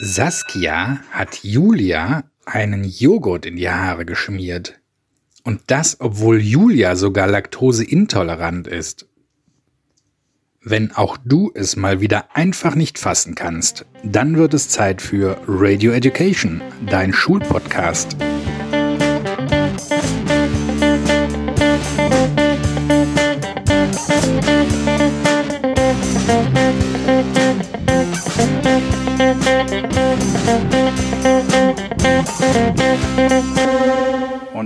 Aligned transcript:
Saskia 0.00 1.00
hat 1.10 1.42
Julia 1.42 2.22
einen 2.46 2.84
Joghurt 2.84 3.46
in 3.46 3.56
die 3.56 3.68
Haare 3.68 4.04
geschmiert. 4.04 4.78
Und 5.42 5.62
das, 5.66 5.96
obwohl 5.98 6.40
Julia 6.40 6.94
sogar 6.94 7.26
laktoseintolerant 7.26 8.68
ist. 8.68 9.08
Wenn 10.62 10.92
auch 10.92 11.16
du 11.24 11.50
es 11.52 11.74
mal 11.74 12.00
wieder 12.00 12.36
einfach 12.36 12.76
nicht 12.76 12.98
fassen 12.98 13.34
kannst, 13.34 13.86
dann 14.04 14.36
wird 14.36 14.54
es 14.54 14.68
Zeit 14.68 15.02
für 15.02 15.36
Radio 15.48 15.90
Education, 15.90 16.62
dein 16.86 17.12
Schulpodcast. 17.12 18.16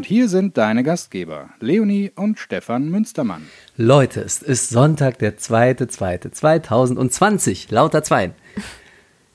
Und 0.02 0.08
hier 0.08 0.28
sind 0.28 0.58
deine 0.58 0.82
Gastgeber, 0.82 1.50
Leonie 1.60 2.10
und 2.16 2.36
Stefan 2.36 2.90
Münstermann. 2.90 3.46
Leute, 3.76 4.22
es 4.22 4.42
ist 4.42 4.70
Sonntag, 4.70 5.20
der 5.20 5.38
2.2.2020, 5.38 7.72
lauter 7.72 8.02
Zweien. 8.02 8.32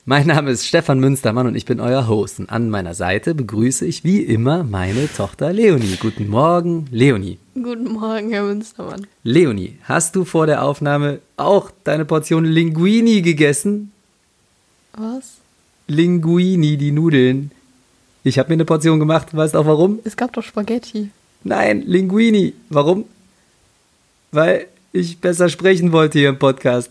Mein 0.04 0.26
Name 0.26 0.50
ist 0.50 0.66
Stefan 0.66 1.00
Münstermann 1.00 1.46
und 1.46 1.54
ich 1.54 1.64
bin 1.64 1.80
euer 1.80 2.06
Host. 2.06 2.40
Und 2.40 2.50
an 2.50 2.68
meiner 2.68 2.92
Seite 2.92 3.34
begrüße 3.34 3.86
ich 3.86 4.04
wie 4.04 4.20
immer 4.20 4.62
meine 4.62 5.10
Tochter 5.10 5.54
Leonie. 5.54 5.96
Guten 5.98 6.28
Morgen, 6.28 6.84
Leonie. 6.90 7.38
Guten 7.54 7.90
Morgen, 7.90 8.28
Herr 8.28 8.42
Münstermann. 8.42 9.06
Leonie, 9.22 9.78
hast 9.84 10.16
du 10.16 10.26
vor 10.26 10.44
der 10.44 10.62
Aufnahme 10.62 11.20
auch 11.38 11.70
deine 11.84 12.04
Portion 12.04 12.44
Linguini 12.44 13.22
gegessen? 13.22 13.90
Was? 14.92 15.38
Linguini, 15.86 16.76
die 16.76 16.92
Nudeln. 16.92 17.52
Ich 18.28 18.38
habe 18.38 18.50
mir 18.50 18.54
eine 18.56 18.66
Portion 18.66 18.98
gemacht. 18.98 19.34
Weißt 19.34 19.54
du 19.54 19.58
auch 19.58 19.64
warum? 19.64 20.00
Es 20.04 20.14
gab 20.14 20.34
doch 20.34 20.42
Spaghetti. 20.42 21.08
Nein, 21.44 21.82
Linguini. 21.86 22.52
Warum? 22.68 23.06
Weil 24.32 24.66
ich 24.92 25.18
besser 25.18 25.48
sprechen 25.48 25.92
wollte 25.92 26.18
hier 26.18 26.28
im 26.28 26.38
Podcast. 26.38 26.90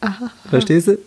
Aha. 0.00 0.30
Verstehst 0.48 0.86
du? 0.86 0.98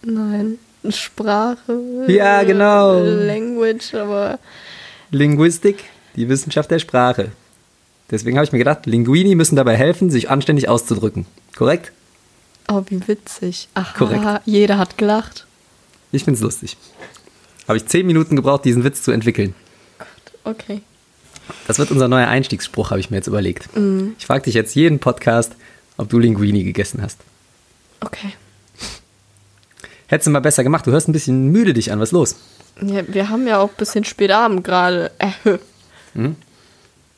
Nein. 0.00 0.58
Sprache. 0.88 2.06
Ja, 2.08 2.42
genau. 2.42 2.98
Language, 3.00 3.94
aber. 3.96 4.38
Linguistik, 5.10 5.84
die 6.16 6.30
Wissenschaft 6.30 6.70
der 6.70 6.78
Sprache. 6.78 7.32
Deswegen 8.10 8.38
habe 8.38 8.46
ich 8.46 8.52
mir 8.52 8.58
gedacht, 8.58 8.86
Linguini 8.86 9.34
müssen 9.34 9.56
dabei 9.56 9.76
helfen, 9.76 10.10
sich 10.10 10.30
anständig 10.30 10.70
auszudrücken. 10.70 11.26
Korrekt? 11.54 11.92
Oh, 12.70 12.82
wie 12.88 13.06
witzig. 13.06 13.68
Aha, 13.74 13.92
Korrekt. 13.98 14.42
jeder 14.46 14.78
hat 14.78 14.96
gelacht. 14.96 15.46
Ich 16.12 16.24
find's 16.24 16.40
lustig. 16.40 16.78
Habe 17.68 17.76
ich 17.78 17.86
zehn 17.86 18.06
Minuten 18.06 18.36
gebraucht, 18.36 18.64
diesen 18.64 18.84
Witz 18.84 19.02
zu 19.02 19.12
entwickeln. 19.12 19.54
Okay. 20.44 20.82
Das 21.66 21.78
wird 21.78 21.90
unser 21.90 22.08
neuer 22.08 22.28
Einstiegsspruch, 22.28 22.90
habe 22.90 23.00
ich 23.00 23.10
mir 23.10 23.16
jetzt 23.16 23.26
überlegt. 23.26 23.68
Ich 24.18 24.26
frage 24.26 24.42
dich 24.44 24.54
jetzt 24.54 24.74
jeden 24.74 24.98
Podcast, 24.98 25.52
ob 25.96 26.08
du 26.08 26.18
Linguini 26.18 26.64
gegessen 26.64 27.02
hast. 27.02 27.18
Okay. 28.00 28.32
Hättest 30.08 30.26
du 30.26 30.30
mal 30.30 30.40
besser 30.40 30.62
gemacht. 30.62 30.86
Du 30.86 30.90
hörst 30.90 31.08
ein 31.08 31.12
bisschen 31.12 31.50
müde 31.52 31.72
dich 31.72 31.90
an. 31.92 31.98
Was 32.00 32.08
ist 32.10 32.12
los? 32.12 32.36
Ja, 32.80 33.02
wir 33.06 33.28
haben 33.28 33.46
ja 33.46 33.58
auch 33.58 33.70
ein 33.70 33.76
bisschen 33.76 34.04
Spätabend 34.04 34.64
gerade. 34.64 35.10
Äh, 35.18 35.58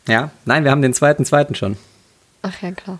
Ja? 0.07 0.31
Nein, 0.45 0.65
wir 0.65 0.71
haben 0.71 0.83
den 0.83 0.95
zweiten, 0.95 1.25
zweiten 1.25 1.55
schon. 1.55 1.77
ach 2.43 2.61
ja, 2.63 2.73
klar. 2.73 2.99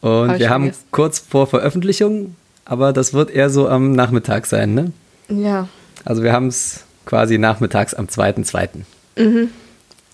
Und 0.00 0.30
Hab 0.30 0.38
wir 0.38 0.50
haben 0.50 0.64
vergessen. 0.64 0.84
kurz 0.90 1.18
vor 1.18 1.46
Veröffentlichung, 1.46 2.34
aber 2.64 2.92
das 2.92 3.12
wird 3.14 3.30
eher 3.30 3.50
so 3.50 3.68
am 3.68 3.92
Nachmittag 3.92 4.46
sein, 4.46 4.74
ne? 4.74 4.92
Ja. 5.28 5.68
Also 6.04 6.22
wir 6.22 6.32
haben 6.32 6.48
es 6.48 6.84
quasi 7.06 7.38
nachmittags 7.38 7.94
am 7.94 8.06
2.2. 8.06 8.84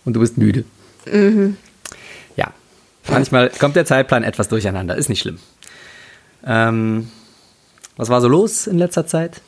Und 0.04 0.14
du 0.14 0.20
bist 0.20 0.38
müde. 0.38 0.64
Ja. 2.36 2.52
Manchmal 3.08 3.50
kommt 3.50 3.76
der 3.76 3.84
Zeitplan 3.86 4.22
etwas 4.22 4.48
durcheinander, 4.48 4.96
ist 4.96 5.08
nicht 5.08 5.20
schlimm. 5.20 5.38
Ähm, 6.44 7.10
was 7.96 8.08
war 8.08 8.20
so 8.20 8.28
los 8.28 8.66
in 8.66 8.78
letzter 8.78 9.06
Zeit? 9.06 9.40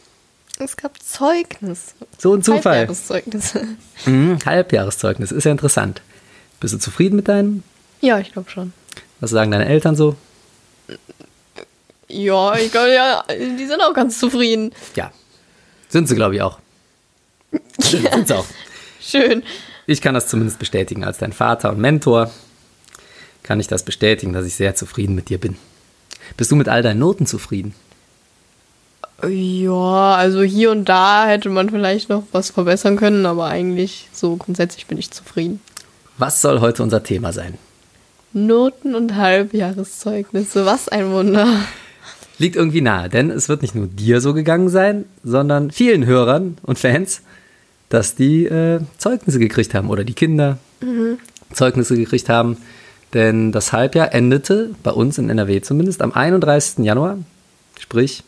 Es 0.59 0.76
gab 0.76 1.03
Zeugnis. 1.03 1.94
So 2.19 2.34
ein 2.34 2.42
Zufall. 2.42 2.78
Halbjahreszeugnisse. 2.78 3.66
Mhm, 4.06 4.38
Halbjahreszeugnis, 4.44 5.31
ist 5.31 5.44
ja 5.44 5.53
interessant. 5.53 6.03
Bist 6.60 6.75
du 6.75 6.78
zufrieden 6.78 7.16
mit 7.16 7.28
deinen? 7.28 7.62
Ja, 8.00 8.19
ich 8.19 8.32
glaube 8.32 8.50
schon. 8.50 8.72
Was 9.21 9.31
sagen 9.31 9.53
deine 9.53 9.66
Eltern 9.66 9.94
so? 9.94 10.16
Ja, 12.09 12.56
ich 12.56 12.72
glaube, 12.72 12.92
ja, 12.92 13.25
die 13.31 13.66
sind 13.66 13.81
auch 13.81 13.94
ganz 13.94 14.19
zufrieden. 14.19 14.72
Ja. 14.97 15.12
Sind 15.92 16.08
sie, 16.08 16.14
glaube 16.14 16.34
ich, 16.36 16.41
auch. 16.41 16.58
Sind, 17.78 18.26
sie 18.26 18.34
auch. 18.34 18.47
Schön. 18.98 19.42
Ich 19.86 20.00
kann 20.00 20.14
das 20.14 20.26
zumindest 20.26 20.58
bestätigen. 20.58 21.04
Als 21.04 21.19
dein 21.19 21.34
Vater 21.34 21.69
und 21.69 21.78
Mentor 21.78 22.30
kann 23.42 23.60
ich 23.60 23.66
das 23.66 23.82
bestätigen, 23.82 24.32
dass 24.32 24.47
ich 24.47 24.54
sehr 24.54 24.75
zufrieden 24.75 25.14
mit 25.14 25.28
dir 25.28 25.36
bin. 25.36 25.58
Bist 26.38 26.50
du 26.50 26.56
mit 26.56 26.70
all 26.70 26.82
deinen 26.82 27.00
Noten 27.00 27.26
zufrieden? 27.26 27.75
Ja, 29.22 30.14
also 30.14 30.41
hier 30.41 30.70
und 30.70 30.86
da 30.86 31.26
hätte 31.26 31.50
man 31.50 31.69
vielleicht 31.69 32.09
noch 32.09 32.24
was 32.32 32.48
verbessern 32.48 32.97
können, 32.97 33.26
aber 33.26 33.48
eigentlich 33.48 34.09
so 34.14 34.36
grundsätzlich 34.36 34.86
bin 34.86 34.97
ich 34.97 35.10
zufrieden. 35.10 35.60
Was 36.16 36.41
soll 36.41 36.60
heute 36.60 36.82
unser 36.82 37.03
Thema 37.03 37.34
sein? 37.34 37.59
Noten 38.32 38.94
und 38.94 39.16
Halbjahreszeugnisse, 39.16 40.64
was 40.64 40.88
ein 40.88 41.12
Wunder. 41.12 41.47
Liegt 42.38 42.56
irgendwie 42.56 42.81
nahe, 42.81 43.09
denn 43.09 43.31
es 43.31 43.48
wird 43.48 43.62
nicht 43.62 43.75
nur 43.75 43.87
dir 43.87 44.20
so 44.20 44.34
gegangen 44.34 44.69
sein, 44.69 45.04
sondern 45.22 45.70
vielen 45.70 46.06
Hörern 46.06 46.56
und 46.62 46.78
Fans, 46.78 47.22
dass 47.88 48.15
die 48.15 48.47
äh, 48.47 48.81
Zeugnisse 48.98 49.38
gekriegt 49.38 49.75
haben 49.75 49.91
oder 49.91 50.04
die 50.04 50.15
Kinder 50.15 50.59
Zeugnisse 51.53 51.97
gekriegt 51.97 52.28
haben. 52.28 52.56
Denn 53.15 53.53
das 53.53 53.72
Halbjahr 53.72 54.15
endete, 54.15 54.71
bei 54.82 54.91
uns 54.91 55.19
in 55.19 55.28
NRW 55.28 55.60
zumindest, 55.60 56.00
am 56.00 56.12
31. 56.12 56.84
Januar, 56.84 57.19
sprich 57.78 58.25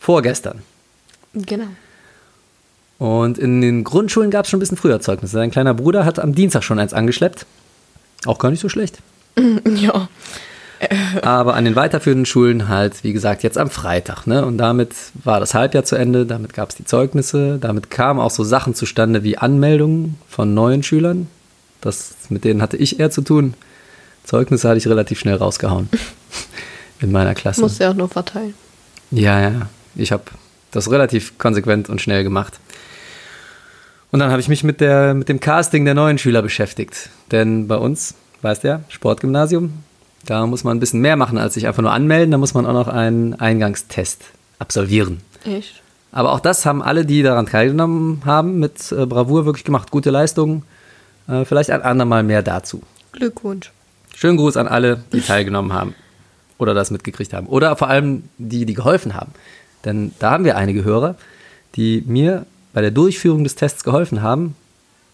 vorgestern. 0.00 0.62
Genau. 1.32 1.68
Und 2.98 3.38
in 3.38 3.60
den 3.60 3.84
Grundschulen 3.84 4.30
gab 4.30 4.44
es 4.44 4.50
schon 4.50 4.58
ein 4.58 4.60
bisschen 4.60 4.76
früher 4.76 5.00
Zeugnisse. 5.00 5.36
Dein 5.36 5.50
kleiner 5.50 5.74
Bruder 5.74 6.04
hat 6.04 6.18
am 6.18 6.34
Dienstag 6.34 6.62
schon 6.64 6.78
eins 6.78 6.92
angeschleppt. 6.92 7.46
Auch 8.26 8.38
gar 8.38 8.50
nicht 8.50 8.60
so 8.60 8.68
schlecht. 8.68 8.98
Ja. 9.64 10.08
Aber 11.22 11.54
an 11.54 11.64
den 11.64 11.76
weiterführenden 11.76 12.26
Schulen 12.26 12.68
halt, 12.68 13.04
wie 13.04 13.12
gesagt, 13.12 13.42
jetzt 13.42 13.58
am 13.58 13.70
Freitag. 13.70 14.26
Ne? 14.26 14.44
Und 14.44 14.58
damit 14.58 14.94
war 15.22 15.40
das 15.40 15.54
Halbjahr 15.54 15.84
zu 15.84 15.96
Ende, 15.96 16.26
damit 16.26 16.54
gab 16.54 16.70
es 16.70 16.76
die 16.76 16.84
Zeugnisse, 16.84 17.58
damit 17.58 17.90
kamen 17.90 18.20
auch 18.20 18.30
so 18.30 18.44
Sachen 18.44 18.74
zustande 18.74 19.22
wie 19.22 19.38
Anmeldungen 19.38 20.18
von 20.28 20.54
neuen 20.54 20.82
Schülern. 20.82 21.28
Das, 21.80 22.14
mit 22.28 22.44
denen 22.44 22.62
hatte 22.62 22.76
ich 22.76 23.00
eher 23.00 23.10
zu 23.10 23.22
tun. 23.22 23.54
Zeugnisse 24.24 24.68
hatte 24.68 24.78
ich 24.78 24.88
relativ 24.88 25.18
schnell 25.18 25.36
rausgehauen 25.36 25.88
in 27.00 27.12
meiner 27.12 27.34
Klasse. 27.34 27.60
Muss 27.60 27.78
ja 27.78 27.90
auch 27.90 27.94
nur 27.94 28.08
verteilen. 28.08 28.54
Ja, 29.10 29.40
ja. 29.40 29.68
Ich 29.94 30.10
habe 30.12 30.24
das 30.70 30.90
relativ 30.90 31.38
konsequent 31.38 31.88
und 31.88 32.00
schnell 32.00 32.24
gemacht. 32.24 32.58
Und 34.10 34.20
dann 34.20 34.30
habe 34.30 34.40
ich 34.40 34.48
mich 34.48 34.64
mit, 34.64 34.80
der, 34.80 35.12
mit 35.14 35.28
dem 35.28 35.40
Casting 35.40 35.84
der 35.84 35.94
neuen 35.94 36.18
Schüler 36.18 36.40
beschäftigt. 36.40 37.10
Denn 37.32 37.66
bei 37.66 37.76
uns, 37.76 38.14
weißt 38.42 38.64
du 38.64 38.68
ja, 38.68 38.80
Sportgymnasium, 38.88 39.72
da 40.26 40.46
muss 40.46 40.64
man 40.64 40.76
ein 40.76 40.80
bisschen 40.80 41.00
mehr 41.00 41.16
machen, 41.16 41.38
als 41.38 41.54
sich 41.54 41.66
einfach 41.66 41.82
nur 41.82 41.92
anmelden. 41.92 42.30
Da 42.30 42.38
muss 42.38 42.54
man 42.54 42.66
auch 42.66 42.72
noch 42.72 42.88
einen 42.88 43.34
Eingangstest 43.34 44.22
absolvieren. 44.58 45.20
Echt? 45.44 45.82
Aber 46.12 46.32
auch 46.32 46.40
das 46.40 46.64
haben 46.64 46.82
alle, 46.82 47.04
die 47.04 47.22
daran 47.22 47.46
teilgenommen 47.46 48.22
haben, 48.24 48.58
mit 48.58 48.92
äh, 48.92 49.06
Bravour 49.06 49.46
wirklich 49.46 49.64
gemacht. 49.64 49.90
Gute 49.90 50.10
Leistung. 50.10 50.62
Äh, 51.28 51.44
vielleicht 51.44 51.70
ein 51.70 51.82
andermal 51.82 52.22
mehr 52.22 52.42
dazu. 52.42 52.82
Glückwunsch. 53.12 53.72
Schönen 54.14 54.36
Gruß 54.36 54.56
an 54.56 54.68
alle, 54.68 55.02
die 55.12 55.20
teilgenommen 55.20 55.72
haben 55.72 55.94
oder 56.58 56.72
das 56.72 56.90
mitgekriegt 56.90 57.32
haben. 57.32 57.46
Oder 57.46 57.76
vor 57.76 57.88
allem 57.88 58.24
die, 58.38 58.64
die 58.64 58.74
geholfen 58.74 59.14
haben. 59.14 59.32
Denn 59.84 60.12
da 60.18 60.30
haben 60.30 60.44
wir 60.44 60.56
einige 60.56 60.84
Hörer, 60.84 61.16
die 61.74 62.04
mir 62.06 62.46
bei 62.72 62.80
der 62.80 62.92
Durchführung 62.92 63.44
des 63.44 63.56
Tests 63.56 63.82
geholfen 63.82 64.22
haben. 64.22 64.54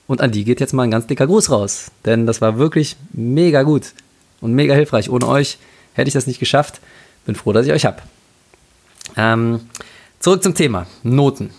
Und 0.07 0.21
an 0.21 0.33
die 0.33 0.45
geht 0.45 0.61
jetzt 0.61 0.75
mal 0.75 0.83
ein 0.83 0.91
ganz 0.91 1.07
dicker 1.07 1.27
Gruß 1.27 1.51
raus. 1.51 1.91
Denn 2.05 2.27
das 2.27 2.41
war 2.41 2.59
wirklich 2.59 2.97
mega 3.13 3.63
gut 3.63 3.93
und 4.41 4.53
mega 4.55 4.75
hilfreich. 4.75 5.11
Ohne 5.11 5.27
euch 5.27 5.59
hätte 5.95 6.09
ich 6.09 6.15
das 6.15 6.27
nicht 6.27 6.41
geschafft. 6.41 6.81
Bin 7.27 7.35
froh, 7.35 7.53
dass 7.53 7.67
ich 7.67 7.73
euch 7.73 7.85
habe. 7.85 8.03
Ähm, 9.17 9.61
zurück 10.19 10.43
zum 10.43 10.55
Thema. 10.55 10.87
Noten. 11.03 11.51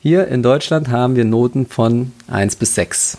Hier 0.00 0.28
in 0.28 0.42
Deutschland 0.42 0.88
haben 0.88 1.16
wir 1.16 1.24
Noten 1.24 1.66
von 1.66 2.12
1 2.28 2.56
bis 2.56 2.74
6. 2.74 3.18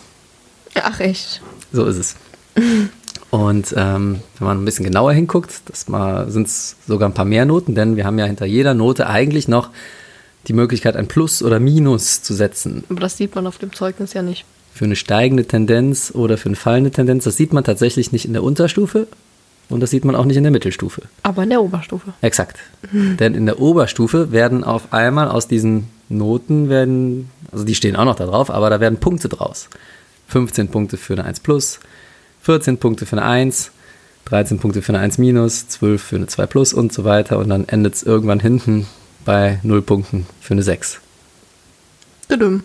Ach, 0.74 1.00
echt? 1.00 1.42
So 1.72 1.84
ist 1.84 1.96
es. 1.96 2.16
Und 3.30 3.74
ähm, 3.76 4.20
wenn 4.38 4.46
man 4.46 4.62
ein 4.62 4.64
bisschen 4.64 4.84
genauer 4.84 5.12
hinguckt, 5.12 5.52
sind 5.74 6.46
es 6.46 6.76
sogar 6.86 7.08
ein 7.08 7.14
paar 7.14 7.24
mehr 7.24 7.44
Noten, 7.44 7.74
denn 7.74 7.96
wir 7.96 8.04
haben 8.04 8.18
ja 8.18 8.24
hinter 8.24 8.46
jeder 8.46 8.74
Note 8.74 9.06
eigentlich 9.06 9.46
noch 9.46 9.70
die 10.48 10.52
Möglichkeit, 10.52 10.96
ein 10.96 11.06
Plus 11.06 11.42
oder 11.42 11.60
Minus 11.60 12.22
zu 12.22 12.34
setzen. 12.34 12.84
Aber 12.88 13.00
das 13.00 13.16
sieht 13.16 13.34
man 13.34 13.46
auf 13.46 13.58
dem 13.58 13.72
Zeugnis 13.72 14.14
ja 14.14 14.22
nicht. 14.22 14.44
Für 14.72 14.84
eine 14.84 14.96
steigende 14.96 15.44
Tendenz 15.44 16.12
oder 16.14 16.38
für 16.38 16.48
eine 16.48 16.56
fallende 16.56 16.90
Tendenz, 16.90 17.24
das 17.24 17.36
sieht 17.36 17.52
man 17.52 17.64
tatsächlich 17.64 18.12
nicht 18.12 18.24
in 18.24 18.32
der 18.32 18.42
Unterstufe, 18.42 19.06
und 19.70 19.80
das 19.80 19.90
sieht 19.90 20.04
man 20.04 20.16
auch 20.16 20.24
nicht 20.24 20.36
in 20.36 20.42
der 20.42 20.50
Mittelstufe. 20.50 21.02
Aber 21.22 21.44
in 21.44 21.50
der 21.50 21.62
Oberstufe. 21.62 22.12
Exakt. 22.22 22.58
Denn 22.92 23.34
in 23.34 23.46
der 23.46 23.60
Oberstufe 23.60 24.32
werden 24.32 24.64
auf 24.64 24.92
einmal 24.92 25.28
aus 25.28 25.46
diesen 25.46 25.86
Noten 26.08 26.68
werden, 26.68 27.30
also 27.52 27.64
die 27.64 27.76
stehen 27.76 27.94
auch 27.94 28.04
noch 28.04 28.16
da 28.16 28.26
drauf, 28.26 28.50
aber 28.50 28.68
da 28.68 28.80
werden 28.80 28.98
Punkte 28.98 29.28
draus. 29.28 29.68
15 30.26 30.68
Punkte 30.68 30.96
für 30.96 31.12
eine 31.12 31.24
1 31.24 31.40
plus, 31.40 31.78
14 32.42 32.78
Punkte 32.78 33.06
für 33.06 33.16
eine 33.16 33.24
1, 33.24 33.70
13 34.24 34.58
Punkte 34.58 34.82
für 34.82 34.92
eine 34.92 34.98
1 34.98 35.18
minus, 35.18 35.68
12 35.68 36.02
für 36.02 36.16
eine 36.16 36.26
2 36.26 36.46
plus 36.46 36.72
und 36.72 36.92
so 36.92 37.04
weiter. 37.04 37.38
Und 37.38 37.48
dann 37.48 37.68
endet 37.68 37.94
es 37.94 38.02
irgendwann 38.02 38.40
hinten 38.40 38.86
bei 39.24 39.60
0 39.62 39.82
Punkten 39.82 40.26
für 40.40 40.54
eine 40.54 40.62
6. 40.62 41.00
Düdüm. 42.30 42.64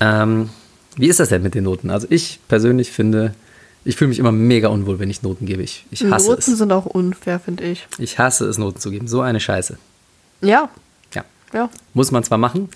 Ähm, 0.00 0.50
wie 0.96 1.08
ist 1.08 1.20
das 1.20 1.28
denn 1.30 1.42
mit 1.42 1.54
den 1.54 1.64
Noten? 1.64 1.90
Also 1.90 2.06
ich 2.10 2.38
persönlich 2.48 2.90
finde, 2.92 3.34
ich 3.84 3.96
fühle 3.96 4.08
mich 4.08 4.18
immer 4.18 4.32
mega 4.32 4.68
unwohl, 4.68 4.98
wenn 4.98 5.10
ich 5.10 5.22
Noten 5.22 5.46
gebe. 5.46 5.62
Ich, 5.62 5.86
ich 5.90 6.04
hasse 6.04 6.28
Noten 6.30 6.52
es. 6.52 6.58
sind 6.58 6.72
auch 6.72 6.86
unfair, 6.86 7.40
finde 7.40 7.64
ich. 7.64 7.86
Ich 7.98 8.18
hasse 8.18 8.46
es, 8.46 8.58
Noten 8.58 8.78
zu 8.80 8.90
geben. 8.90 9.08
So 9.08 9.20
eine 9.20 9.40
Scheiße. 9.40 9.78
Ja, 10.40 10.68
Ja. 11.14 11.24
ja. 11.52 11.70
Muss 11.94 12.10
man 12.10 12.24
zwar 12.24 12.38
machen. 12.38 12.68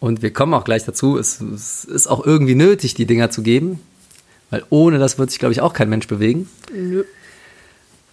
Und 0.00 0.22
wir 0.22 0.32
kommen 0.32 0.54
auch 0.54 0.64
gleich 0.64 0.84
dazu. 0.84 1.18
Es, 1.18 1.40
es 1.40 1.84
ist 1.84 2.06
auch 2.06 2.24
irgendwie 2.24 2.54
nötig, 2.54 2.94
die 2.94 3.06
Dinger 3.06 3.30
zu 3.30 3.42
geben. 3.42 3.80
Weil 4.50 4.64
ohne 4.70 4.98
das 4.98 5.18
wird 5.18 5.30
sich, 5.30 5.38
glaube 5.38 5.52
ich, 5.52 5.60
auch 5.60 5.72
kein 5.74 5.88
Mensch 5.88 6.06
bewegen. 6.06 6.48
Nö. 6.72 7.04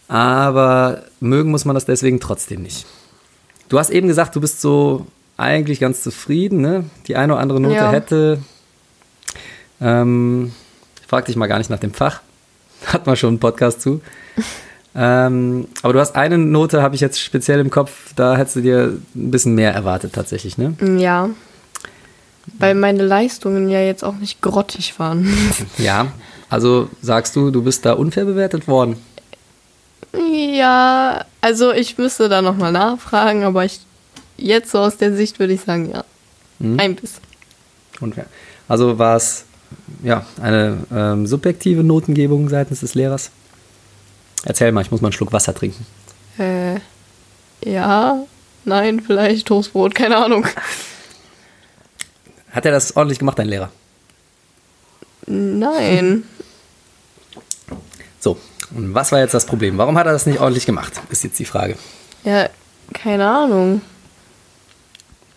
Aber 0.08 1.04
mögen 1.20 1.52
muss 1.52 1.66
man 1.66 1.74
das 1.74 1.86
deswegen 1.86 2.20
trotzdem 2.20 2.62
nicht. 2.62 2.86
Du 3.70 3.80
hast 3.80 3.90
eben 3.90 4.08
gesagt, 4.08 4.36
du 4.36 4.42
bist 4.42 4.62
so 4.62 5.08
eigentlich 5.38 5.80
ganz 5.80 6.02
zufrieden. 6.04 6.62
Ne? 6.62 6.86
Die 7.08 7.16
eine 7.16 7.34
oder 7.34 7.42
andere 7.42 7.60
Note 7.60 7.76
Ja. 7.76 7.92
hätte. 7.92 8.40
Ähm, 9.82 10.54
ich 11.02 11.08
frag 11.08 11.26
dich 11.26 11.36
mal 11.36 11.48
gar 11.48 11.58
nicht 11.58 11.70
nach 11.70 11.80
dem 11.80 11.94
Fach. 11.94 12.22
Hat 12.86 13.06
man 13.06 13.16
schon 13.16 13.30
einen 13.30 13.40
Podcast 13.40 13.82
zu. 13.82 14.02
ähm, 14.96 15.68
aber 15.82 15.94
du 15.94 16.00
hast 16.00 16.16
eine 16.16 16.38
Note, 16.38 16.82
habe 16.82 16.96
ich 16.96 17.02
jetzt 17.02 17.20
speziell 17.20 17.60
im 17.60 17.70
Kopf, 17.70 18.14
da 18.16 18.38
hättest 18.38 18.58
du 18.58 18.62
dir 18.62 18.98
ein 19.16 19.32
bisschen 19.32 19.56
mehr 19.56 19.74
erwartet 19.74 20.14
tatsächlich, 20.14 20.58
ne? 20.58 20.74
Ja. 20.98 21.30
Weil 22.60 22.76
meine 22.76 23.04
Leistungen 23.04 23.70
ja 23.70 23.82
jetzt 23.82 24.04
auch 24.04 24.16
nicht 24.16 24.42
grottig 24.42 24.98
waren. 25.00 25.28
Ja. 25.78 26.08
Also 26.48 26.90
sagst 27.02 27.36
du, 27.36 27.50
du 27.50 27.64
bist 27.64 27.86
da 27.86 27.94
unfair 27.94 28.24
bewertet 28.26 28.68
worden? 28.68 28.98
ja, 30.32 31.26
also 31.42 31.72
ich 31.74 31.98
müsste 31.98 32.30
da 32.30 32.42
nochmal 32.42 32.72
nachfragen, 32.72 33.44
aber 33.44 33.66
ich 33.66 33.80
jetzt 34.38 34.72
so 34.72 34.80
aus 34.80 34.98
der 34.98 35.16
Sicht 35.16 35.40
würde 35.40 35.54
ich 35.54 35.62
sagen, 35.62 35.92
ja. 35.92 36.04
Ein 36.60 36.96
bisschen. 36.96 37.22
Unfair. 38.00 38.28
Also 38.68 38.98
war 38.98 39.18
es 39.18 39.46
ja, 40.04 40.26
eine 40.42 40.78
ähm, 40.92 41.28
subjektive 41.28 41.84
Notengebung 41.84 42.50
seitens 42.50 42.80
des 42.80 42.96
Lehrers? 42.96 43.32
Erzähl 44.44 44.72
mal, 44.72 44.82
ich 44.82 44.92
muss 44.92 45.02
mal 45.02 45.08
einen 45.08 45.14
Schluck 45.14 45.34
Wasser 45.34 45.54
trinken. 45.54 45.86
Äh, 46.38 46.80
ja, 47.64 48.20
nein, 48.64 49.02
vielleicht 49.02 49.48
Toastbrot, 49.48 49.96
keine 49.96 50.18
Ahnung. 50.18 50.46
Hat 52.52 52.66
er 52.66 52.72
das 52.72 52.96
ordentlich 52.96 53.20
gemacht, 53.20 53.40
dein 53.40 53.48
Lehrer? 53.48 53.70
Nein. 55.28 56.24
So, 58.20 58.38
und 58.76 58.94
was 58.94 59.12
war 59.12 59.20
jetzt 59.20 59.34
das 59.34 59.46
Problem? 59.46 59.78
Warum 59.78 59.98
hat 59.98 60.06
er 60.06 60.14
das 60.14 60.26
nicht 60.26 60.40
ordentlich 60.40 60.66
gemacht? 60.66 60.94
Ist 61.10 61.24
jetzt 61.24 61.40
die 61.40 61.46
Frage. 61.46 61.76
Ja, 62.24 62.50
keine 62.94 63.28
Ahnung. 63.28 63.82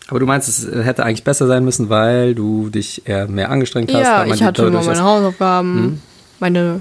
Aber 0.09 0.21
du 0.21 0.27
meinst, 0.27 0.49
es 0.49 0.67
hätte 0.85 1.05
eigentlich 1.05 1.25
besser 1.25 1.47
sein 1.47 1.65
müssen, 1.65 1.91
weil 1.91 2.35
du 2.35 2.71
dich 2.71 3.07
eher 3.07 3.29
mehr 3.29 3.51
angestrengt 3.51 3.93
hast? 3.93 4.03
Ja, 4.03 4.25
ich 4.25 4.43
hatte 4.43 4.67
immer 4.67 4.83
meine 4.83 5.03
Hausaufgaben. 5.03 6.03
Meine 6.41 6.81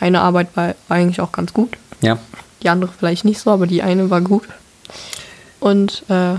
eine 0.00 0.20
Arbeit 0.20 0.48
war, 0.54 0.74
war 0.88 0.96
eigentlich 0.96 1.20
auch 1.20 1.32
ganz 1.32 1.52
gut. 1.52 1.76
Ja. 2.00 2.18
Die 2.62 2.68
andere 2.68 2.90
vielleicht 2.96 3.24
nicht 3.24 3.40
so, 3.40 3.50
aber 3.50 3.66
die 3.66 3.82
eine 3.82 4.10
war 4.10 4.20
gut. 4.20 4.44
Und 5.60 6.04
äh, 6.08 6.34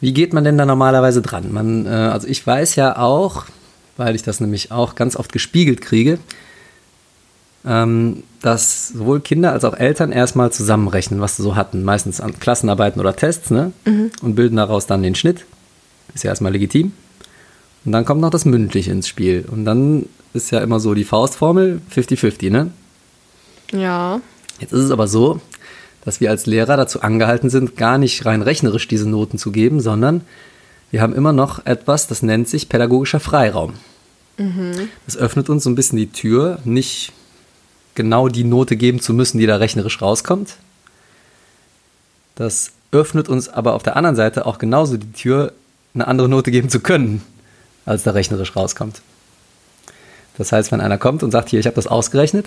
Wie 0.00 0.12
geht 0.12 0.32
man 0.32 0.44
denn 0.44 0.58
da 0.58 0.66
normalerweise 0.66 1.22
dran? 1.22 1.52
Man, 1.52 1.86
äh, 1.86 1.90
also 1.90 2.26
ich 2.28 2.46
weiß 2.46 2.76
ja 2.76 2.98
auch, 2.98 3.44
weil 3.96 4.14
ich 4.14 4.22
das 4.22 4.40
nämlich 4.40 4.72
auch 4.72 4.94
ganz 4.94 5.16
oft 5.16 5.32
gespiegelt 5.32 5.80
kriege, 5.80 6.18
ähm, 7.66 8.22
dass 8.42 8.88
sowohl 8.88 9.20
Kinder 9.20 9.52
als 9.52 9.64
auch 9.64 9.74
Eltern 9.74 10.12
erstmal 10.12 10.52
zusammenrechnen, 10.52 11.20
was 11.20 11.36
sie 11.36 11.42
so 11.42 11.56
hatten. 11.56 11.82
Meistens 11.82 12.20
an 12.20 12.38
Klassenarbeiten 12.38 13.00
oder 13.00 13.16
Tests, 13.16 13.50
ne? 13.50 13.72
Und 14.22 14.34
bilden 14.36 14.56
daraus 14.56 14.86
dann 14.86 15.02
den 15.02 15.14
Schnitt. 15.14 15.44
Ist 16.14 16.24
ja 16.24 16.30
erstmal 16.30 16.52
legitim. 16.52 16.92
Und 17.84 17.92
dann 17.92 18.04
kommt 18.04 18.20
noch 18.20 18.30
das 18.30 18.44
Mündliche 18.44 18.92
ins 18.92 19.08
Spiel. 19.08 19.44
Und 19.50 19.64
dann 19.64 20.06
ist 20.32 20.50
ja 20.50 20.60
immer 20.60 20.80
so 20.80 20.94
die 20.94 21.04
Faustformel 21.04 21.80
50-50, 21.94 22.50
ne? 22.50 22.70
ja, 23.72 24.20
Jetzt 24.60 24.72
ist 24.72 24.84
es 24.84 24.90
aber 24.90 25.06
so, 25.06 25.40
dass 26.04 26.20
wir 26.20 26.30
als 26.30 26.46
Lehrer 26.46 26.76
dazu 26.76 27.02
angehalten 27.02 27.50
sind, 27.50 27.76
gar 27.76 27.98
nicht 27.98 28.24
rein 28.24 28.42
rechnerisch 28.42 28.88
diese 28.88 29.08
Noten 29.08 29.38
zu 29.38 29.50
geben, 29.52 29.80
sondern 29.80 30.22
wir 30.90 31.02
haben 31.02 31.14
immer 31.14 31.32
noch 31.32 31.66
etwas, 31.66 32.06
das 32.06 32.22
nennt 32.22 32.48
sich 32.48 32.68
pädagogischer 32.68 33.20
Freiraum. 33.20 33.74
Das 35.04 35.16
öffnet 35.16 35.48
uns 35.50 35.64
so 35.64 35.70
ein 35.70 35.74
bisschen 35.74 35.98
die 35.98 36.12
Tür, 36.12 36.58
nicht 36.64 37.12
genau 37.96 38.28
die 38.28 38.44
Note 38.44 38.76
geben 38.76 39.00
zu 39.00 39.12
müssen, 39.12 39.38
die 39.38 39.46
da 39.46 39.56
rechnerisch 39.56 40.00
rauskommt. 40.00 40.56
Das 42.36 42.72
öffnet 42.92 43.28
uns 43.28 43.48
aber 43.48 43.74
auf 43.74 43.82
der 43.82 43.96
anderen 43.96 44.16
Seite 44.16 44.46
auch 44.46 44.58
genauso 44.58 44.96
die 44.96 45.12
Tür, 45.12 45.52
eine 45.94 46.06
andere 46.06 46.28
Note 46.28 46.50
geben 46.50 46.68
zu 46.68 46.80
können, 46.80 47.22
als 47.84 48.02
da 48.02 48.12
rechnerisch 48.12 48.54
rauskommt. 48.54 49.00
Das 50.36 50.52
heißt, 50.52 50.70
wenn 50.70 50.80
einer 50.80 50.98
kommt 50.98 51.22
und 51.22 51.30
sagt, 51.30 51.48
hier, 51.48 51.58
ich 51.58 51.66
habe 51.66 51.76
das 51.76 51.86
ausgerechnet, 51.86 52.46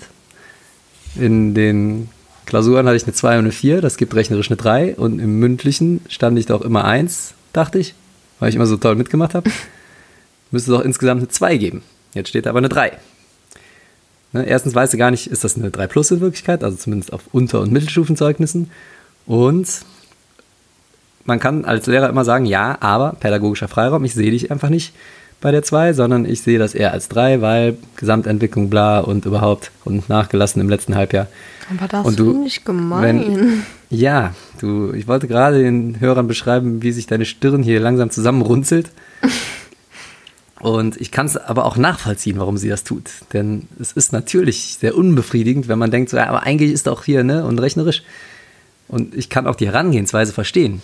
in 1.15 1.55
den 1.55 2.09
Klausuren 2.45 2.85
hatte 2.85 2.97
ich 2.97 3.03
eine 3.03 3.13
2 3.13 3.33
und 3.33 3.45
eine 3.45 3.51
4, 3.51 3.81
das 3.81 3.97
gibt 3.97 4.13
rechnerisch 4.13 4.49
eine 4.49 4.57
3 4.57 4.95
und 4.95 5.19
im 5.19 5.39
mündlichen 5.39 6.01
stand 6.07 6.37
ich 6.37 6.45
doch 6.45 6.61
immer 6.61 6.85
1, 6.85 7.33
dachte 7.53 7.79
ich, 7.79 7.95
weil 8.39 8.49
ich 8.49 8.55
immer 8.55 8.67
so 8.67 8.77
toll 8.77 8.95
mitgemacht 8.95 9.33
habe. 9.33 9.49
Müsste 10.51 10.71
es 10.71 10.77
doch 10.77 10.85
insgesamt 10.85 11.21
eine 11.21 11.29
2 11.29 11.57
geben. 11.57 11.83
Jetzt 12.13 12.29
steht 12.29 12.45
da 12.45 12.51
aber 12.51 12.59
eine 12.59 12.69
3. 12.69 12.91
Ne, 14.31 14.43
erstens 14.47 14.75
weißt 14.75 14.93
du 14.93 14.97
gar 14.97 15.09
nicht, 15.11 15.27
ist 15.27 15.43
das 15.43 15.55
eine 15.57 15.71
3 15.71 15.87
plus 15.87 16.11
in 16.11 16.19
Wirklichkeit, 16.21 16.63
also 16.63 16.77
zumindest 16.77 17.13
auf 17.13 17.21
Unter- 17.31 17.61
und 17.61 17.71
Mittelstufenzeugnissen. 17.71 18.69
Und 19.25 19.67
man 21.25 21.39
kann 21.39 21.65
als 21.65 21.85
Lehrer 21.87 22.09
immer 22.09 22.25
sagen, 22.25 22.45
ja, 22.45 22.77
aber 22.79 23.13
pädagogischer 23.19 23.67
Freiraum, 23.67 24.03
ich 24.05 24.13
sehe 24.13 24.31
dich 24.31 24.51
einfach 24.51 24.69
nicht 24.69 24.93
bei 25.41 25.51
der 25.51 25.63
2, 25.63 25.93
sondern 25.93 26.25
ich 26.25 26.41
sehe 26.41 26.59
das 26.59 26.75
eher 26.75 26.91
als 26.91 27.07
3, 27.09 27.41
weil 27.41 27.77
Gesamtentwicklung 27.95 28.69
bla 28.69 28.99
und 28.99 29.25
überhaupt 29.25 29.71
und 29.85 30.09
nachgelassen 30.09 30.61
im 30.61 30.69
letzten 30.69 30.95
Halbjahr. 30.95 31.27
aber 31.69 31.87
das 31.87 32.05
Und 32.05 32.19
du- 32.19 32.31
finde 32.33 32.47
ich 32.47 32.63
gemein. 32.65 33.01
wenn- 33.03 33.63
Ja, 33.89 34.35
du, 34.59 34.91
ich 34.93 35.07
wollte 35.07 35.27
gerade 35.27 35.59
den 35.63 35.99
Hörern 35.99 36.27
beschreiben, 36.27 36.83
wie 36.83 36.91
sich 36.91 37.07
deine 37.07 37.25
Stirn 37.25 37.63
hier 37.63 37.79
langsam 37.79 38.09
zusammenrunzelt. 38.11 38.89
Und 40.59 40.99
ich 40.99 41.11
kann 41.11 41.25
es 41.25 41.37
aber 41.37 41.65
auch 41.65 41.77
nachvollziehen, 41.77 42.37
warum 42.37 42.57
sie 42.57 42.69
das 42.69 42.83
tut. 42.83 43.09
Denn 43.33 43.67
es 43.79 43.93
ist 43.93 44.11
natürlich 44.11 44.75
sehr 44.79 44.95
unbefriedigend, 44.95 45.67
wenn 45.67 45.79
man 45.79 45.91
denkt, 45.91 46.09
so, 46.09 46.17
ja, 46.17 46.27
aber 46.27 46.43
eigentlich 46.43 46.71
ist 46.71 46.87
doch 46.87 47.05
hier, 47.05 47.23
ne, 47.23 47.45
und 47.45 47.59
rechnerisch. 47.59 48.03
Und 48.87 49.15
ich 49.15 49.29
kann 49.29 49.47
auch 49.47 49.55
die 49.55 49.67
Herangehensweise 49.67 50.33
verstehen. 50.33 50.81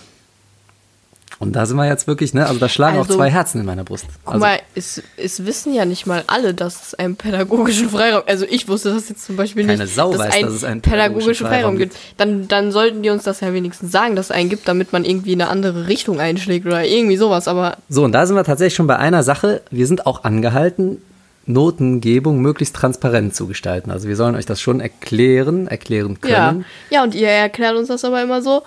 Und 1.37 1.53
da 1.53 1.65
sind 1.65 1.75
wir 1.77 1.85
jetzt 1.85 2.07
wirklich, 2.07 2.33
ne, 2.33 2.45
also 2.47 2.59
da 2.59 2.69
schlagen 2.69 2.97
Also- 2.97 3.13
auch 3.13 3.17
zwei 3.17 3.29
Herzen 3.29 3.59
in 3.59 3.65
meiner 3.65 3.83
Brust. 3.83 4.05
Guck 4.23 4.35
Also, 4.35 4.45
mal, 4.45 4.59
es, 4.73 5.03
es 5.17 5.45
wissen 5.45 5.73
ja 5.73 5.83
nicht 5.85 6.05
mal 6.05 6.23
alle, 6.27 6.53
dass 6.53 6.87
es 6.87 6.93
einen 6.95 7.17
pädagogischen 7.17 7.89
Freiraum 7.89 8.23
Also 8.25 8.45
ich 8.49 8.67
wusste 8.67 8.93
das 8.93 9.09
jetzt 9.09 9.25
zum 9.25 9.35
Beispiel 9.35 9.65
Keine 9.65 9.83
nicht, 9.83 9.93
Sau 9.95 10.11
dass, 10.11 10.19
weiß, 10.21 10.33
ein 10.33 10.43
dass 10.45 10.53
es 10.53 10.63
einen 10.63 10.81
pädagogischen 10.81 11.33
pädagogischen 11.33 11.47
Freiraum 11.47 11.75
Freiraum 11.75 11.77
gibt. 11.77 11.95
Dann, 12.17 12.47
dann 12.47 12.71
sollten 12.71 13.03
die 13.03 13.09
uns 13.09 13.23
das 13.23 13.41
ja 13.41 13.53
wenigstens 13.53 13.91
sagen, 13.91 14.15
dass 14.15 14.27
es 14.27 14.31
einen 14.31 14.49
gibt, 14.49 14.67
damit 14.67 14.93
man 14.93 15.03
irgendwie 15.03 15.33
in 15.33 15.41
eine 15.41 15.51
andere 15.51 15.87
Richtung 15.87 16.19
einschlägt 16.19 16.65
oder 16.65 16.85
irgendwie 16.85 17.17
sowas. 17.17 17.47
Aber 17.47 17.77
So, 17.89 18.03
und 18.05 18.13
da 18.13 18.25
sind 18.25 18.35
wir 18.35 18.43
tatsächlich 18.43 18.75
schon 18.75 18.87
bei 18.87 18.97
einer 18.97 19.23
Sache. 19.23 19.61
Wir 19.71 19.87
sind 19.87 20.05
auch 20.05 20.23
angehalten, 20.23 21.01
Notengebung 21.47 22.39
möglichst 22.39 22.75
transparent 22.75 23.35
zu 23.35 23.47
gestalten. 23.47 23.91
Also 23.91 24.07
wir 24.07 24.15
sollen 24.15 24.35
euch 24.35 24.45
das 24.45 24.61
schon 24.61 24.79
erklären, 24.79 25.67
erklären 25.67 26.17
ja, 26.25 26.49
können. 26.49 26.65
ja, 26.89 27.03
und 27.03 27.13
ihr 27.13 27.27
erklärt 27.27 27.75
uns 27.75 27.87
das 27.89 28.03
aber 28.03 28.21
immer 28.21 28.41
so, 28.41 28.63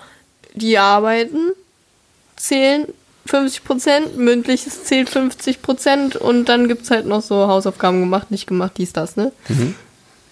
die 0.55 0.77
Arbeiten 0.77 1.51
zählen 2.39 2.87
50 3.27 3.63
Prozent, 3.63 4.17
mündliches 4.17 4.85
zählt 4.85 5.09
50 5.09 5.61
Prozent 5.61 6.15
und 6.15 6.45
dann 6.49 6.67
gibt 6.67 6.83
es 6.83 6.91
halt 6.91 7.05
noch 7.05 7.21
so 7.21 7.47
Hausaufgaben 7.47 7.99
gemacht, 7.99 8.31
nicht 8.31 8.47
gemacht, 8.47 8.73
dies, 8.77 8.91
das, 8.93 9.15
ne? 9.17 9.31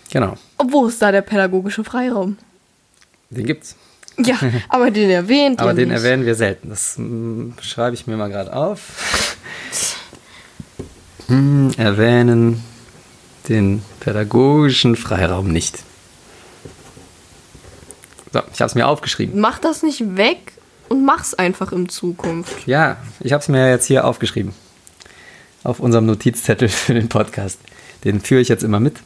Genau, 0.09 0.33
Und 0.57 0.73
wo 0.73 0.87
ist 0.87 1.01
da 1.01 1.11
der 1.11 1.21
pädagogische 1.21 1.83
Freiraum? 1.83 2.37
den 3.29 3.45
gibt's. 3.45 3.75
Ja, 4.17 4.39
aber 4.69 4.89
den 4.89 5.09
erwähnt 5.09 5.59
Aber 5.59 5.73
den 5.73 5.89
nicht. 5.89 5.97
erwähnen 5.97 6.25
wir 6.25 6.33
selten. 6.33 6.69
Das 6.69 6.95
mm, 6.97 7.51
schreibe 7.61 7.93
ich 7.93 8.07
mir 8.07 8.17
mal 8.17 8.29
gerade 8.29 8.53
auf. 8.55 9.35
Hm, 11.27 11.71
erwähnen 11.77 12.63
den 13.49 13.81
pädagogischen 13.99 14.95
Freiraum 14.95 15.49
nicht. 15.51 15.79
So, 18.31 18.39
ich 18.53 18.61
habe 18.61 18.69
es 18.69 18.75
mir 18.75 18.87
aufgeschrieben. 18.87 19.37
Mach 19.41 19.59
das 19.59 19.83
nicht 19.83 20.15
weg 20.15 20.53
und 20.89 21.05
mach's 21.05 21.33
einfach 21.33 21.71
in 21.71 21.89
Zukunft. 21.89 22.67
Ja, 22.67 22.97
ich 23.19 23.33
habe 23.33 23.41
es 23.41 23.47
mir 23.47 23.69
jetzt 23.69 23.85
hier 23.85 24.05
aufgeschrieben. 24.05 24.53
Auf 25.63 25.79
unserem 25.79 26.05
Notizzettel 26.05 26.69
für 26.69 26.93
den 26.93 27.09
Podcast. 27.09 27.59
Den 28.03 28.21
führe 28.21 28.41
ich 28.41 28.47
jetzt 28.47 28.63
immer 28.63 28.79
mit. 28.79 28.97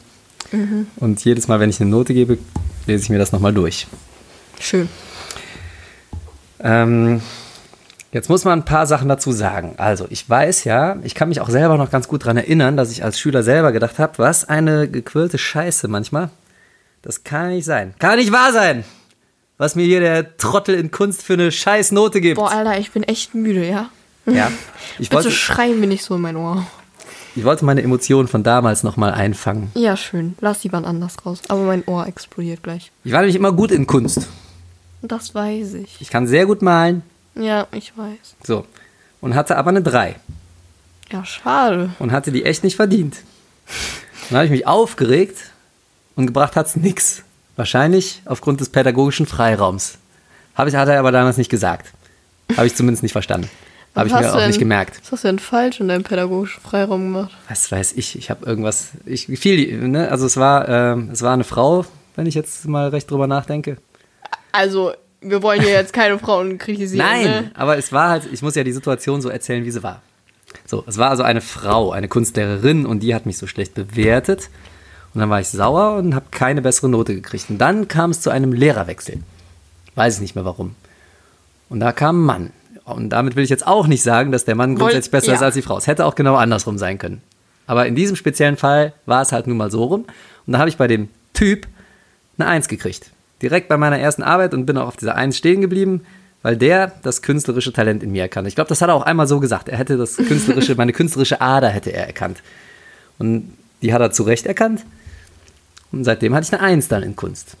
Und 0.96 1.24
jedes 1.24 1.48
Mal, 1.48 1.60
wenn 1.60 1.70
ich 1.70 1.80
eine 1.80 1.88
Note 1.88 2.12
gebe, 2.12 2.38
lese 2.86 3.04
ich 3.04 3.10
mir 3.10 3.18
das 3.18 3.32
nochmal 3.32 3.54
durch. 3.54 3.86
Schön. 4.60 4.88
Ähm, 6.60 7.22
jetzt 8.12 8.28
muss 8.28 8.44
man 8.44 8.60
ein 8.60 8.64
paar 8.64 8.86
Sachen 8.86 9.08
dazu 9.08 9.32
sagen. 9.32 9.74
Also, 9.78 10.06
ich 10.10 10.28
weiß 10.28 10.64
ja, 10.64 10.96
ich 11.02 11.14
kann 11.14 11.30
mich 11.30 11.40
auch 11.40 11.48
selber 11.48 11.78
noch 11.78 11.90
ganz 11.90 12.06
gut 12.06 12.22
daran 12.22 12.36
erinnern, 12.36 12.76
dass 12.76 12.92
ich 12.92 13.02
als 13.02 13.18
Schüler 13.18 13.42
selber 13.42 13.72
gedacht 13.72 13.98
habe, 13.98 14.18
was 14.18 14.46
eine 14.46 14.88
gequirlte 14.88 15.38
Scheiße 15.38 15.88
manchmal. 15.88 16.28
Das 17.00 17.24
kann 17.24 17.48
nicht 17.48 17.64
sein. 17.64 17.94
Kann 17.98 18.18
nicht 18.18 18.30
wahr 18.30 18.52
sein! 18.52 18.84
Was 19.62 19.76
mir 19.76 19.84
hier 19.84 20.00
der 20.00 20.36
Trottel 20.38 20.74
in 20.74 20.90
Kunst 20.90 21.22
für 21.22 21.34
eine 21.34 21.52
scheiß 21.52 21.92
Note 21.92 22.20
gibt. 22.20 22.34
Boah, 22.34 22.50
Alter, 22.50 22.80
ich 22.80 22.90
bin 22.90 23.04
echt 23.04 23.36
müde, 23.36 23.64
ja? 23.64 23.90
Ja. 24.26 24.50
Ich 24.98 25.08
Bitte 25.08 25.22
wollte, 25.22 25.30
schreien 25.30 25.78
mir 25.78 25.86
nicht 25.86 26.02
so 26.02 26.16
in 26.16 26.20
mein 26.20 26.34
Ohr. 26.34 26.66
ich 27.36 27.44
wollte 27.44 27.64
meine 27.64 27.80
Emotionen 27.80 28.26
von 28.26 28.42
damals 28.42 28.82
nochmal 28.82 29.12
einfangen. 29.12 29.70
Ja, 29.76 29.96
schön. 29.96 30.34
Lass 30.40 30.62
die 30.62 30.72
Wand 30.72 30.84
anders 30.84 31.14
raus. 31.24 31.42
Aber 31.46 31.60
mein 31.62 31.84
Ohr 31.86 32.08
explodiert 32.08 32.64
gleich. 32.64 32.90
Ich 33.04 33.12
war 33.12 33.20
nämlich 33.20 33.36
immer 33.36 33.52
gut 33.52 33.70
in 33.70 33.86
Kunst. 33.86 34.26
Das 35.00 35.32
weiß 35.32 35.74
ich. 35.74 35.96
Ich 36.00 36.10
kann 36.10 36.26
sehr 36.26 36.46
gut 36.46 36.60
malen. 36.60 37.02
Ja, 37.36 37.68
ich 37.70 37.96
weiß. 37.96 38.34
So. 38.42 38.66
Und 39.20 39.36
hatte 39.36 39.56
aber 39.56 39.70
eine 39.70 39.82
3. 39.82 40.16
Ja, 41.12 41.24
schade. 41.24 41.90
und 42.00 42.10
hatte 42.10 42.32
die 42.32 42.44
echt 42.44 42.64
nicht 42.64 42.74
verdient. 42.74 43.18
Dann 44.28 44.38
habe 44.38 44.46
ich 44.46 44.50
mich 44.50 44.66
aufgeregt 44.66 45.38
und 46.16 46.26
gebracht 46.26 46.56
hat's 46.56 46.74
nix. 46.74 47.22
Wahrscheinlich 47.56 48.22
aufgrund 48.24 48.60
des 48.60 48.68
pädagogischen 48.70 49.26
Freiraums. 49.26 49.98
Habe 50.54 50.70
ich, 50.70 50.76
hat 50.76 50.88
er 50.88 50.98
aber 50.98 51.12
damals 51.12 51.36
nicht 51.36 51.50
gesagt. 51.50 51.92
Habe 52.56 52.66
ich 52.66 52.74
zumindest 52.74 53.02
nicht 53.02 53.12
verstanden. 53.12 53.48
Habe 53.94 54.08
ich 54.08 54.14
mir 54.14 54.20
hast 54.20 54.32
auch 54.32 54.36
nicht 54.46 54.52
denn- 54.54 54.58
gemerkt. 54.60 55.00
Was 55.02 55.12
hast 55.12 55.24
du 55.24 55.28
denn 55.28 55.38
falsch 55.38 55.80
in 55.80 55.88
deinem 55.88 56.02
pädagogischen 56.02 56.62
Freiraum 56.62 57.12
gemacht? 57.12 57.32
Was 57.48 57.70
weiß 57.70 57.92
ich, 57.96 58.16
ich 58.16 58.30
habe 58.30 58.46
irgendwas, 58.46 58.88
ich 59.04 59.26
viel, 59.38 59.86
ne? 59.88 60.10
also 60.10 60.24
es 60.26 60.36
war, 60.38 60.66
ähm, 60.68 61.10
es 61.12 61.20
war 61.22 61.34
eine 61.34 61.44
Frau, 61.44 61.84
wenn 62.16 62.26
ich 62.26 62.34
jetzt 62.34 62.66
mal 62.66 62.88
recht 62.88 63.10
drüber 63.10 63.26
nachdenke. 63.26 63.76
Also, 64.50 64.92
wir 65.20 65.42
wollen 65.42 65.60
hier 65.60 65.72
jetzt 65.72 65.92
keine 65.92 66.18
Frauen 66.18 66.56
kritisieren. 66.58 67.06
Nein, 67.06 67.24
Ne? 67.24 67.50
aber 67.54 67.76
es 67.76 67.92
war 67.92 68.08
halt, 68.10 68.28
ich 68.32 68.40
muss 68.42 68.54
ja 68.54 68.64
die 68.64 68.72
Situation 68.72 69.20
so 69.20 69.28
erzählen, 69.28 69.64
wie 69.64 69.70
sie 69.70 69.82
war. 69.82 70.00
So, 70.66 70.84
es 70.86 70.96
war 70.98 71.10
also 71.10 71.22
eine 71.22 71.40
Frau, 71.42 71.92
eine 71.92 72.08
Kunstlehrerin 72.08 72.86
und 72.86 73.00
die 73.00 73.14
hat 73.14 73.24
mich 73.26 73.36
so 73.38 73.46
schlecht 73.46 73.74
bewertet. 73.74 74.48
Und 75.14 75.20
dann 75.20 75.30
war 75.30 75.40
ich 75.40 75.48
sauer 75.48 75.96
und 75.96 76.14
habe 76.14 76.26
keine 76.30 76.62
bessere 76.62 76.88
Note 76.88 77.14
gekriegt. 77.14 77.50
Und 77.50 77.58
dann 77.58 77.88
kam 77.88 78.10
es 78.10 78.20
zu 78.20 78.30
einem 78.30 78.52
Lehrerwechsel. 78.52 79.18
Weiß 79.94 80.14
ich 80.14 80.20
nicht 80.20 80.34
mehr 80.34 80.44
warum. 80.44 80.74
Und 81.68 81.80
da 81.80 81.92
kam 81.92 82.22
ein 82.22 82.26
Mann. 82.26 82.50
Und 82.84 83.10
damit 83.10 83.36
will 83.36 83.44
ich 83.44 83.50
jetzt 83.50 83.66
auch 83.66 83.86
nicht 83.86 84.02
sagen, 84.02 84.32
dass 84.32 84.44
der 84.44 84.54
Mann 84.54 84.74
grundsätzlich 84.74 85.10
besser 85.10 85.28
ja. 85.28 85.34
ist 85.34 85.42
als 85.42 85.54
die 85.54 85.62
Frau. 85.62 85.76
Es 85.76 85.86
hätte 85.86 86.06
auch 86.06 86.14
genau 86.14 86.34
andersrum 86.34 86.78
sein 86.78 86.98
können. 86.98 87.22
Aber 87.66 87.86
in 87.86 87.94
diesem 87.94 88.16
speziellen 88.16 88.56
Fall 88.56 88.92
war 89.06 89.22
es 89.22 89.32
halt 89.32 89.46
nun 89.46 89.56
mal 89.56 89.70
so 89.70 89.84
rum. 89.84 90.04
Und 90.46 90.52
da 90.52 90.58
habe 90.58 90.68
ich 90.68 90.76
bei 90.76 90.88
dem 90.88 91.08
Typ 91.32 91.66
eine 92.38 92.48
Eins 92.48 92.68
gekriegt. 92.68 93.10
Direkt 93.40 93.68
bei 93.68 93.76
meiner 93.76 93.98
ersten 93.98 94.22
Arbeit 94.22 94.54
und 94.54 94.66
bin 94.66 94.76
auch 94.78 94.88
auf 94.88 94.96
dieser 94.96 95.14
Eins 95.14 95.36
stehen 95.36 95.60
geblieben, 95.60 96.02
weil 96.42 96.56
der 96.56 96.92
das 97.02 97.22
künstlerische 97.22 97.72
Talent 97.72 98.02
in 98.02 98.12
mir 98.12 98.22
erkannte. 98.22 98.48
Ich 98.48 98.54
glaube, 98.54 98.68
das 98.68 98.82
hat 98.82 98.88
er 98.88 98.94
auch 98.94 99.02
einmal 99.02 99.26
so 99.26 99.40
gesagt. 99.40 99.68
Er 99.68 99.78
hätte 99.78 99.96
das 99.96 100.16
künstlerische, 100.16 100.74
meine 100.76 100.92
künstlerische 100.92 101.40
Ader 101.40 101.68
hätte 101.68 101.92
er 101.92 102.06
erkannt. 102.06 102.42
Und 103.18 103.56
die 103.82 103.92
hat 103.94 104.00
er 104.00 104.10
zu 104.10 104.22
Recht 104.24 104.46
erkannt. 104.46 104.84
Und 105.92 106.04
seitdem 106.04 106.34
hatte 106.34 106.46
ich 106.46 106.52
eine 106.52 106.62
Eins 106.62 106.88
dann 106.88 107.02
in 107.02 107.16
Kunst. 107.16 107.56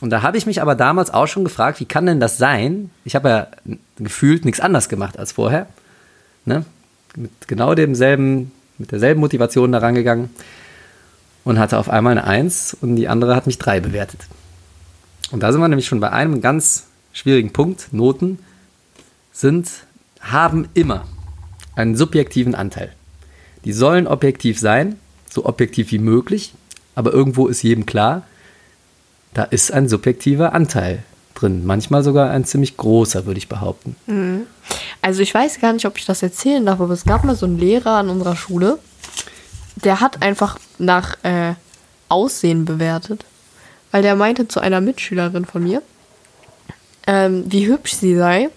Und 0.00 0.10
da 0.10 0.22
habe 0.22 0.36
ich 0.36 0.46
mich 0.46 0.60
aber 0.60 0.74
damals 0.74 1.10
auch 1.10 1.26
schon 1.26 1.44
gefragt, 1.44 1.80
wie 1.80 1.86
kann 1.86 2.06
denn 2.06 2.20
das 2.20 2.36
sein? 2.36 2.90
Ich 3.04 3.14
habe 3.14 3.28
ja 3.28 3.48
gefühlt 3.98 4.44
nichts 4.44 4.60
anders 4.60 4.88
gemacht 4.88 5.18
als 5.18 5.32
vorher. 5.32 5.66
Ne? 6.44 6.64
Mit 7.16 7.48
genau 7.48 7.74
demselben, 7.74 8.52
mit 8.76 8.92
derselben 8.92 9.20
Motivation 9.20 9.72
da 9.72 9.78
rangegangen 9.78 10.30
und 11.44 11.58
hatte 11.58 11.78
auf 11.78 11.88
einmal 11.88 12.12
eine 12.12 12.24
Eins 12.24 12.76
und 12.78 12.96
die 12.96 13.08
andere 13.08 13.34
hat 13.34 13.46
mich 13.46 13.58
drei 13.58 13.80
bewertet. 13.80 14.20
Und 15.30 15.42
da 15.42 15.50
sind 15.50 15.60
wir 15.60 15.68
nämlich 15.68 15.86
schon 15.86 16.00
bei 16.00 16.12
einem 16.12 16.42
ganz 16.42 16.86
schwierigen 17.12 17.52
Punkt. 17.52 17.92
Noten 17.92 18.38
sind, 19.32 19.70
haben 20.20 20.68
immer 20.74 21.06
einen 21.74 21.96
subjektiven 21.96 22.54
Anteil. 22.54 22.92
Die 23.64 23.72
sollen 23.72 24.06
objektiv 24.06 24.60
sein, 24.60 24.96
so 25.30 25.46
objektiv 25.46 25.90
wie 25.90 25.98
möglich, 25.98 26.52
aber 26.96 27.12
irgendwo 27.12 27.46
ist 27.46 27.62
jedem 27.62 27.86
klar, 27.86 28.22
da 29.34 29.44
ist 29.44 29.70
ein 29.70 29.88
subjektiver 29.88 30.54
Anteil 30.54 31.04
drin. 31.34 31.64
Manchmal 31.64 32.02
sogar 32.02 32.30
ein 32.30 32.44
ziemlich 32.44 32.76
großer, 32.76 33.26
würde 33.26 33.38
ich 33.38 33.48
behaupten. 33.48 33.94
Also 35.02 35.20
ich 35.20 35.32
weiß 35.32 35.60
gar 35.60 35.72
nicht, 35.74 35.84
ob 35.84 35.98
ich 35.98 36.06
das 36.06 36.22
erzählen 36.22 36.64
darf, 36.64 36.80
aber 36.80 36.94
es 36.94 37.04
gab 37.04 37.22
mal 37.22 37.36
so 37.36 37.46
einen 37.46 37.58
Lehrer 37.58 37.92
an 37.98 38.08
unserer 38.08 38.34
Schule, 38.34 38.78
der 39.76 40.00
hat 40.00 40.22
einfach 40.22 40.58
nach 40.78 41.22
äh, 41.22 41.52
Aussehen 42.08 42.64
bewertet. 42.64 43.24
Weil 43.90 44.02
der 44.02 44.16
meinte 44.16 44.48
zu 44.48 44.60
einer 44.60 44.80
Mitschülerin 44.80 45.44
von 45.44 45.62
mir, 45.62 45.82
ähm, 47.06 47.44
wie 47.46 47.66
hübsch 47.66 47.92
sie 47.92 48.16
sei 48.16 48.48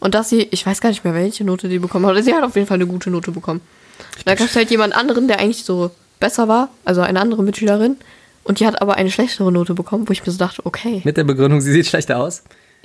und 0.00 0.14
dass 0.14 0.28
sie, 0.28 0.42
ich 0.50 0.64
weiß 0.64 0.80
gar 0.80 0.88
nicht 0.90 1.04
mehr, 1.04 1.14
welche 1.14 1.44
Note 1.44 1.68
die 1.68 1.78
bekommen 1.78 2.06
hat, 2.06 2.12
aber 2.12 2.22
sie 2.22 2.32
hat 2.32 2.44
auf 2.44 2.54
jeden 2.54 2.68
Fall 2.68 2.76
eine 2.76 2.86
gute 2.86 3.10
Note 3.10 3.32
bekommen. 3.32 3.60
Und 4.18 4.26
da 4.26 4.34
gab 4.36 4.46
es 4.46 4.56
halt 4.56 4.70
jemand 4.70 4.94
anderen, 4.94 5.28
der 5.28 5.40
eigentlich 5.40 5.64
so 5.64 5.90
besser 6.18 6.48
war, 6.48 6.68
also 6.84 7.00
eine 7.00 7.20
andere 7.20 7.42
Mitschülerin, 7.42 7.96
und 8.44 8.60
die 8.60 8.66
hat 8.66 8.80
aber 8.80 8.94
eine 8.94 9.10
schlechtere 9.10 9.52
Note 9.52 9.74
bekommen, 9.74 10.08
wo 10.08 10.12
ich 10.12 10.24
mir 10.24 10.32
so 10.32 10.38
dachte, 10.38 10.62
okay. 10.64 11.02
Mit 11.04 11.16
der 11.16 11.24
Begründung, 11.24 11.60
sie 11.60 11.72
sieht 11.72 11.86
schlechter 11.86 12.18
aus. 12.18 12.42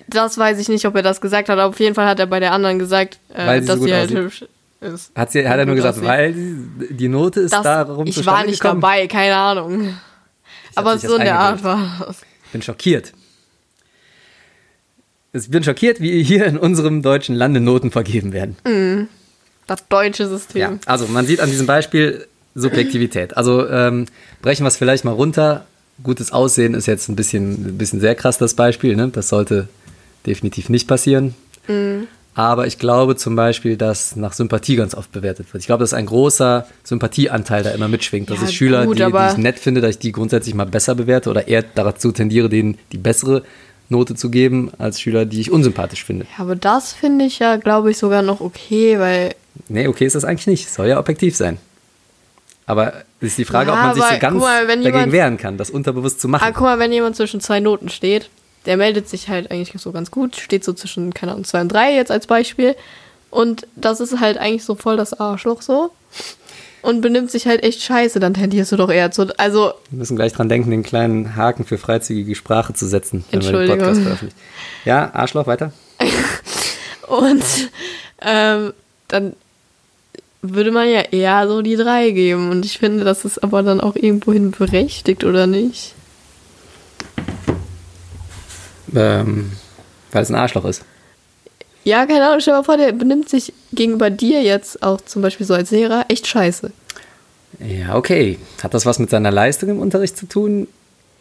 Das 0.07 0.37
weiß 0.37 0.59
ich 0.59 0.67
nicht, 0.67 0.85
ob 0.85 0.95
er 0.95 1.03
das 1.03 1.21
gesagt 1.21 1.47
hat, 1.47 1.57
aber 1.57 1.69
auf 1.69 1.79
jeden 1.79 1.95
Fall 1.95 2.05
hat 2.07 2.19
er 2.19 2.25
bei 2.25 2.39
der 2.41 2.51
anderen 2.51 2.79
gesagt, 2.79 3.19
äh, 3.33 3.45
Weil 3.47 3.61
sie 3.61 3.67
so 3.67 3.71
dass 3.73 3.79
gut 3.79 3.87
sie 3.87 3.93
halt 3.93 4.03
aussieht. 4.05 4.17
hübsch 4.17 4.45
ist. 4.81 5.11
Hat, 5.15 5.31
sie, 5.31 5.47
hat 5.47 5.57
er 5.57 5.65
nur 5.65 5.75
gesagt, 5.75 5.95
aussieht. 5.97 6.09
weil 6.09 6.33
die, 6.33 7.07
Note 7.07 7.39
ist 7.39 7.53
Das, 7.53 7.63
darum 7.63 8.05
ich 8.05 8.25
war 8.25 8.43
nicht 8.45 8.59
gekommen. 8.61 8.81
dabei, 8.81 9.07
keine 9.07 9.35
Ahnung. 9.37 9.97
Aber 10.75 10.97
sich 10.97 11.09
so 11.09 11.15
in 11.15 11.23
der 11.23 11.39
Art 11.39 11.63
war 11.63 12.03
das. 12.07 12.17
Ich 12.47 12.51
bin 12.51 12.61
schockiert. 12.61 13.13
Ich 15.31 15.49
bin 15.49 15.63
schockiert, 15.63 15.99
wie 16.01 16.21
hier 16.23 16.45
in 16.45 16.57
unserem 16.57 17.01
deutschen 17.01 17.35
Lande 17.35 17.59
Noten 17.59 17.89
vergeben 17.91 18.33
werden. 18.33 19.07
Das 19.65 19.87
deutsche 19.87 20.27
System. 20.27 20.59
Ja, 20.61 20.73
also 20.85 21.07
man 21.07 21.25
sieht 21.25 21.39
an 21.39 21.49
diesem 21.49 21.65
Beispiel 21.65 22.27
Subjektivität. 22.55 23.35
Also 23.37 23.67
ähm, 23.67 24.05
brechen 24.41 24.63
wir 24.63 24.67
es 24.67 24.77
vielleicht 24.77 25.05
mal 25.05 25.11
runter. 25.11 25.65
Gutes 26.03 26.31
Aussehen 26.31 26.73
ist 26.73 26.87
jetzt 26.87 27.09
ein 27.09 27.15
bisschen, 27.15 27.53
ein 27.67 27.77
bisschen 27.77 27.99
sehr 27.99 28.15
krass, 28.15 28.37
das 28.37 28.53
Beispiel. 28.53 28.95
Ne? 28.95 29.09
Das 29.09 29.29
sollte 29.29 29.67
definitiv 30.25 30.69
nicht 30.69 30.87
passieren. 30.87 31.35
Aber 32.35 32.65
ich 32.65 32.79
glaube 32.79 33.15
zum 33.15 33.35
Beispiel, 33.35 33.77
dass 33.77 34.15
nach 34.15 34.33
Sympathie 34.33 34.75
ganz 34.75 34.95
oft 34.95 35.11
bewertet 35.11 35.53
wird. 35.53 35.61
Ich 35.61 35.67
glaube, 35.67 35.83
dass 35.83 35.93
ein 35.93 36.07
großer 36.07 36.65
Sympathieanteil 36.83 37.63
da 37.63 37.71
immer 37.71 37.87
mitschwingt. 37.87 38.29
Dass 38.29 38.41
Ja, 38.41 38.47
ich 38.47 38.55
Schüler, 38.55 38.85
gut, 38.85 38.97
die, 38.97 39.03
die 39.03 39.31
ich 39.31 39.37
nett 39.37 39.59
finde, 39.59 39.81
dass 39.81 39.91
ich 39.91 39.99
die 39.99 40.11
grundsätzlich 40.11 40.55
mal 40.55 40.65
besser 40.65 40.95
bewerte 40.95 41.29
oder 41.29 41.47
eher 41.47 41.63
dazu 41.63 42.11
tendiere, 42.11 42.49
denen 42.49 42.77
die 42.91 42.97
bessere 42.97 43.43
Note 43.89 44.15
zu 44.15 44.31
geben, 44.31 44.71
als 44.79 44.99
Schüler, 44.99 45.25
die 45.25 45.41
ich 45.41 45.51
unsympathisch 45.51 46.03
finde. 46.03 46.25
Ja, 46.37 46.43
aber 46.43 46.55
das 46.55 46.93
finde 46.93 47.25
ich 47.25 47.39
ja, 47.39 47.57
glaube 47.57 47.91
ich, 47.91 47.97
sogar 47.97 48.23
noch 48.23 48.41
okay, 48.41 48.97
weil 48.97 49.35
Nee, 49.69 49.87
okay 49.87 50.05
ist 50.05 50.15
das 50.15 50.25
eigentlich 50.25 50.47
nicht. 50.47 50.69
Soll 50.69 50.87
ja 50.87 50.99
objektiv 50.99 51.35
sein. 51.35 51.59
Aber 52.65 52.93
es 53.19 53.29
ist 53.29 53.37
die 53.37 53.45
Frage, 53.45 53.71
Ja, 53.71 53.75
ob 53.77 53.81
man 53.83 53.95
sich 53.95 54.03
so 54.03 54.19
ganz 54.19 54.39
mal, 54.39 54.65
dagegen 54.67 54.83
jemand- 54.83 55.11
wehren 55.11 55.37
kann, 55.37 55.57
das 55.57 55.69
unterbewusst 55.69 56.21
zu 56.21 56.27
machen. 56.27 56.43
Ah, 56.45 56.51
guck 56.51 56.63
mal, 56.63 56.79
wenn 56.79 56.93
jemand 56.93 57.15
zwischen 57.15 57.41
zwei 57.41 57.59
Noten 57.59 57.89
steht, 57.89 58.29
der 58.65 58.77
meldet 58.77 59.09
sich 59.09 59.27
halt 59.27 59.51
eigentlich 59.51 59.73
so 59.81 59.91
ganz 59.91 60.11
gut, 60.11 60.35
steht 60.37 60.63
so 60.63 60.71
zwischen, 60.73 61.13
keine 61.13 61.33
Ahnung, 61.33 61.43
zwei 61.43 61.61
und 61.61 61.69
drei 61.69 61.93
jetzt 61.93 62.11
als 62.11 62.27
Beispiel. 62.27 62.75
Und 63.29 63.67
das 63.75 63.99
ist 63.99 64.19
halt 64.19 64.37
eigentlich 64.37 64.63
so 64.63 64.75
voll 64.75 64.95
das 64.95 65.19
Arschloch 65.19 65.61
so. 65.61 65.91
Und 66.83 66.99
benimmt 67.01 67.31
sich 67.31 67.47
halt 67.47 67.63
echt 67.63 67.81
scheiße, 67.81 68.19
dann 68.19 68.33
tendierst 68.33 68.71
du 68.73 68.75
doch 68.75 68.91
eher 68.91 69.09
zu. 69.11 69.27
Also, 69.39 69.73
Wir 69.89 69.99
müssen 69.99 70.15
gleich 70.17 70.33
dran 70.33 70.49
denken, 70.49 70.69
den 70.69 70.83
kleinen 70.83 71.35
Haken 71.37 71.63
für 71.65 71.77
freizügige 71.77 72.35
Sprache 72.35 72.73
zu 72.73 72.85
setzen, 72.87 73.23
wenn 73.31 73.41
wir 73.41 73.51
den. 73.53 73.67
Podcast 73.69 74.01
veröffentlichen. 74.01 74.37
Ja, 74.85 75.09
Arschloch, 75.13 75.47
weiter. 75.47 75.71
und 77.07 77.43
ähm, 78.21 78.73
dann 79.07 79.33
würde 80.43 80.71
man 80.71 80.87
ja 80.89 81.01
eher 81.01 81.47
so 81.47 81.61
die 81.61 81.75
drei 81.77 82.11
geben. 82.11 82.49
Und 82.51 82.65
ich 82.65 82.77
finde, 82.77 83.03
das 83.03 83.25
ist 83.25 83.43
aber 83.43 83.63
dann 83.63 83.81
auch 83.81 83.95
irgendwohin 83.95 84.51
berechtigt, 84.51 85.23
oder 85.23 85.47
nicht? 85.47 85.95
Ähm, 88.95 89.51
weil 90.11 90.23
es 90.23 90.29
ein 90.29 90.35
Arschloch 90.35 90.65
ist. 90.65 90.83
Ja, 91.83 92.05
keine 92.05 92.25
Ahnung, 92.27 92.39
stell 92.39 92.53
dir 92.53 92.59
mal 92.59 92.63
vor, 92.63 92.77
der 92.77 92.91
benimmt 92.93 93.27
sich 93.29 93.51
gegenüber 93.73 94.09
dir 94.09 94.41
jetzt 94.41 94.83
auch 94.83 95.01
zum 95.01 95.21
Beispiel 95.21 95.45
so 95.45 95.53
als 95.53 95.71
Lehrer 95.71 96.05
echt 96.09 96.27
scheiße. 96.27 96.71
Ja, 97.59 97.95
okay. 97.95 98.37
Hat 98.61 98.73
das 98.73 98.85
was 98.85 98.99
mit 98.99 99.09
seiner 99.09 99.31
Leistung 99.31 99.69
im 99.69 99.79
Unterricht 99.79 100.15
zu 100.17 100.27
tun? 100.27 100.67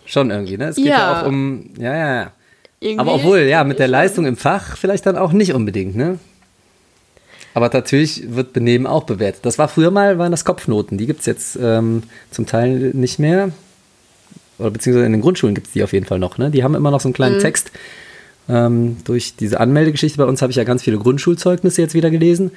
Schon 0.04 0.30
irgendwie, 0.30 0.56
ne? 0.58 0.66
Es 0.68 0.76
geht 0.76 0.86
ja, 0.86 0.98
Ja. 0.98 1.22
auch 1.22 1.26
um. 1.26 1.70
Ja, 1.78 1.96
ja, 1.96 2.14
ja. 2.22 2.32
Irgendwie 2.80 3.00
Aber 3.00 3.14
obwohl, 3.14 3.38
ja, 3.40 3.64
mit 3.64 3.78
der. 3.78 3.86
Leistung 3.88 4.26
im 4.26 4.36
Fach 4.36 4.76
vielleicht 4.76 5.06
dann 5.06 5.16
auch 5.16 5.32
nicht 5.32 5.54
unbedingt, 5.54 5.94
ne? 5.96 6.18
Aber 7.54 7.68
natürlich 7.68 8.35
wird 8.35 8.52
Benehmen 8.52 8.87
auch 8.87 9.04
bewertet. 9.04 9.44
Das 9.44 9.59
war 9.59 9.68
früher 9.68 9.90
mal, 9.90 10.18
waren 10.18 10.30
das 10.30 10.44
Kopfnoten. 10.44 10.97
Die 10.99 11.06
gibt 11.06 11.21
es 11.21 11.26
jetzt 11.26 11.59
ähm, 11.61 12.04
zum 12.30 12.47
Teil 12.47 12.92
nicht 12.94 13.18
mehr. 13.18 13.50
Oder 14.59 14.71
beziehungsweise 14.71 15.06
in 15.06 15.12
den 15.12 15.21
Grundschulen 15.21 15.54
gibt 15.54 15.66
es 15.66 15.73
die 15.73 15.82
auf 15.82 15.92
jeden 15.92 16.06
Fall 16.06 16.18
noch, 16.18 16.38
ne? 16.38 16.50
Die 16.50 16.62
haben 16.64 16.75
immer 16.75 16.90
noch 16.90 17.00
so 17.00 17.09
einen 17.09 17.14
kleinen 17.14 17.40
Text. 17.40 17.73
Ähm, 18.49 18.99
durch 19.04 19.37
diese 19.37 19.61
Anmeldegeschichte 19.61 20.18
bei 20.18 20.25
uns 20.25 20.42
habe 20.42 20.50
ich 20.50 20.56
ja 20.56 20.64
ganz 20.64 20.82
viele 20.82 20.99
Grundschulzeugnisse 20.99 21.82
jetzt 21.82 21.94
wieder 21.94 22.11
gelesen. 22.11 22.52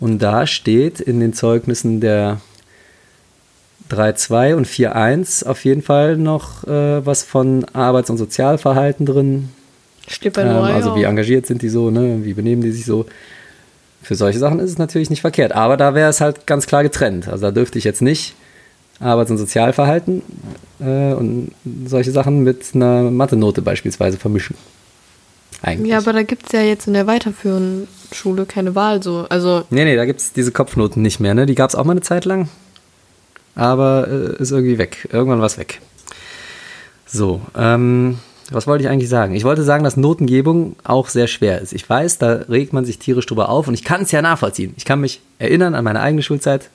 Und 0.00 0.20
da 0.20 0.46
steht 0.46 1.00
in 1.00 1.20
den 1.20 1.32
Zeugnissen 1.32 2.00
der 2.00 2.40
3.2 3.90 4.54
und 4.54 4.66
4.1 4.66 5.46
auf 5.46 5.64
jeden 5.64 5.82
Fall 5.82 6.16
noch 6.16 6.64
äh, 6.64 7.04
was 7.04 7.22
von 7.22 7.64
Arbeits- 7.72 8.10
und 8.10 8.18
Sozialverhalten 8.18 9.06
drin. 9.06 9.48
Steht 10.06 10.34
bei 10.34 10.42
Ähm, 10.42 10.74
also 10.74 10.94
wie 10.94 11.04
engagiert 11.04 11.46
sind 11.46 11.62
die 11.62 11.68
so, 11.68 11.90
ne? 11.90 12.20
wie 12.22 12.34
benehmen 12.34 12.62
die 12.62 12.70
sich 12.70 12.84
so. 12.84 13.06
Für 14.02 14.14
solche 14.14 14.38
Sachen 14.38 14.60
ist 14.60 14.70
es 14.70 14.78
natürlich 14.78 15.10
nicht 15.10 15.20
verkehrt. 15.20 15.52
Aber 15.52 15.76
da 15.76 15.94
wäre 15.94 16.08
es 16.08 16.20
halt 16.20 16.46
ganz 16.46 16.66
klar 16.66 16.82
getrennt. 16.82 17.28
Also 17.28 17.46
da 17.46 17.50
dürfte 17.50 17.78
ich 17.78 17.84
jetzt 17.84 18.02
nicht 18.02 18.34
Arbeits- 19.00 19.30
und 19.30 19.38
Sozialverhalten 19.38 20.22
äh, 20.80 21.12
und 21.12 21.52
solche 21.86 22.10
Sachen 22.10 22.42
mit 22.42 22.74
einer 22.74 23.10
Mathe-Note 23.10 23.62
beispielsweise 23.62 24.18
vermischen. 24.18 24.56
Eigentlich. 25.62 25.90
Ja, 25.90 25.98
aber 25.98 26.12
da 26.12 26.22
gibt 26.22 26.46
es 26.46 26.52
ja 26.52 26.62
jetzt 26.62 26.86
in 26.86 26.94
der 26.94 27.06
weiterführenden 27.06 27.88
Schule 28.12 28.46
keine 28.46 28.74
Wahl 28.74 29.02
so. 29.02 29.26
Also, 29.28 29.64
Nee, 29.70 29.84
nee, 29.84 29.96
da 29.96 30.04
gibt 30.04 30.20
es 30.20 30.32
diese 30.32 30.52
Kopfnoten 30.52 31.02
nicht 31.02 31.18
mehr, 31.18 31.34
ne? 31.34 31.46
Die 31.46 31.56
gab 31.56 31.68
es 31.70 31.74
auch 31.74 31.84
mal 31.84 31.92
eine 31.92 32.00
Zeit 32.00 32.24
lang. 32.24 32.48
Aber 33.56 34.06
äh, 34.08 34.40
ist 34.40 34.52
irgendwie 34.52 34.78
weg. 34.78 35.08
Irgendwann 35.12 35.40
war 35.40 35.46
es 35.46 35.58
weg. 35.58 35.80
So, 37.06 37.40
ähm, 37.56 38.18
was 38.50 38.66
wollte 38.66 38.84
ich 38.84 38.90
eigentlich 38.90 39.08
sagen? 39.08 39.34
Ich 39.34 39.44
wollte 39.44 39.62
sagen, 39.62 39.84
dass 39.84 39.96
Notengebung 39.96 40.76
auch 40.84 41.08
sehr 41.08 41.26
schwer 41.26 41.60
ist. 41.60 41.72
Ich 41.72 41.88
weiß, 41.88 42.18
da 42.18 42.32
regt 42.48 42.72
man 42.72 42.84
sich 42.84 42.98
tierisch 42.98 43.26
drüber 43.26 43.48
auf 43.48 43.68
und 43.68 43.74
ich 43.74 43.84
kann 43.84 44.02
es 44.02 44.12
ja 44.12 44.22
nachvollziehen. 44.22 44.74
Ich 44.76 44.84
kann 44.84 45.00
mich 45.00 45.20
erinnern 45.38 45.74
an 45.74 45.84
meine 45.84 46.00
eigene 46.00 46.22
Schulzeit. 46.22 46.70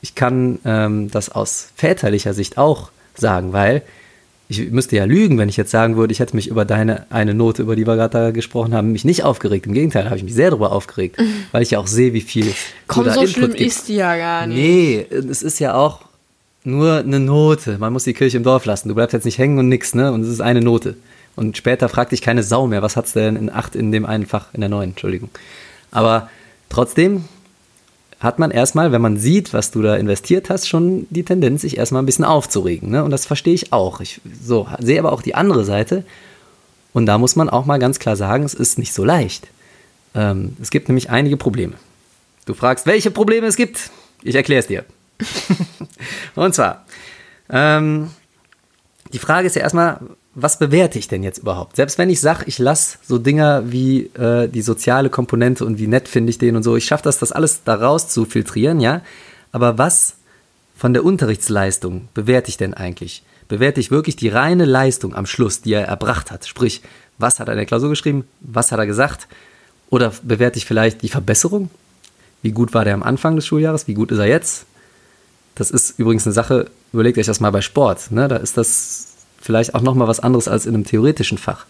Ich 0.00 0.14
kann 0.14 0.58
ähm, 0.64 1.10
das 1.10 1.30
aus 1.30 1.68
väterlicher 1.76 2.34
Sicht 2.34 2.58
auch 2.58 2.90
sagen, 3.14 3.52
weil 3.52 3.82
ich 4.48 4.70
müsste 4.70 4.96
ja 4.96 5.04
lügen, 5.04 5.38
wenn 5.38 5.48
ich 5.48 5.56
jetzt 5.56 5.70
sagen 5.70 5.96
würde, 5.96 6.12
ich 6.12 6.20
hätte 6.20 6.36
mich 6.36 6.48
über 6.48 6.64
deine 6.64 7.06
eine 7.10 7.32
Note, 7.32 7.62
über 7.62 7.76
die 7.76 7.86
wir 7.86 7.96
gerade 7.96 8.12
da 8.12 8.30
gesprochen 8.30 8.74
haben, 8.74 8.92
mich 8.92 9.04
nicht 9.04 9.24
aufgeregt. 9.24 9.66
Im 9.66 9.72
Gegenteil, 9.72 10.04
habe 10.06 10.16
ich 10.16 10.22
mich 10.24 10.34
sehr 10.34 10.50
darüber 10.50 10.72
aufgeregt, 10.72 11.16
weil 11.52 11.62
ich 11.62 11.70
ja 11.70 11.78
auch 11.78 11.86
sehe, 11.86 12.12
wie 12.12 12.20
viel 12.20 12.52
komm, 12.86 13.04
so 13.04 13.20
Input 13.20 13.28
schlimm 13.30 13.54
gibst. 13.54 13.78
ist 13.78 13.88
die 13.88 13.94
ja 13.96 14.16
gar 14.16 14.46
nicht. 14.46 14.56
Nee, 14.56 15.06
es 15.10 15.42
ist 15.42 15.60
ja 15.60 15.74
auch 15.74 16.00
nur 16.64 16.98
eine 16.98 17.20
Note. 17.20 17.78
Man 17.78 17.92
muss 17.92 18.04
die 18.04 18.14
Kirche 18.14 18.38
im 18.38 18.42
Dorf 18.42 18.64
lassen. 18.64 18.88
Du 18.88 18.94
bleibst 18.94 19.12
jetzt 19.12 19.24
nicht 19.24 19.38
hängen 19.38 19.58
und 19.58 19.68
nix, 19.68 19.94
ne? 19.94 20.12
Und 20.12 20.22
es 20.22 20.28
ist 20.28 20.40
eine 20.40 20.60
Note. 20.60 20.96
Und 21.36 21.56
später 21.56 21.88
fragt 21.88 22.12
dich 22.12 22.22
keine 22.22 22.42
Sau 22.42 22.66
mehr, 22.66 22.82
was 22.82 22.96
hat's 22.96 23.12
denn 23.12 23.36
in 23.36 23.50
acht 23.50 23.74
in 23.74 23.92
dem 23.92 24.06
einen 24.06 24.26
Fach, 24.26 24.46
in 24.52 24.60
der 24.60 24.70
neuen, 24.70 24.90
Entschuldigung. 24.90 25.30
Aber 25.90 26.30
trotzdem 26.68 27.24
hat 28.20 28.38
man 28.38 28.50
erstmal, 28.50 28.92
wenn 28.92 29.02
man 29.02 29.18
sieht, 29.18 29.52
was 29.52 29.70
du 29.70 29.82
da 29.82 29.96
investiert 29.96 30.48
hast, 30.48 30.68
schon 30.68 31.06
die 31.10 31.24
Tendenz, 31.24 31.60
sich 31.60 31.76
erstmal 31.76 32.02
ein 32.02 32.06
bisschen 32.06 32.24
aufzuregen. 32.24 32.90
Ne? 32.90 33.04
Und 33.04 33.10
das 33.10 33.26
verstehe 33.26 33.54
ich 33.54 33.72
auch. 33.72 34.00
Ich 34.00 34.20
so, 34.42 34.66
sehe 34.78 34.98
aber 34.98 35.12
auch 35.12 35.22
die 35.22 35.34
andere 35.34 35.64
Seite. 35.64 36.04
Und 36.92 37.06
da 37.06 37.18
muss 37.18 37.36
man 37.36 37.50
auch 37.50 37.66
mal 37.66 37.78
ganz 37.78 37.98
klar 37.98 38.16
sagen, 38.16 38.44
es 38.44 38.54
ist 38.54 38.78
nicht 38.78 38.94
so 38.94 39.04
leicht. 39.04 39.48
Ähm, 40.14 40.56
es 40.62 40.70
gibt 40.70 40.88
nämlich 40.88 41.10
einige 41.10 41.36
Probleme. 41.36 41.74
Du 42.46 42.54
fragst, 42.54 42.86
welche 42.86 43.10
Probleme 43.10 43.46
es 43.46 43.56
gibt. 43.56 43.90
Ich 44.22 44.36
erkläre 44.36 44.60
es 44.60 44.68
dir. 44.68 44.84
Und 46.34 46.54
zwar, 46.54 46.84
ähm, 47.50 48.10
die 49.12 49.18
Frage 49.18 49.46
ist 49.46 49.56
ja 49.56 49.62
erstmal, 49.62 50.00
was 50.34 50.58
bewerte 50.58 50.98
ich 50.98 51.06
denn 51.06 51.22
jetzt 51.22 51.38
überhaupt? 51.38 51.76
Selbst 51.76 51.98
wenn 51.98 52.10
ich 52.10 52.20
sage, 52.20 52.44
ich 52.46 52.58
lasse 52.58 52.98
so 53.06 53.18
Dinger 53.18 53.70
wie 53.70 54.06
äh, 54.14 54.48
die 54.48 54.62
soziale 54.62 55.08
Komponente 55.08 55.64
und 55.64 55.78
wie 55.78 55.86
nett 55.86 56.08
finde 56.08 56.30
ich 56.30 56.38
den 56.38 56.56
und 56.56 56.64
so, 56.64 56.76
ich 56.76 56.84
schaffe 56.84 57.04
das, 57.04 57.18
das 57.18 57.32
alles 57.32 57.62
daraus 57.64 58.08
zu 58.08 58.24
filtrieren, 58.24 58.80
ja. 58.80 59.02
Aber 59.52 59.78
was 59.78 60.16
von 60.76 60.92
der 60.92 61.04
Unterrichtsleistung 61.04 62.08
bewerte 62.14 62.48
ich 62.48 62.56
denn 62.56 62.74
eigentlich? 62.74 63.22
Bewerte 63.46 63.78
ich 63.78 63.92
wirklich 63.92 64.16
die 64.16 64.28
reine 64.28 64.64
Leistung 64.64 65.14
am 65.14 65.26
Schluss, 65.26 65.60
die 65.60 65.74
er 65.74 65.86
erbracht 65.86 66.32
hat? 66.32 66.46
Sprich, 66.46 66.82
was 67.18 67.38
hat 67.38 67.48
er 67.48 67.52
in 67.52 67.58
der 67.58 67.66
Klausur 67.66 67.90
geschrieben? 67.90 68.26
Was 68.40 68.72
hat 68.72 68.80
er 68.80 68.86
gesagt? 68.86 69.28
Oder 69.90 70.12
bewerte 70.22 70.58
ich 70.58 70.66
vielleicht 70.66 71.02
die 71.02 71.08
Verbesserung? 71.08 71.70
Wie 72.42 72.50
gut 72.50 72.74
war 72.74 72.84
der 72.84 72.94
am 72.94 73.04
Anfang 73.04 73.36
des 73.36 73.46
Schuljahres? 73.46 73.86
Wie 73.86 73.94
gut 73.94 74.10
ist 74.10 74.18
er 74.18 74.26
jetzt? 74.26 74.66
Das 75.54 75.70
ist 75.70 75.98
übrigens 75.98 76.26
eine 76.26 76.32
Sache, 76.32 76.70
überlegt 76.92 77.18
euch 77.18 77.26
das 77.26 77.40
mal 77.40 77.50
bei 77.50 77.60
Sport. 77.60 78.10
Ne? 78.10 78.28
Da 78.28 78.36
ist 78.36 78.56
das 78.56 79.14
vielleicht 79.40 79.74
auch 79.74 79.82
nochmal 79.82 80.08
was 80.08 80.20
anderes 80.20 80.48
als 80.48 80.66
in 80.66 80.74
einem 80.74 80.84
theoretischen 80.84 81.38
Fach. 81.38 81.66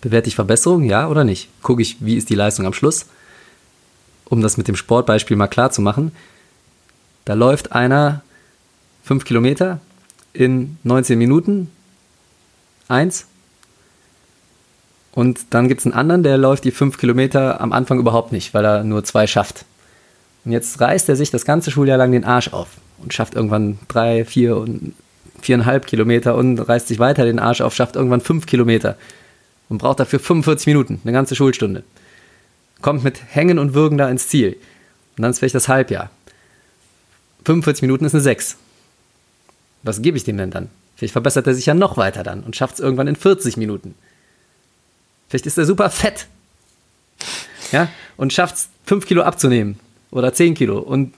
Bewerte 0.00 0.28
ich 0.28 0.34
Verbesserung, 0.34 0.84
ja 0.84 1.08
oder 1.08 1.24
nicht? 1.24 1.48
Gucke 1.62 1.82
ich, 1.82 1.96
wie 2.00 2.16
ist 2.16 2.30
die 2.30 2.34
Leistung 2.34 2.66
am 2.66 2.72
Schluss? 2.72 3.06
Um 4.24 4.40
das 4.40 4.56
mit 4.56 4.68
dem 4.68 4.76
Sportbeispiel 4.76 5.36
mal 5.36 5.48
klar 5.48 5.70
zu 5.70 5.82
machen. 5.82 6.12
Da 7.24 7.34
läuft 7.34 7.72
einer 7.72 8.22
fünf 9.02 9.24
Kilometer 9.24 9.80
in 10.32 10.78
19 10.82 11.18
Minuten. 11.18 11.70
Eins. 12.88 13.26
Und 15.12 15.40
dann 15.50 15.68
gibt 15.68 15.80
es 15.80 15.86
einen 15.86 15.94
anderen, 15.94 16.22
der 16.22 16.38
läuft 16.38 16.64
die 16.64 16.70
fünf 16.70 16.96
Kilometer 16.96 17.60
am 17.60 17.72
Anfang 17.72 17.98
überhaupt 17.98 18.32
nicht, 18.32 18.54
weil 18.54 18.64
er 18.64 18.84
nur 18.84 19.04
zwei 19.04 19.26
schafft. 19.26 19.64
Und 20.44 20.52
jetzt 20.52 20.80
reißt 20.80 21.08
er 21.08 21.16
sich 21.16 21.30
das 21.30 21.44
ganze 21.44 21.70
Schuljahr 21.70 21.98
lang 21.98 22.12
den 22.12 22.24
Arsch 22.24 22.52
auf 22.52 22.68
und 23.02 23.14
schafft 23.14 23.34
irgendwann 23.34 23.78
drei, 23.88 24.24
vier 24.24 24.56
und 24.56 24.94
viereinhalb 25.40 25.86
Kilometer 25.86 26.34
und 26.34 26.58
reißt 26.58 26.88
sich 26.88 26.98
weiter 26.98 27.24
den 27.24 27.38
Arsch 27.38 27.60
auf, 27.60 27.74
schafft 27.74 27.96
irgendwann 27.96 28.20
fünf 28.20 28.46
Kilometer 28.46 28.96
und 29.68 29.78
braucht 29.78 30.00
dafür 30.00 30.18
45 30.18 30.66
Minuten, 30.66 31.00
eine 31.04 31.12
ganze 31.12 31.34
Schulstunde. 31.34 31.82
Kommt 32.82 33.04
mit 33.04 33.20
Hängen 33.28 33.58
und 33.58 33.74
Würgen 33.74 33.98
da 33.98 34.08
ins 34.08 34.28
Ziel. 34.28 34.56
Und 35.16 35.22
dann 35.22 35.30
ist 35.30 35.38
vielleicht 35.38 35.54
das 35.54 35.68
Halbjahr. 35.68 36.10
45 37.44 37.82
Minuten 37.82 38.04
ist 38.04 38.14
eine 38.14 38.22
6. 38.22 38.56
Was 39.82 40.02
gebe 40.02 40.16
ich 40.16 40.24
dem 40.24 40.36
denn 40.36 40.50
dann? 40.50 40.68
Vielleicht 40.96 41.12
verbessert 41.12 41.46
er 41.46 41.54
sich 41.54 41.66
ja 41.66 41.74
noch 41.74 41.96
weiter 41.96 42.22
dann 42.22 42.42
und 42.42 42.56
schafft 42.56 42.74
es 42.74 42.80
irgendwann 42.80 43.06
in 43.06 43.16
40 43.16 43.56
Minuten. 43.56 43.94
Vielleicht 45.28 45.46
ist 45.46 45.56
er 45.56 45.64
super 45.64 45.88
fett. 45.88 46.26
Ja, 47.72 47.88
und 48.16 48.32
schafft 48.32 48.56
es 48.56 48.68
5 48.86 49.06
Kilo 49.06 49.22
abzunehmen 49.22 49.78
oder 50.10 50.34
10 50.34 50.54
Kilo 50.54 50.78
und 50.78 51.14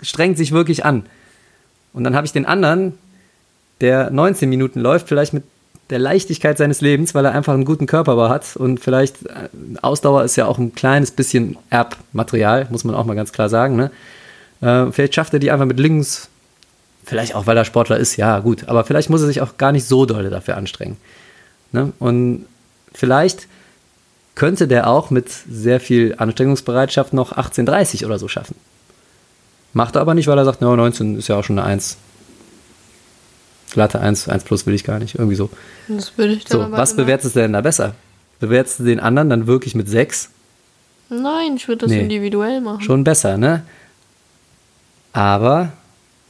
strengt 0.00 0.38
sich 0.38 0.52
wirklich 0.52 0.84
an. 0.84 1.04
Und 1.98 2.04
dann 2.04 2.14
habe 2.14 2.24
ich 2.24 2.32
den 2.32 2.46
anderen, 2.46 2.96
der 3.80 4.12
19 4.12 4.48
Minuten 4.48 4.78
läuft, 4.78 5.08
vielleicht 5.08 5.32
mit 5.32 5.42
der 5.90 5.98
Leichtigkeit 5.98 6.56
seines 6.56 6.80
Lebens, 6.80 7.12
weil 7.12 7.24
er 7.24 7.32
einfach 7.32 7.54
einen 7.54 7.64
guten 7.64 7.86
Körperbau 7.86 8.28
hat 8.28 8.54
und 8.54 8.78
vielleicht 8.78 9.26
äh, 9.26 9.48
Ausdauer 9.82 10.22
ist 10.22 10.36
ja 10.36 10.46
auch 10.46 10.58
ein 10.58 10.76
kleines 10.76 11.10
bisschen 11.10 11.56
Erbmaterial, 11.70 12.68
muss 12.70 12.84
man 12.84 12.94
auch 12.94 13.04
mal 13.04 13.16
ganz 13.16 13.32
klar 13.32 13.48
sagen. 13.48 13.74
Ne? 13.74 13.90
Äh, 14.60 14.92
vielleicht 14.92 15.16
schafft 15.16 15.32
er 15.32 15.40
die 15.40 15.50
einfach 15.50 15.66
mit 15.66 15.80
links, 15.80 16.28
vielleicht 17.04 17.34
auch, 17.34 17.48
weil 17.48 17.56
er 17.56 17.64
Sportler 17.64 17.96
ist, 17.96 18.16
ja 18.16 18.38
gut, 18.38 18.68
aber 18.68 18.84
vielleicht 18.84 19.10
muss 19.10 19.22
er 19.22 19.26
sich 19.26 19.40
auch 19.40 19.56
gar 19.58 19.72
nicht 19.72 19.88
so 19.88 20.06
doll 20.06 20.30
dafür 20.30 20.56
anstrengen. 20.56 20.98
Ne? 21.72 21.92
Und 21.98 22.44
vielleicht 22.94 23.48
könnte 24.36 24.68
der 24.68 24.86
auch 24.86 25.10
mit 25.10 25.28
sehr 25.50 25.80
viel 25.80 26.14
Anstrengungsbereitschaft 26.16 27.12
noch 27.12 27.32
18,30 27.32 28.06
oder 28.06 28.20
so 28.20 28.28
schaffen. 28.28 28.54
Macht 29.72 29.94
er 29.96 30.00
aber 30.00 30.14
nicht, 30.14 30.26
weil 30.26 30.38
er 30.38 30.44
sagt, 30.44 30.60
no, 30.60 30.74
19 30.74 31.18
ist 31.18 31.28
ja 31.28 31.36
auch 31.36 31.44
schon 31.44 31.58
eine 31.58 31.68
1. 31.68 31.96
Glatte 33.72 34.00
1, 34.00 34.28
1 34.28 34.44
plus 34.44 34.66
will 34.66 34.74
ich 34.74 34.84
gar 34.84 34.98
nicht, 34.98 35.14
irgendwie 35.16 35.36
so. 35.36 35.50
Das 35.88 36.16
würde 36.16 36.32
ich 36.34 36.44
dann 36.44 36.60
So, 36.70 36.72
was 36.72 36.92
immer- 36.92 37.02
bewertest 37.02 37.36
du 37.36 37.40
denn 37.40 37.52
da 37.52 37.60
besser? 37.60 37.94
Bewertest 38.40 38.80
du 38.80 38.84
den 38.84 38.98
anderen 39.00 39.28
dann 39.30 39.46
wirklich 39.46 39.74
mit 39.74 39.88
6? 39.88 40.30
Nein, 41.10 41.56
ich 41.56 41.68
würde 41.68 41.80
das 41.86 41.90
Nee. 41.90 42.00
individuell 42.00 42.60
machen. 42.60 42.80
Schon 42.82 43.04
besser, 43.04 43.36
ne? 43.36 43.62
Aber 45.12 45.72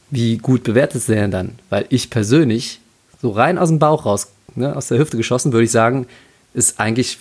wie 0.09 0.37
gut 0.37 0.63
bewertest 0.63 1.09
du 1.09 1.13
den 1.15 1.31
dann? 1.31 1.59
Weil 1.69 1.85
ich 1.89 2.09
persönlich, 2.09 2.79
so 3.21 3.29
rein 3.31 3.57
aus 3.57 3.69
dem 3.69 3.79
Bauch 3.79 4.05
raus, 4.05 4.27
ne, 4.55 4.75
aus 4.75 4.87
der 4.87 4.97
Hüfte 4.97 5.17
geschossen, 5.17 5.51
würde 5.53 5.65
ich 5.65 5.71
sagen, 5.71 6.07
ist 6.53 6.79
eigentlich 6.79 7.17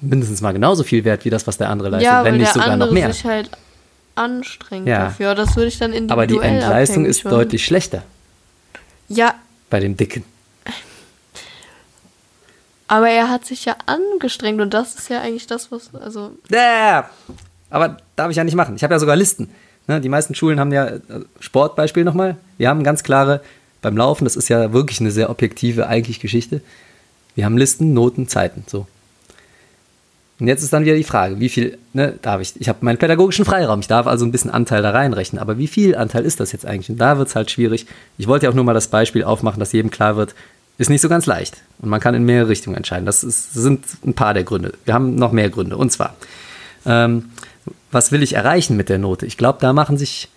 mindestens 0.00 0.40
mal 0.40 0.52
genauso 0.52 0.82
viel 0.82 1.04
wert 1.04 1.24
wie 1.24 1.30
das, 1.30 1.46
was 1.46 1.58
der 1.58 1.68
andere 1.68 1.90
leistet, 1.90 2.06
ja, 2.10 2.24
wenn 2.24 2.32
weil 2.32 2.38
nicht 2.38 2.54
der 2.54 2.62
sogar 2.62 2.70
andere 2.70 2.88
noch 2.88 2.94
mehr. 2.94 3.12
sich 3.12 3.24
halt 3.24 3.50
anstrengt 4.20 4.86
Ja. 4.86 5.04
dafür. 5.06 5.34
Das 5.34 5.56
würde 5.56 5.68
ich 5.68 5.78
dann 5.78 5.92
individuell 5.92 6.12
Aber 6.12 6.26
die 6.26 6.38
Endleistung 6.38 6.96
abhängig 7.04 7.10
ist 7.10 7.24
machen. 7.24 7.34
deutlich 7.36 7.64
schlechter 7.64 8.02
Ja, 9.08 9.34
bei 9.70 9.80
dem 9.80 9.96
Dicken. 9.96 10.24
aber 12.88 13.08
er 13.08 13.28
hat 13.30 13.44
sich 13.46 13.64
ja 13.64 13.76
angestrengt 13.86 14.60
und 14.60 14.74
das 14.74 14.94
ist 14.96 15.08
ja 15.10 15.20
eigentlich 15.20 15.46
das, 15.46 15.70
was, 15.70 15.94
also, 15.94 16.32
Ja, 16.50 17.08
aber 17.70 17.98
darf 18.16 18.30
ich 18.30 18.36
ja 18.36 18.44
nicht 18.44 18.56
machen. 18.56 18.74
Ich 18.76 18.82
habe 18.82 18.94
ja 18.94 18.98
sogar 18.98 19.16
Listen. 19.16 19.50
Ne, 19.86 20.00
die 20.00 20.08
meisten 20.08 20.34
Schulen 20.34 20.60
haben 20.60 20.72
ja 20.72 20.86
äh, 20.86 21.00
Sportbeispiel 21.40 22.04
nochmal. 22.04 22.36
Wir 22.58 22.68
haben 22.68 22.84
ganz 22.84 23.02
klare 23.02 23.40
beim 23.82 23.96
Laufen, 23.96 24.24
das 24.24 24.36
ist 24.36 24.48
ja 24.48 24.72
wirklich 24.72 25.00
eine 25.00 25.10
sehr 25.10 25.30
objektive 25.30 25.86
eigentlich 25.86 26.20
Geschichte. 26.20 26.60
Wir 27.34 27.44
haben 27.44 27.56
Listen, 27.56 27.94
Noten, 27.94 28.28
Zeiten, 28.28 28.64
so. 28.66 28.86
Und 30.40 30.46
jetzt 30.46 30.62
ist 30.62 30.72
dann 30.72 30.84
wieder 30.84 30.96
die 30.96 31.04
Frage, 31.04 31.38
wie 31.38 31.50
viel, 31.50 31.78
ne, 31.92 32.14
darf 32.22 32.40
ich, 32.40 32.54
ich 32.58 32.68
habe 32.68 32.78
meinen 32.82 32.96
pädagogischen 32.96 33.44
Freiraum, 33.44 33.80
ich 33.80 33.88
darf 33.88 34.06
also 34.06 34.24
ein 34.24 34.32
bisschen 34.32 34.50
Anteil 34.50 34.82
da 34.82 34.90
reinrechnen, 34.90 35.40
aber 35.40 35.58
wie 35.58 35.66
viel 35.66 35.94
Anteil 35.94 36.24
ist 36.24 36.40
das 36.40 36.52
jetzt 36.52 36.64
eigentlich? 36.64 36.88
Und 36.88 36.96
da 36.96 37.18
wird 37.18 37.28
es 37.28 37.36
halt 37.36 37.50
schwierig. 37.50 37.86
Ich 38.16 38.26
wollte 38.26 38.46
ja 38.46 38.50
auch 38.50 38.54
nur 38.54 38.64
mal 38.64 38.72
das 38.72 38.88
Beispiel 38.88 39.22
aufmachen, 39.22 39.60
dass 39.60 39.72
jedem 39.72 39.90
klar 39.90 40.16
wird, 40.16 40.34
ist 40.78 40.88
nicht 40.88 41.02
so 41.02 41.10
ganz 41.10 41.26
leicht. 41.26 41.58
Und 41.80 41.90
man 41.90 42.00
kann 42.00 42.14
in 42.14 42.24
mehrere 42.24 42.48
Richtungen 42.48 42.76
entscheiden. 42.76 43.04
Das, 43.04 43.22
ist, 43.22 43.52
sind 43.52 43.84
ein 44.04 44.14
paar 44.14 44.32
der 44.32 44.44
Gründe. 44.44 44.72
Wir 44.86 44.94
haben 44.94 45.14
noch 45.14 45.30
mehr 45.30 45.50
Gründe. 45.50 45.76
Und 45.76 45.92
zwar, 45.92 46.14
ähm, 46.86 47.26
was 47.92 48.10
will 48.10 48.22
ich 48.22 48.32
erreichen 48.32 48.78
mit 48.78 48.88
der 48.88 48.98
Note? 48.98 49.26
Ich 49.26 49.36
glaube, 49.36 49.58
da 49.60 49.74
machen 49.74 49.98
sich 49.98 50.30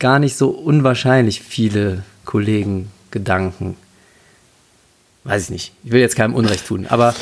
gar 0.00 0.18
nicht 0.18 0.36
so 0.36 0.50
unwahrscheinlich 0.50 1.40
viele 1.40 2.02
Kollegen 2.24 2.90
Gedanken. 3.12 3.76
Weiß 5.22 5.44
ich 5.44 5.50
nicht. 5.50 5.72
Ich 5.84 5.92
will 5.92 6.00
jetzt 6.00 6.16
keinem 6.16 6.34
Unrecht 6.34 6.66
tun. 6.66 6.86
Aber 6.88 7.14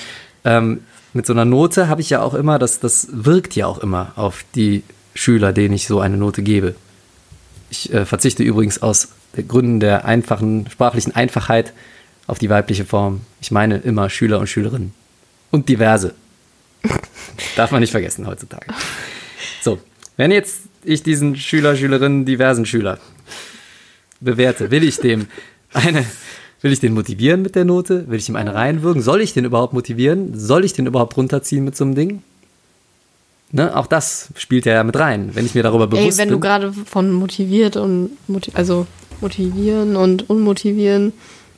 ähm, 0.44 0.81
mit 1.12 1.27
so 1.27 1.33
einer 1.33 1.44
Note 1.44 1.88
habe 1.88 2.01
ich 2.01 2.11
ja 2.11 2.22
auch 2.22 2.35
immer, 2.35 2.59
das, 2.59 2.81
das 2.81 3.09
wirkt 3.11 3.55
ja 3.55 3.66
auch 3.66 3.79
immer 3.79 4.12
auf 4.16 4.44
die 4.55 4.83
Schüler, 5.14 5.53
denen 5.53 5.75
ich 5.75 5.87
so 5.87 6.01
eine 6.01 6.16
Note 6.16 6.42
gebe. 6.42 6.75
Ich 7.70 7.92
äh, 7.92 8.05
verzichte 8.05 8.42
übrigens 8.42 8.83
aus 8.83 9.09
Gründen 9.48 9.81
der 9.81 10.05
einfachen, 10.05 10.68
sprachlichen 10.70 11.14
Einfachheit 11.14 11.72
auf 12.27 12.38
die 12.38 12.51
weibliche 12.51 12.85
Form. 12.85 13.22
Ich 13.40 13.51
meine 13.51 13.79
immer 13.79 14.11
Schüler 14.11 14.38
und 14.38 14.46
Schülerinnen. 14.46 14.94
Und 15.51 15.68
diverse. 15.68 16.14
Darf 17.57 17.70
man 17.70 17.81
nicht 17.81 17.90
vergessen 17.90 18.27
heutzutage. 18.27 18.66
So, 19.62 19.79
wenn 20.16 20.31
jetzt 20.31 20.62
ich 20.85 21.03
diesen 21.03 21.37
Schüler, 21.37 21.77
Schülerinnen, 21.77 22.25
diversen 22.25 22.66
Schüler 22.66 22.98
bewerte, 24.20 24.70
will 24.70 24.85
ich 24.85 24.98
dem 24.98 25.27
eine, 25.72 26.05
will 26.62 26.72
ich 26.72 26.81
den 26.81 26.94
motivieren 26.94 27.42
mit 27.42 27.55
der 27.55 27.64
Note? 27.64 28.09
Will 28.09 28.18
ich 28.18 28.29
ihm 28.29 28.37
eine 28.37 28.55
reinwirken? 28.55 29.03
Soll 29.03 29.20
ich 29.20 29.33
den 29.35 29.44
überhaupt 29.44 29.72
motivieren? 29.75 30.38
Soll 30.38 30.64
ich 30.64 30.72
den 30.72 30.87
überhaupt 30.87 31.16
runterziehen 31.16 31.64
mit 31.64 31.77
so 31.77 31.85
einem 31.85 31.94
Ding? 31.94 32.22
Ne, 33.55 33.77
auch 33.77 33.87
das 33.87 34.29
spielt 34.37 34.64
ja 34.64 34.83
mit 34.83 34.96
rein, 34.98 35.31
wenn 35.35 35.44
ich 35.44 35.55
mir 35.55 35.62
darüber 35.62 35.87
bewusst 35.87 36.05
Ey, 36.12 36.18
wenn 36.18 36.29
bin. 36.29 36.37
du 36.37 36.40
gerade 36.40 36.72
von 36.72 37.12
motiviert 37.12 37.77
und 37.77 38.16
motiv 38.27 38.57
also 38.57 38.87
motivieren 39.20 39.94
und 39.96 40.31
unmotivieren 40.31 41.12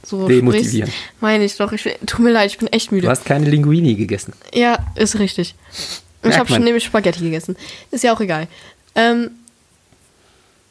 so 0.05 0.27
Demotivieren. 0.29 0.89
sprichst, 0.91 1.13
meine 1.21 1.45
ich 1.45 1.57
doch. 1.57 1.73
Ich, 1.73 1.85
bin- 1.85 1.93
tut 2.05 2.19
mir 2.21 2.31
leid, 2.33 2.51
ich 2.51 2.59
bin 2.59 2.67
echt 2.69 2.91
müde. 2.93 3.03
du 3.07 3.11
hast 3.11 3.25
keine 3.25 3.49
Linguini 3.49 3.95
gegessen. 3.95 4.33
Ja, 4.53 4.79
ist 4.97 5.19
richtig. 5.19 5.55
Ich 6.25 6.37
habe 6.39 6.49
schon 6.49 6.65
nämlich 6.65 6.85
Spaghetti 6.85 7.21
gegessen. 7.21 7.57
Ist 7.91 8.03
ja 8.05 8.13
auch 8.15 8.21
egal. 8.21 8.49
Ähm, 8.97 9.31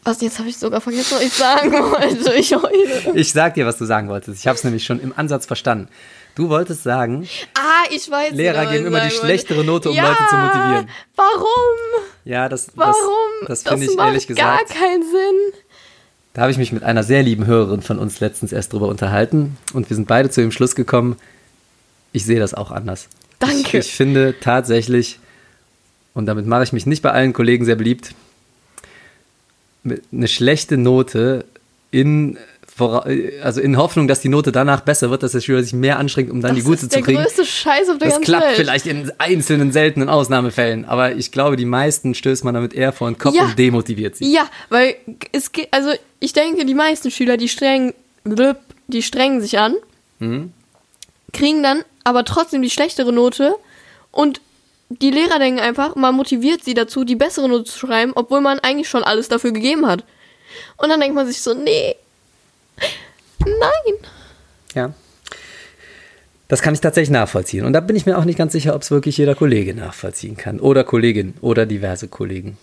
was, 0.04 0.22
jetzt 0.22 0.39
habe 0.39 0.50
ich 0.50 0.58
sogar 0.58 0.82
vergessen, 0.82 1.16
was 1.16 1.24
ich 1.24 1.34
sagen 1.34 1.72
wollte. 1.72 2.34
Ich 2.36 2.54
heule. 2.54 3.12
Ich 3.16 3.32
sag 3.32 3.54
dir, 3.54 3.66
was 3.66 3.78
du 3.78 3.86
sagen 3.86 4.10
wolltest. 4.10 4.39
Ich 4.39 4.48
habe 4.48 4.58
es 4.58 4.63
nämlich 4.63 4.84
schon 4.84 5.00
im 5.00 5.13
Ansatz 5.16 5.46
verstanden. 5.46 5.88
Du 6.36 6.50
wolltest 6.50 6.84
sagen, 6.84 7.28
Ah, 7.56 7.86
ich 7.92 8.10
weiß 8.10 8.34
Lehrer 8.34 8.66
geben 8.66 8.88
immer 8.88 9.00
die 9.00 9.06
wollte. 9.12 9.16
schlechtere 9.18 9.63
Note, 9.63 9.89
um 9.92 9.96
ja, 9.96 10.08
Leute 10.10 10.24
zu 10.30 10.36
motivieren. 10.36 10.89
Warum? 11.16 12.04
ja, 12.26 12.50
das, 12.50 12.70
Warum? 12.76 12.94
das, 13.48 13.63
das 13.63 13.72
finde 13.74 13.86
ich 13.92 13.96
macht 13.96 14.08
ehrlich 14.08 14.28
gar 14.28 14.58
gesagt. 14.60 14.70
keinen 14.80 15.04
Sinn. 15.04 15.54
Da 16.34 16.42
habe 16.42 16.52
ich 16.52 16.58
mich 16.58 16.72
mit 16.72 16.82
einer 16.84 17.04
sehr 17.04 17.22
lieben 17.22 17.46
Hörerin 17.46 17.84
von 17.84 18.00
uns 18.00 18.20
letztens 18.20 18.52
erst 18.52 18.74
drüber 18.74 18.88
unterhalten 18.88 19.58
und 19.74 19.89
wir 19.92 19.96
sind 19.96 20.08
beide 20.08 20.32
zu 20.32 20.42
dem 20.42 20.52
Schluss 20.52 20.74
gekommen, 20.74 21.18
ich 22.12 22.26
sehe 22.26 22.39
das 22.39 22.56
auch 22.56 22.72
anders. 22.72 23.08
Danke. 23.38 23.78
Ich, 23.78 23.88
ich 23.88 23.94
finde 23.94 24.34
tatsächlich, 24.39 25.20
und 26.16 26.26
damit 26.26 26.48
mache 26.48 26.63
ich 26.63 26.74
mich 26.74 26.88
nicht 26.88 27.04
bei 27.04 27.12
allen 27.12 27.34
Kollegen 27.34 27.66
sehr 27.66 27.76
beliebt, 27.76 28.16
eine 29.86 30.28
schlechte 30.28 30.78
Note 30.78 31.46
in, 31.91 32.38
also 33.43 33.62
in 33.62 33.78
Hoffnung, 33.78 34.08
dass 34.08 34.22
die 34.22 34.30
Note 34.30 34.52
danach 34.52 34.82
besser 34.82 35.10
wird, 35.10 35.22
dass 35.24 35.34
der 35.34 35.41
Schüler 35.41 35.62
sich 35.62 35.74
mehr 35.74 36.00
anstrengt, 36.00 36.32
um 36.32 36.41
dann 36.41 36.52
Das 36.56 36.60
die 36.60 36.63
gute 36.63 36.76
ist 36.86 36.91
zu 36.91 36.98
der 36.98 37.02
kriegen. 37.04 37.22
größte 37.22 37.46
Scheiß 37.46 37.89
auf 37.89 37.98
der 37.98 38.08
Das 38.08 38.15
ganzen 38.15 38.24
klappt 38.24 38.46
Welt. 38.48 38.56
vielleicht 38.56 38.88
in 38.88 39.12
einzelnen 39.19 39.72
seltenen 39.72 40.10
Ausnahmefällen, 40.10 40.86
aber 40.86 41.13
ich 41.15 41.32
glaube, 41.32 41.56
die 41.58 41.65
meisten 41.65 42.15
stößt 42.15 42.43
man 42.46 42.54
damit 42.54 42.74
eher 42.74 42.93
vor 42.93 43.10
den 43.12 43.17
Kopf 43.17 43.36
Ja. 43.36 43.43
und 43.46 43.60
demotiviert 43.60 44.15
sie. 44.15 44.32
Ja, 44.34 44.48
weil 44.69 44.96
es 45.34 45.52
geht, 45.52 45.67
also 45.72 45.89
ich 46.19 46.34
denke, 46.34 46.65
die 46.65 46.74
meisten 46.74 47.12
Schüler, 47.12 47.38
die 47.38 47.50
streng, 47.50 47.93
blöb, 48.24 48.58
die 48.88 49.04
strengen 49.04 49.41
sich 49.41 49.60
an, 49.60 49.76
Mhm. 50.19 50.52
kriegen 51.34 51.62
dann 51.62 51.84
aber 52.06 52.24
trotzdem 52.26 52.62
die 52.62 52.69
schlechtere 52.69 53.12
Note 53.13 53.54
und 54.12 54.39
die 55.01 55.12
Lehrer 55.12 55.39
denken 55.39 55.60
einfach, 55.60 55.95
man 55.95 56.15
motiviert 56.15 56.63
sie 56.63 56.73
dazu, 56.73 57.03
die 57.03 57.15
bessere 57.15 57.49
Note 57.49 57.65
zu 57.65 57.79
schreiben, 57.79 58.13
obwohl 58.15 58.41
man 58.41 58.60
eigentlich 58.60 58.89
schon 58.89 59.03
alles 59.03 59.29
dafür 59.29 59.51
gegeben 59.51 59.88
hat. 59.88 60.03
Und 60.77 60.89
dann 60.89 60.99
denkt 60.99 61.15
man 61.15 61.27
sich 61.27 61.41
so, 61.41 61.53
nee, 61.53 61.95
nein. 63.39 63.95
Ja. 64.75 64.93
Das 66.47 66.62
kann 66.62 66.73
ich 66.73 66.82
tatsächlich 66.82 67.10
nachvollziehen. 67.10 67.65
Und 67.65 67.73
da 67.73 67.79
bin 67.79 67.95
ich 67.95 68.06
mir 68.06 68.17
auch 68.17 68.25
nicht 68.25 68.38
ganz 68.38 68.51
sicher, 68.53 68.75
ob 68.75 68.82
es 68.82 68.91
wirklich 68.91 69.17
jeder 69.17 69.36
Kollege 69.36 69.73
nachvollziehen 69.73 70.38
kann. 70.38 70.60
Oder 70.60 70.84
Kollegin 70.84 71.34
oder 71.41 71.65
diverse 71.65 72.08
Kollegen. 72.08 72.58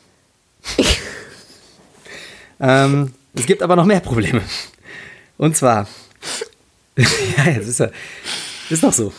ähm, 2.60 3.14
es 3.34 3.46
gibt 3.46 3.62
aber 3.62 3.76
noch 3.76 3.86
mehr 3.86 4.00
Probleme. 4.00 4.42
Und 5.38 5.56
zwar, 5.56 5.88
ja, 6.96 7.52
jetzt 7.52 7.66
ist 7.66 7.80
ja, 7.80 7.90
ist 8.68 8.82
doch 8.82 8.92
so. 8.92 9.12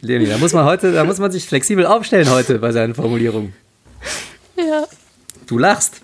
Leonie, 0.00 0.26
da 0.26 0.38
muss 0.38 0.52
man 0.52 0.64
heute, 0.64 0.92
da 0.92 1.04
muss 1.04 1.18
man 1.18 1.30
sich 1.30 1.46
flexibel 1.46 1.86
aufstellen 1.86 2.30
heute 2.30 2.58
bei 2.58 2.72
seinen 2.72 2.94
Formulierungen. 2.94 3.52
Ja. 4.56 4.84
Du 5.46 5.58
lachst. 5.58 6.00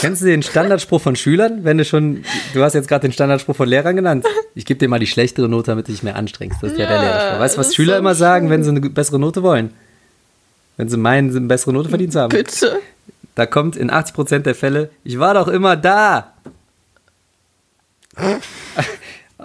Kennst 0.00 0.22
du 0.22 0.26
den 0.26 0.42
Standardspruch 0.42 1.00
von 1.00 1.16
Schülern, 1.16 1.64
wenn 1.64 1.76
du 1.78 1.84
schon, 1.84 2.24
du 2.54 2.62
hast 2.62 2.74
jetzt 2.74 2.88
gerade 2.88 3.08
den 3.08 3.12
Standardspruch 3.12 3.56
von 3.56 3.68
Lehrern 3.68 3.96
genannt. 3.96 4.24
Ich 4.54 4.64
gebe 4.64 4.78
dir 4.78 4.88
mal 4.88 5.00
die 5.00 5.06
schlechtere 5.08 5.48
Note, 5.48 5.72
damit 5.72 5.88
du 5.88 5.92
dich 5.92 6.02
mehr 6.04 6.14
anstrengst. 6.14 6.62
Das 6.62 6.72
ist 6.72 6.78
ja, 6.78 6.86
der 6.86 6.96
Ja, 6.96 7.02
Lehrerspruch. 7.02 7.40
Weißt 7.40 7.56
du, 7.56 7.60
was 7.60 7.74
Schüler 7.74 7.94
so 7.94 7.98
immer 7.98 8.14
sagen, 8.14 8.46
schön. 8.46 8.50
wenn 8.50 8.64
sie 8.64 8.70
eine 8.70 8.80
bessere 8.80 9.18
Note 9.18 9.42
wollen? 9.42 9.72
Wenn 10.76 10.88
sie 10.88 10.96
meinen, 10.96 11.32
sie 11.32 11.38
eine 11.38 11.48
bessere 11.48 11.72
Note 11.72 11.88
verdient 11.88 12.12
zu 12.12 12.20
haben. 12.20 12.28
Bitte. 12.28 12.78
Da 13.34 13.46
kommt 13.46 13.76
in 13.76 13.90
80% 13.90 14.40
der 14.40 14.54
Fälle, 14.54 14.90
ich 15.04 15.18
war 15.18 15.34
doch 15.34 15.48
immer 15.48 15.76
da. 15.76 16.32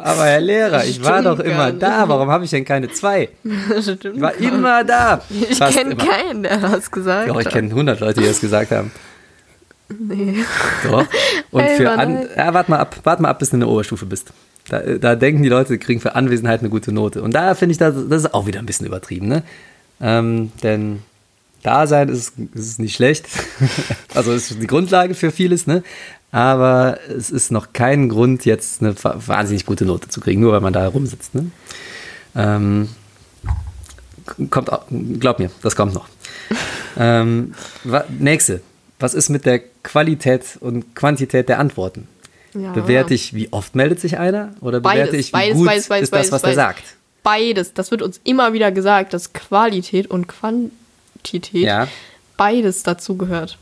Aber 0.04 0.26
Herr 0.26 0.42
Lehrer, 0.42 0.84
ich 0.86 1.04
war 1.04 1.22
doch 1.22 1.39
immer 1.39 1.72
da. 1.72 2.10
Warum 2.10 2.30
habe 2.30 2.44
ich 2.44 2.52
denn 2.52 2.66
keine 2.66 2.92
zwei? 2.92 3.30
Ich 3.44 4.22
war 4.22 4.36
immer 4.36 4.84
da. 4.84 5.22
Ich 5.30 5.60
kenne 5.60 5.96
keinen, 5.96 6.44
der 6.44 6.58
das 6.58 6.92
gesagt 6.92 7.28
Ja, 7.28 7.39
ich 7.39 7.46
hat. 7.46 7.54
kenne 7.54 7.70
100 7.70 8.00
Leute, 8.00 8.20
die 8.22 8.28
das 8.28 8.42
gesagt 8.42 8.72
haben. 8.72 8.92
Nee. 9.98 10.44
Doch. 10.84 11.06
Und 11.52 11.62
Ey, 11.62 11.78
für 11.78 11.92
an, 11.92 12.28
ja, 12.36 12.54
warte 12.54 12.72
mal 12.72 12.80
ab, 12.80 12.98
warte 13.04 13.22
mal 13.22 13.30
ab, 13.30 13.39
bis 13.39 13.52
du 13.52 13.56
in 13.56 13.60
der 13.62 13.70
Oberstufe 13.70 14.06
bist. 14.06 14.34
Da, 14.70 14.80
da 14.80 15.16
denken 15.16 15.44
die 15.44 15.50
Leute, 15.50 15.70
sie 15.70 15.78
kriegen 15.78 16.02
für 16.02 16.16
Anwesenheit 16.16 16.60
eine 16.60 16.70
gute 16.70 16.92
Note. 16.92 17.22
Und 17.22 17.34
da 17.34 17.56
finde 17.56 17.72
ich, 17.72 17.78
das, 17.78 17.96
das 18.10 18.24
ist 18.24 18.34
auch 18.34 18.46
wieder 18.46 18.60
ein 18.60 18.66
bisschen 18.66 18.88
übertrieben, 18.88 19.28
ne? 19.28 19.44
Ähm, 20.02 20.52
denn 20.63 21.02
Dasein 21.63 22.10
ist, 22.10 22.34
ist 22.54 22.80
nicht 22.80 22.96
schlecht. 22.96 23.26
also 24.13 24.34
ist 24.34 24.62
die 24.62 24.68
Grundlage 24.68 25.16
für 25.16 25.32
vieles, 25.32 25.68
ne? 25.68 25.84
Aber 26.34 26.98
es 27.15 27.30
ist 27.30 27.52
noch 27.52 27.74
kein 27.74 28.10
Grund, 28.10 28.43
jetzt 28.43 28.82
eine 28.82 28.96
wa- 29.04 29.15
wahnsinnig 29.26 29.65
gute 29.67 29.86
Note 29.86 30.10
zu 30.10 30.19
kriegen, 30.19 30.41
nur 30.41 30.52
weil 30.52 30.62
man 30.62 30.74
da 30.74 30.88
rumsitzt, 30.88 31.36
ne? 31.36 31.52
Ähm, 32.36 32.89
kommt, 34.50 34.69
glaub 35.19 35.38
mir, 35.39 35.52
das 35.62 35.76
kommt 35.76 35.93
noch. 35.93 36.08
ähm, 36.98 37.54
wa- 37.84 38.06
nächste. 38.10 38.62
Was 39.00 39.13
ist 39.13 39.30
mit 39.30 39.46
der 39.46 39.60
Qualität 39.84 40.58
und 40.60 40.96
Quantität 40.96 41.50
der 41.50 41.60
Antworten? 41.60 42.08
Ja. 42.56 42.72
Bewerte 42.72 43.13
ich, 43.13 43.34
wie 43.36 43.52
oft 43.54 43.76
meldet 43.76 44.00
sich 44.00 44.17
einer? 44.17 44.54
Oder 44.62 44.80
bewerte 44.80 45.12
Beides, 45.12 45.19
ich, 45.19 45.28
wie 45.28 45.32
beides, 45.34 45.58
gut 45.58 45.65
beides, 45.67 45.88
beides, 45.89 46.04
ist 46.10 46.13
das, 46.13 46.32
was 46.32 46.41
beides. 46.41 46.56
sagt? 46.56 46.84
Beides. 47.22 47.74
Das 47.76 47.91
wird 47.91 48.02
uns 48.02 48.19
immer 48.24 48.54
wieder 48.54 48.72
gesagt, 48.72 49.13
dass 49.13 49.34
Qualität 49.34 50.08
und 50.08 50.28
Quantität 50.28 51.63
Ja. 51.63 51.88
beides 52.38 52.82
dazu 52.84 53.17
gehört. 53.17 53.58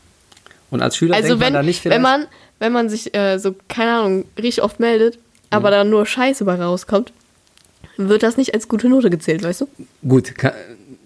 Und 0.70 0.80
als 0.82 0.96
Schüler 0.96 1.14
Also 1.16 1.28
denkt 1.28 1.40
wenn, 1.40 1.52
man 1.52 1.62
da 1.62 1.66
nicht 1.66 1.80
vielleicht... 1.82 1.96
wenn 1.96 2.02
man, 2.02 2.26
wenn 2.62 2.72
man 2.72 2.88
sich 2.88 3.12
äh, 3.14 3.38
so, 3.38 3.54
keine 3.68 3.90
Ahnung, 3.92 4.24
richtig 4.38 4.62
oft 4.62 4.78
meldet, 4.78 5.18
aber 5.50 5.68
Mhm. 5.68 5.72
dann 5.72 5.90
nur 5.90 6.06
Scheiße 6.06 6.44
bei 6.44 6.54
rauskommt, 6.54 7.12
wird 7.96 8.22
das 8.22 8.36
nicht 8.36 8.54
als 8.54 8.68
gute 8.68 8.88
Note 8.88 9.10
gezählt, 9.10 9.42
weißt 9.42 9.62
du? 9.62 9.68
Gut, 10.08 10.34
ka- 10.36 10.54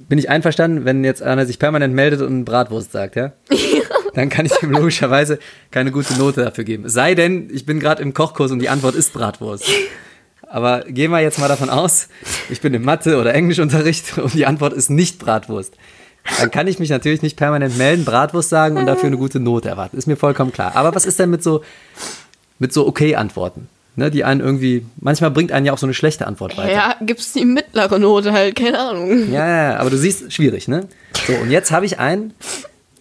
bin 0.09 0.19
ich 0.19 0.29
einverstanden, 0.31 0.85
wenn 0.85 1.03
jetzt 1.03 1.23
einer 1.23 1.47
sich 1.47 1.59
permanent 1.59 1.95
meldet 1.95 2.21
und 2.21 2.45
Bratwurst 2.45 2.93
sagt, 2.93 3.17
ja? 3.17 3.33
Dann 4.15 4.29
kann 4.29 4.47
ich 4.47 4.53
ihm 4.63 4.71
logischerweise 4.71 5.39
keine 5.71 5.91
gute 5.93 6.15
Note 6.19 6.43
dafür 6.45 6.65
geben. 6.65 6.85
Es 6.85 6.93
sei 6.93 7.15
denn, 7.15 7.49
ich 7.53 7.67
bin 7.67 7.81
gerade 7.81 8.03
im 8.03 8.13
Kochkurs 8.15 8.51
und 8.53 8.61
die 8.61 8.69
Antwort 8.69 8.95
ist 8.95 9.13
Bratwurst. 9.15 9.69
Aber 10.49 10.85
gehen 10.87 11.11
wir 11.11 11.21
jetzt 11.21 11.39
mal 11.39 11.49
davon 11.49 11.71
aus, 11.71 12.09
ich 12.51 12.61
bin 12.61 12.73
im 12.75 12.83
Mathe- 12.85 13.19
oder 13.19 13.35
Englischunterricht 13.35 14.17
und 14.19 14.35
die 14.35 14.47
Antwort 14.47 14.75
ist 14.75 14.91
nicht 14.91 15.19
Bratwurst. 15.19 15.75
Dann 16.39 16.51
kann 16.51 16.67
ich 16.67 16.79
mich 16.79 16.91
natürlich 16.91 17.23
nicht 17.23 17.37
permanent 17.37 17.77
melden, 17.79 18.05
Bratwurst 18.05 18.49
sagen 18.49 18.77
und 18.77 18.87
dafür 18.87 19.07
eine 19.07 19.17
gute 19.17 19.41
Note 19.41 19.69
erwarten. 19.69 19.97
Ist 19.97 20.07
mir 20.07 20.17
vollkommen 20.17 20.53
klar. 20.53 20.75
Aber 20.75 20.95
was 20.95 21.07
ist 21.07 21.19
denn 21.19 21.31
mit 21.31 21.43
so, 21.43 21.63
mit 22.59 22.73
so 22.73 22.87
okay-Antworten? 22.87 23.69
Ne, 23.99 24.11
die 24.11 24.25
einen 24.25 24.41
irgendwie, 24.41 24.85
manchmal 25.01 25.31
bringt 25.31 25.53
einen 25.53 25.65
ja 25.65 25.73
auch 25.73 25.79
so 25.79 25.87
eine 25.87 25.95
schlechte 25.95 26.27
Antwort 26.27 26.59
weiter. 26.59 26.71
Ja, 26.71 26.97
gibt's 27.01 27.33
die 27.33 27.47
mittlere 27.47 27.99
Note 27.99 28.33
halt, 28.33 28.55
keine 28.55 28.79
Ahnung. 28.79 29.33
Ja, 29.33 29.47
ja, 29.47 29.73
ja, 29.73 29.79
aber 29.79 29.89
du 29.89 29.97
siehst, 29.97 30.31
schwierig, 30.35 30.69
ne? 30.69 30.87
So, 31.27 31.33
und 31.33 31.51
jetzt 31.51 31.71
habe 31.71 31.87
ich 31.87 31.99
einen, 31.99 32.35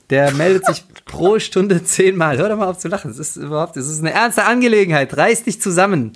der 0.10 0.32
meldet 0.32 0.66
sich 0.66 0.86
pro 1.04 1.38
Stunde 1.40 1.84
zehnmal. 1.84 2.38
Hör 2.38 2.48
doch 2.48 2.56
mal 2.56 2.68
auf 2.68 2.78
zu 2.78 2.88
lachen. 2.88 3.10
Das 3.10 3.20
ist 3.20 3.36
überhaupt, 3.36 3.76
das 3.76 3.90
ist 3.90 4.00
eine 4.00 4.14
ernste 4.14 4.46
Angelegenheit. 4.46 5.18
Reiß 5.18 5.44
dich 5.44 5.60
zusammen. 5.60 6.14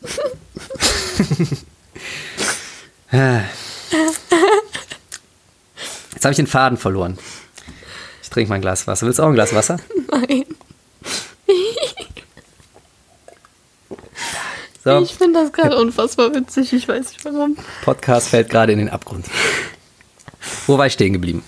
Jetzt 6.22 6.26
habe 6.26 6.32
ich 6.34 6.36
den 6.36 6.46
Faden 6.46 6.78
verloren. 6.78 7.18
Ich 8.22 8.30
trinke 8.30 8.48
mal 8.48 8.54
ein 8.54 8.60
Glas 8.60 8.86
Wasser. 8.86 9.06
Willst 9.06 9.18
du 9.18 9.24
auch 9.24 9.26
ein 9.26 9.34
Glas 9.34 9.52
Wasser? 9.52 9.80
Nein. 10.12 10.44
So, 14.84 15.00
Ich 15.00 15.14
finde 15.14 15.40
das 15.40 15.52
gerade 15.52 15.76
unfassbar 15.76 16.32
witzig, 16.32 16.72
ich 16.74 16.86
weiß 16.86 17.08
nicht 17.08 17.24
warum. 17.24 17.56
Podcast 17.82 18.28
fällt 18.28 18.50
gerade 18.50 18.70
in 18.72 18.78
den 18.78 18.88
Abgrund. 18.88 19.26
Wo 20.68 20.78
war 20.78 20.86
ich 20.86 20.92
stehen 20.92 21.12
geblieben? 21.12 21.42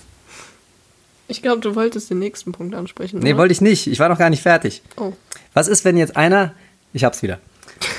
Ich 1.29 1.41
glaube, 1.41 1.61
du 1.61 1.73
wolltest 1.75 2.09
den 2.09 2.19
nächsten 2.19 2.51
Punkt 2.51 2.75
ansprechen. 2.75 3.19
Nee, 3.19 3.29
oder? 3.29 3.37
wollte 3.37 3.53
ich 3.53 3.61
nicht. 3.61 3.87
Ich 3.87 3.99
war 3.99 4.09
noch 4.09 4.19
gar 4.19 4.29
nicht 4.29 4.43
fertig. 4.43 4.81
Oh. 4.97 5.13
Was 5.53 5.69
ist, 5.69 5.85
wenn 5.85 5.95
jetzt 5.95 6.17
einer, 6.17 6.53
ich 6.91 7.05
hab's 7.05 7.23
wieder. 7.23 7.39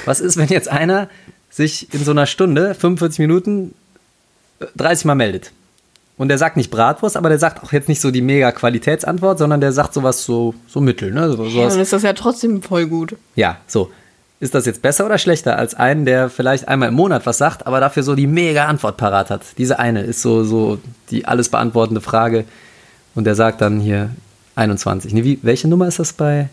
Was 0.05 0.21
ist, 0.21 0.37
wenn 0.37 0.49
jetzt 0.49 0.69
einer 0.69 1.09
sich 1.49 1.95
in 1.95 2.05
so 2.05 2.11
einer 2.11 2.27
Stunde, 2.27 2.75
45 2.75 3.21
Minuten, 3.21 3.75
äh, 4.61 4.67
30 4.77 5.07
Mal 5.07 5.15
meldet? 5.15 5.53
Und 6.19 6.29
der 6.29 6.39
sagt 6.39 6.57
nicht 6.57 6.71
Bratwurst, 6.71 7.17
aber 7.17 7.29
der 7.29 7.39
sagt 7.39 7.63
auch 7.63 7.73
jetzt 7.73 7.89
nicht 7.89 8.01
so 8.01 8.11
die 8.11 8.23
mega 8.23 8.51
Qualitätsantwort, 8.51 9.39
sondern 9.39 9.61
der 9.61 9.73
sagt 9.73 9.93
sowas 9.93 10.25
so, 10.25 10.55
so 10.67 10.81
mittel. 10.81 11.11
Ne? 11.13 11.31
So, 11.31 11.45
Ja, 11.45 11.69
dann 11.69 11.81
ist 11.81 11.93
das 11.93 12.03
ja 12.03 12.15
trotzdem 12.15 12.63
voll 12.63 12.87
gut. 12.87 13.17
Ja, 13.35 13.59
so. 13.67 13.91
Ist 14.39 14.55
das 14.55 14.67
jetzt 14.67 14.83
besser 14.83 15.07
oder 15.07 15.17
schlechter 15.19 15.59
als 15.59 15.75
einen, 15.75 16.05
der 16.05 16.29
vielleicht 16.29 16.69
einmal 16.69 16.89
im 16.89 16.95
Monat 16.95 17.25
was 17.25 17.39
sagt, 17.39 17.67
aber 17.67 17.81
dafür 17.81 18.03
so 18.03 18.15
die 18.15 18.27
mega 18.27 18.67
Antwort 18.67 18.99
parat 18.99 19.31
hat? 19.31 19.43
Diese 19.57 19.79
eine 19.79 20.03
ist 20.03 20.21
so, 20.21 20.45
so 20.45 20.79
die 21.11 21.25
alles 21.27 21.49
beantwortende 21.49 22.03
Frage 22.03 22.45
und 23.15 23.25
der 23.25 23.35
sagt 23.35 23.63
dann 23.63 23.81
hier 23.81 24.11
21. 24.57 25.15
Nee, 25.15 25.25
wie, 25.25 25.39
welche 25.43 25.69
Nummer 25.69 25.89
ist 25.89 25.99
das 25.99 26.13
bei 26.13 26.49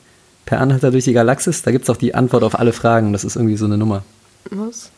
Per 0.45 0.60
Anhalter 0.60 0.91
durch 0.91 1.06
die 1.06 1.13
Galaxis? 1.13 1.62
Da 1.62 1.71
gibt 1.71 1.84
es 1.84 1.89
auch 1.89 1.97
die 1.97 2.15
Antwort 2.15 2.43
auf 2.43 2.58
alle 2.60 2.73
Fragen. 2.73 3.13
Das 3.13 3.23
ist 3.23 3.36
irgendwie 3.36 3.58
so 3.58 3.65
eine 3.65 3.78
Nummer. 3.78 4.04
Was? 4.49 4.89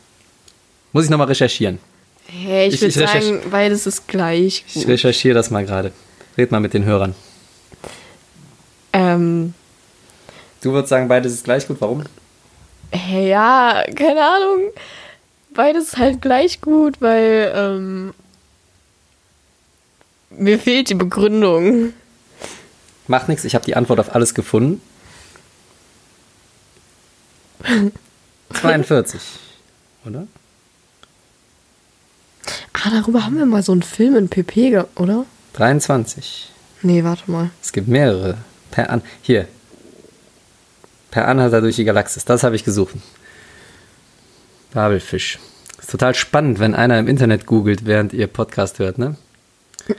Muss 0.91 1.06
ich 1.06 1.10
nochmal 1.10 1.28
recherchieren. 1.28 1.80
Hä, 2.27 2.67
ich, 2.67 2.75
Ich- 2.75 2.81
würde 2.81 2.88
ich 3.03 3.09
sagen, 3.11 3.41
beides 3.51 3.85
ist 3.88 4.07
gleich 4.07 4.63
Ich 4.67 4.73
gut. 4.73 4.88
recherchiere 4.88 5.35
das 5.35 5.49
mal 5.51 5.65
gerade. 5.65 5.91
Red 6.38 6.51
mal 6.51 6.59
mit 6.59 6.73
den 6.73 6.83
Hörern. 6.85 7.15
Ähm, 8.93 9.53
Du 10.61 10.71
würdest 10.71 10.89
sagen, 10.89 11.07
beides 11.07 11.33
ist 11.33 11.43
gleich 11.43 11.67
gut. 11.67 11.79
Warum? 11.81 12.03
hä, 12.91 13.29
ja, 13.29 13.83
keine 13.95 14.21
Ahnung. 14.23 14.71
Beides 15.53 15.85
ist 15.89 15.97
halt 15.97 16.21
gleich 16.21 16.59
gut, 16.61 17.01
weil 17.01 17.51
ähm, 17.55 18.13
mir 20.31 20.57
fehlt 20.59 20.89
die 20.89 20.95
Begründung. 20.95 21.93
Macht 23.07 23.27
nichts, 23.29 23.43
ich 23.45 23.53
habe 23.55 23.63
die 23.65 23.75
Antwort 23.75 23.99
auf 23.99 24.15
alles 24.15 24.33
gefunden. 24.33 24.81
42, 28.53 29.21
oder? 30.05 30.27
Ah, 32.86 32.91
darüber 32.91 33.26
haben 33.26 33.36
wir 33.36 33.48
mal 33.48 33.63
so 33.63 33.71
einen 33.71 33.82
Film 33.82 34.15
in 34.15 34.30
PP, 34.30 34.84
oder? 34.93 35.26
23. 35.54 36.52
Nee, 36.84 37.04
warte 37.04 37.32
mal. 37.32 37.50
Es 37.60 37.74
gibt 37.74 37.88
mehrere. 37.88 38.38
Per 38.69 38.91
An 38.91 39.02
Hier. 39.24 39.48
Per 41.10 41.28
Anhalter 41.28 41.62
durch 41.62 41.78
die 41.78 41.84
Galaxis. 41.84 42.26
Das 42.26 42.43
habe 42.43 42.56
ich 42.56 42.63
gesucht. 42.63 42.93
Babelfisch. 44.71 45.39
Ist 45.80 45.89
total 45.89 46.13
spannend, 46.13 46.60
wenn 46.60 46.76
einer 46.76 47.00
im 47.00 47.08
Internet 47.08 47.48
googelt, 47.48 47.88
während 47.88 48.13
ihr 48.13 48.28
Podcast 48.28 48.78
hört, 48.78 49.00
ne? 49.00 49.15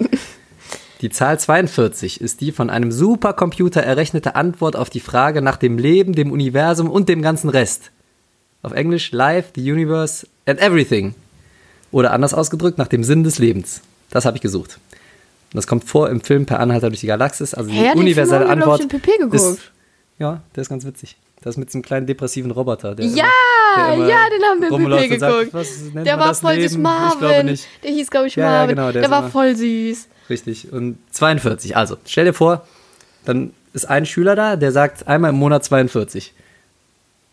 Die 1.01 1.11
Zahl 1.11 1.41
42 1.41 2.21
ist 2.21 2.41
die 2.41 2.53
von 2.53 2.71
einem 2.71 2.93
Supercomputer 2.93 3.83
errechnete 3.83 4.37
Antwort 4.37 4.77
auf 4.77 4.91
die 4.91 5.01
Frage 5.01 5.43
nach 5.43 5.57
dem 5.57 5.77
Leben, 5.77 6.13
dem 6.13 6.31
Universum 6.31 6.89
und 6.89 7.09
dem 7.09 7.21
ganzen 7.21 7.51
Rest. 7.51 7.91
Auf 8.63 8.73
Englisch 8.73 9.11
Life, 9.11 9.51
the 9.57 9.73
Universe 9.73 10.27
and 10.47 10.61
everything. 10.61 11.15
Oder 11.97 12.13
anders 12.13 12.35
ausgedrückt, 12.35 12.77
nach 12.77 12.89
dem 12.89 13.03
Sinn 13.05 13.25
des 13.25 13.39
Lebens. 13.39 13.81
Das 14.11 14.27
habe 14.27 14.37
ich 14.37 14.43
gesucht. 14.43 14.79
Und 15.53 15.57
das 15.57 15.67
kommt 15.67 15.85
vor 15.85 16.11
im 16.11 16.21
Film 16.21 16.45
Per 16.45 16.61
Anhalter 16.61 16.89
durch 16.91 17.01
die 17.01 17.07
Galaxis. 17.07 17.55
Also 17.55 17.71
die 17.71 17.77
den 17.79 17.93
universelle 17.97 18.41
Film 18.47 18.51
haben 18.51 18.59
wir, 18.61 18.65
Antwort. 18.67 18.81
ich, 18.81 18.93
im 18.93 19.01
PP 19.01 19.11
geguckt. 19.19 19.35
Ist, 19.35 19.61
ja, 20.19 20.43
der 20.55 20.61
ist 20.61 20.69
ganz 20.69 20.85
witzig. 20.85 21.17
Das 21.41 21.57
mit 21.57 21.71
so 21.71 21.79
einem 21.79 21.85
kleinen 21.85 22.07
depressiven 22.07 22.51
Roboter. 22.51 22.95
Der 22.95 23.07
Ja, 23.07 23.25
immer- 23.25 23.25
der 23.87 23.95
immer 23.95 24.09
ja, 24.09 24.17
den 24.29 24.43
haben 24.43 24.61
wir 24.61 24.69
im 24.69 24.85
PP 25.07 25.15
und 25.15 25.21
sagt, 25.21 25.33
geguckt. 25.39 25.55
was 25.55 26.05
der 26.05 26.19
war 26.19 26.35
voll 26.35 26.55
Leben? 26.57 26.69
süß. 26.69 26.79
Marvin. 26.79 27.47
nicht. 27.47 27.67
Der 27.83 27.91
hieß, 27.93 28.11
glaube 28.11 28.27
ich, 28.27 28.37
Ja, 28.37 28.45
ja, 28.45 28.51
Marvin. 28.59 28.77
genau, 28.77 28.93
der 28.93 29.01
der 29.03 29.11
war 29.11 29.21
immer- 29.21 29.31
voll 29.31 29.57
süß. 29.57 30.09
Richtig. 30.29 30.73
Und 30.73 30.99
42. 31.13 31.77
Also, 31.79 31.97
stell 32.07 32.27
dir 32.27 32.35
vor, 32.35 32.67
dann 33.25 33.53
ist 33.73 33.87
ein 33.89 34.05
Schüler 34.05 34.35
da, 34.37 34.57
der 34.57 34.73
sagt 34.73 35.07
einmal 35.09 35.31
im 35.31 35.37
Monat 35.37 35.65
42. 35.65 36.35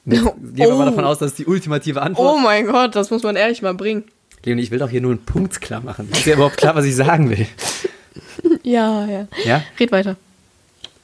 Jetzt 0.05 0.23
gehen 0.23 0.33
wir 0.55 0.69
mal 0.75 0.83
Oh. 0.83 0.85
davon 0.91 1.03
aus, 1.05 1.17
das 1.19 1.31
ist 1.31 1.39
die 1.39 1.45
ultimative 1.47 2.01
Antwort. 2.01 2.35
Oh 2.35 2.37
mein 2.37 2.65
Gott, 2.67 2.95
das 2.95 3.09
muss 3.09 3.23
man 3.23 3.35
ehrlich 3.35 3.61
mal 3.61 3.73
bringen. 3.73 4.03
Leonie, 4.45 4.61
ich 4.63 4.71
will 4.71 4.79
doch 4.79 4.89
hier 4.89 5.01
nur 5.01 5.11
einen 5.11 5.23
Punkt 5.25 5.61
klar 5.61 5.81
machen. 5.81 6.09
Ist 6.11 6.25
ja 6.25 6.33
überhaupt 6.35 6.57
klar, 6.57 6.75
was 6.75 6.85
ich 6.85 6.95
sagen 6.95 7.29
will. 7.29 7.47
Ja, 8.65 9.05
ja. 9.07 9.27
Ja? 9.43 9.63
Red 9.79 9.91
weiter. 9.91 10.15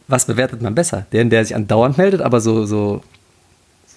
Was 0.07 0.25
bewertet 0.25 0.61
man 0.61 0.75
besser? 0.75 1.05
Den, 1.11 1.29
der 1.29 1.43
sich 1.43 1.53
andauernd 1.55 1.97
meldet, 1.97 2.21
aber 2.21 2.39
so, 2.39 2.65
so, 2.65 3.03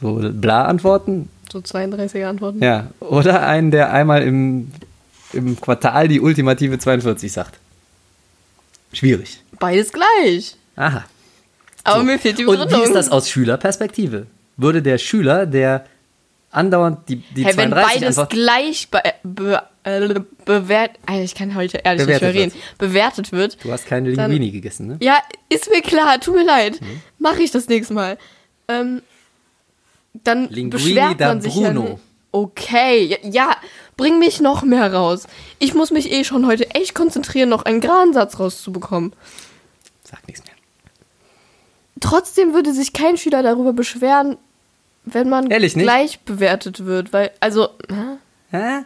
so 0.00 0.14
bla 0.32 0.64
antworten? 0.64 1.28
So 1.50 1.58
32er 1.60 2.24
Antworten. 2.24 2.60
Ja. 2.62 2.88
Oder 2.98 3.46
einen, 3.46 3.70
der 3.70 3.92
einmal 3.92 4.22
im, 4.22 4.72
im 5.32 5.60
Quartal 5.60 6.08
die 6.08 6.20
ultimative 6.20 6.78
42 6.78 7.30
sagt? 7.30 7.58
Schwierig. 8.92 9.40
Beides 9.60 9.92
gleich. 9.92 10.56
Aha. 10.74 11.04
Aber 11.84 12.00
So. 12.00 12.04
mir 12.04 12.18
fehlt 12.18 12.38
die 12.38 12.46
Und 12.46 12.56
Begründung. 12.56 12.80
wie 12.80 12.84
ist 12.84 12.94
das 12.94 13.10
aus 13.10 13.28
Schülerperspektive? 13.30 14.26
Würde 14.56 14.82
der 14.82 14.98
Schüler, 14.98 15.46
der 15.46 15.86
andauernd 16.52 17.08
die, 17.08 17.16
die 17.16 17.44
Hey, 17.44 17.56
wenn 17.56 17.70
32 17.70 18.00
beides 18.00 18.18
einfach 18.18 18.28
gleich 18.28 18.88
be 18.90 19.02
be 19.24 19.62
äh, 19.84 20.20
bewert 20.44 20.92
Alter, 21.06 21.22
ich 21.24 21.34
kann 21.34 21.54
heute 21.56 21.78
ehrlich 21.78 22.02
Bewertet 22.06 22.28
nicht 22.28 22.34
mehr 22.36 22.44
reden. 22.46 22.62
Bewertet 22.78 23.32
wird. 23.32 23.64
Du 23.64 23.72
hast 23.72 23.86
keine 23.86 24.12
Dann- 24.12 24.30
Linguini 24.30 24.52
gegessen, 24.52 24.86
ne? 24.86 24.96
Ja, 25.00 25.18
ist 25.48 25.68
mir 25.70 25.82
klar, 25.82 26.20
tut 26.20 26.34
mir 26.36 26.44
leid. 26.44 26.80
Mhm. 26.80 27.00
Mache 27.18 27.42
ich 27.42 27.50
das 27.50 27.66
nächste 27.68 27.94
Mal. 27.94 28.16
Ähm, 28.68 29.02
dann 30.24 30.48
Linguini 30.50 30.70
beschwert 30.70 31.20
da 31.20 31.28
man 31.28 31.40
sich 31.40 31.56
ja 31.56 31.70
Bruno. 31.72 31.82
nicht. 31.90 32.02
Okay, 32.34 33.04
ja, 33.06 33.16
ja, 33.28 33.56
bring 33.96 34.18
mich 34.18 34.40
noch 34.40 34.62
mehr 34.62 34.92
raus. 34.94 35.26
Ich 35.58 35.74
muss 35.74 35.90
mich 35.90 36.10
eh 36.12 36.24
schon 36.24 36.46
heute 36.46 36.70
echt 36.70 36.94
konzentrieren, 36.94 37.48
noch 37.48 37.64
einen 37.64 37.80
geraden 37.80 38.12
Satz 38.14 38.38
rauszubekommen. 38.38 39.12
Sag 40.04 40.26
nichts 40.26 40.42
mehr. 40.44 40.54
Trotzdem 42.00 42.54
würde 42.54 42.72
sich 42.72 42.92
kein 42.92 43.16
Schüler 43.16 43.42
darüber 43.42 43.72
beschweren, 43.72 44.36
wenn 45.04 45.28
man 45.28 45.50
Ehrlich 45.50 45.76
nicht? 45.76 45.84
gleich 45.84 46.20
bewertet 46.20 46.84
wird, 46.84 47.12
weil, 47.12 47.30
also, 47.40 47.70
hä? 47.90 48.16
Hä? 48.56 48.84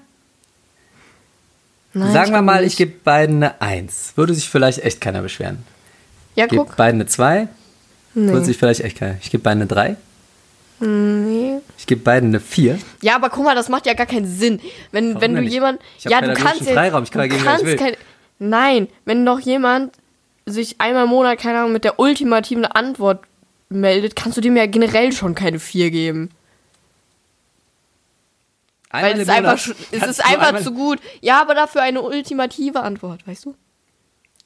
Nein, 1.92 2.12
Sagen 2.12 2.32
wir 2.32 2.42
mal, 2.42 2.62
nicht. 2.62 2.72
ich 2.72 2.76
gebe 2.76 2.92
beiden 3.04 3.36
eine 3.36 3.60
1. 3.60 4.12
Würde 4.16 4.34
sich 4.34 4.48
vielleicht 4.48 4.80
echt 4.80 5.00
keiner 5.00 5.22
beschweren. 5.22 5.58
Ja, 6.34 6.44
Ich 6.44 6.50
gebe 6.50 6.64
guck. 6.64 6.76
beiden 6.76 7.00
eine 7.00 7.08
2. 7.08 7.48
Nee. 8.14 8.32
Würde 8.32 8.44
sich 8.46 8.56
vielleicht 8.58 8.80
echt 8.80 8.98
keiner. 8.98 9.16
Ich 9.22 9.30
gebe 9.30 9.42
beiden 9.42 9.62
eine 9.62 9.68
3. 9.68 9.96
Nee. 10.80 11.58
Ich 11.78 11.86
gebe 11.86 12.02
beiden 12.02 12.30
eine 12.30 12.40
4. 12.40 12.78
Ja, 13.00 13.16
aber 13.16 13.30
guck 13.30 13.44
mal, 13.44 13.54
das 13.54 13.70
macht 13.70 13.86
ja 13.86 13.94
gar 13.94 14.04
keinen 14.06 14.26
Sinn. 14.26 14.60
Wenn, 14.92 15.08
Warum 15.14 15.20
wenn 15.22 15.34
du 15.36 15.40
nicht? 15.40 15.52
jemand. 15.52 15.80
Ich 15.98 16.04
ja, 16.04 16.20
du 16.20 16.34
kannst 16.34 16.60
ja. 16.62 16.72
Freiraum, 16.74 17.02
ich 17.04 17.10
kann 17.10 17.28
du 17.28 17.34
ich 17.34 17.42
kannst 17.42 17.64
will. 17.64 17.76
kein, 17.76 17.94
Nein, 18.38 18.88
wenn 19.06 19.24
doch 19.24 19.40
jemand 19.40 19.94
sich 20.44 20.78
einmal 20.78 21.04
im 21.04 21.10
Monat, 21.10 21.38
keine 21.38 21.60
Ahnung, 21.60 21.72
mit 21.72 21.84
der 21.84 21.98
ultimativen 21.98 22.66
Antwort 22.66 23.20
meldet, 23.68 24.16
kannst 24.16 24.36
du 24.36 24.40
dem 24.40 24.56
ja 24.56 24.66
generell 24.66 25.12
schon 25.12 25.34
keine 25.34 25.58
4 25.58 25.90
geben. 25.90 26.30
Einmal 28.90 29.12
Weil 29.12 29.20
es 29.20 29.28
ist 29.28 29.30
einfach, 29.30 29.74
es 29.90 30.06
ist 30.06 30.24
einfach 30.24 30.60
zu 30.62 30.72
gut. 30.72 31.00
Ja, 31.20 31.40
aber 31.40 31.54
dafür 31.54 31.82
eine 31.82 32.02
ultimative 32.02 32.80
Antwort, 32.80 33.26
weißt 33.26 33.46
du? 33.46 33.54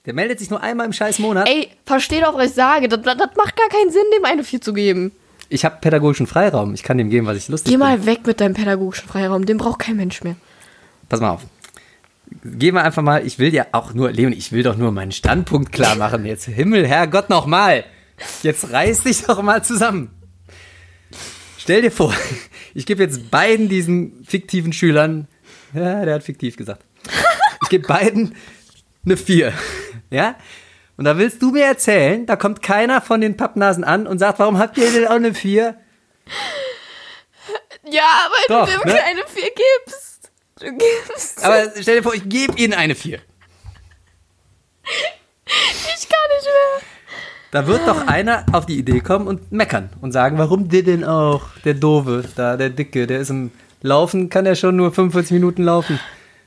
Der 0.07 0.15
meldet 0.15 0.39
sich 0.39 0.49
nur 0.49 0.63
einmal 0.63 0.87
im 0.87 0.93
scheiß 0.93 1.19
Monat. 1.19 1.49
Ey, 1.49 1.69
versteh 1.85 2.21
doch, 2.21 2.35
was 2.35 2.51
ich 2.51 2.55
sage. 2.55 2.89
Das, 2.89 3.03
das, 3.03 3.19
das 3.19 3.37
macht 3.37 3.57
gar 3.57 3.69
keinen 3.69 3.91
Sinn, 3.91 4.03
dem 4.17 4.25
eine 4.25 4.45
4 4.45 4.61
zu 4.61 4.73
geben. 4.73 5.13
Ich 5.51 5.65
habe 5.65 5.77
pädagogischen 5.81 6.27
Freiraum. 6.27 6.73
Ich 6.75 6.83
kann 6.83 6.97
dem 6.97 7.11
geben, 7.11 7.27
was 7.27 7.37
ich 7.37 7.49
lustig 7.49 7.73
Geh 7.73 7.77
mal 7.77 8.07
weg 8.07 8.27
mit 8.27 8.41
deinem 8.41 8.55
pädagogischen 8.55 9.09
Freiraum. 9.09 9.45
Den 9.45 9.59
braucht 9.59 9.81
kein 9.81 9.97
Mensch 9.97 10.23
mehr. 10.23 10.37
Pass 11.09 11.21
mal 11.21 11.31
auf. 11.31 11.43
Gehen 12.45 12.77
wir 12.77 12.85
einfach 12.85 13.03
mal, 13.03 13.27
ich 13.27 13.41
will 13.41 13.53
ja 13.53 13.67
auch 13.73 13.93
nur, 13.93 14.13
Leon, 14.13 14.33
ich 14.33 14.53
will 14.53 14.63
doch 14.63 14.77
nur 14.77 14.93
meinen 14.93 15.11
Standpunkt 15.11 15.73
klar 15.73 15.97
machen. 15.97 16.25
Jetzt 16.25 16.47
Himmel, 16.47 16.87
Herrgott, 16.87 17.29
nochmal. 17.29 17.85
Jetzt 18.43 18.71
reiß 18.71 19.03
dich 19.05 19.23
doch 19.23 19.43
mal 19.43 19.65
zusammen. 19.65 20.11
Stell 21.59 21.83
dir 21.83 21.93
vor, 21.93 22.15
ich 22.75 22.87
gebe 22.87 23.03
jetzt 23.03 23.31
beiden 23.31 23.69
diesen 23.69 24.25
fiktiven 24.25 24.73
Schülern, 24.73 25.29
ja, 25.75 26.05
der 26.05 26.15
hat 26.15 26.23
fiktiv 26.23 26.57
gesagt. 26.57 26.85
Ich 27.63 27.69
gebe 27.69 27.87
beiden 27.87 28.35
eine 29.05 29.17
4. 29.17 29.53
Ja? 30.13 30.35
Und 30.97 31.05
da 31.05 31.19
willst 31.19 31.41
du 31.41 31.53
mir 31.53 31.65
erzählen, 31.65 32.27
da 32.27 32.35
kommt 32.35 32.63
keiner 32.63 33.01
von 33.01 33.21
den 33.21 33.37
Pappnasen 33.37 33.85
an 33.85 34.09
und 34.09 34.19
sagt, 34.19 34.41
warum 34.41 34.59
habt 34.59 34.77
ihr 34.77 34.91
denn 34.91 35.07
auch 35.07 35.13
eine 35.13 35.35
4? 35.35 35.79
Ja, 37.85 38.29
weil 38.29 38.45
Doch, 38.49 38.67
du 38.67 38.73
dem 38.73 38.93
ne? 38.93 39.01
keine 39.01 39.23
4 39.25 39.43
gibst. 39.45 40.33
Du 40.59 40.67
gibst. 40.73 41.45
Aber 41.45 41.71
stell 41.81 41.99
dir 41.99 42.03
vor, 42.03 42.13
ich 42.13 42.29
gebe 42.29 42.59
ihnen 42.59 42.75
eine 42.75 42.97
4. 42.97 43.21
ich 44.85 46.09
kann 46.09 46.29
nicht 46.35 46.45
mehr. 46.45 46.83
Da 47.51 47.67
wird 47.67 47.81
doch 47.87 48.07
einer 48.07 48.47
auf 48.53 48.67
die 48.67 48.79
Idee 48.79 49.01
kommen 49.01 49.27
und 49.27 49.51
meckern 49.51 49.89
und 50.01 50.13
sagen, 50.13 50.39
warum 50.39 50.69
der 50.69 50.83
denn 50.83 51.05
auch? 51.05 51.43
Der 51.65 51.75
Doofe, 51.75 52.25
da, 52.37 52.57
der 52.57 52.71
Dicke, 52.71 53.09
der 53.09 53.19
ist 53.21 53.31
im 53.31 53.51
Laufen, 53.83 54.29
kann 54.29 54.47
er 54.47 54.55
schon 54.55 54.77
nur 54.77 54.93
45 54.93 55.33
Minuten 55.33 55.65
laufen. 55.65 55.99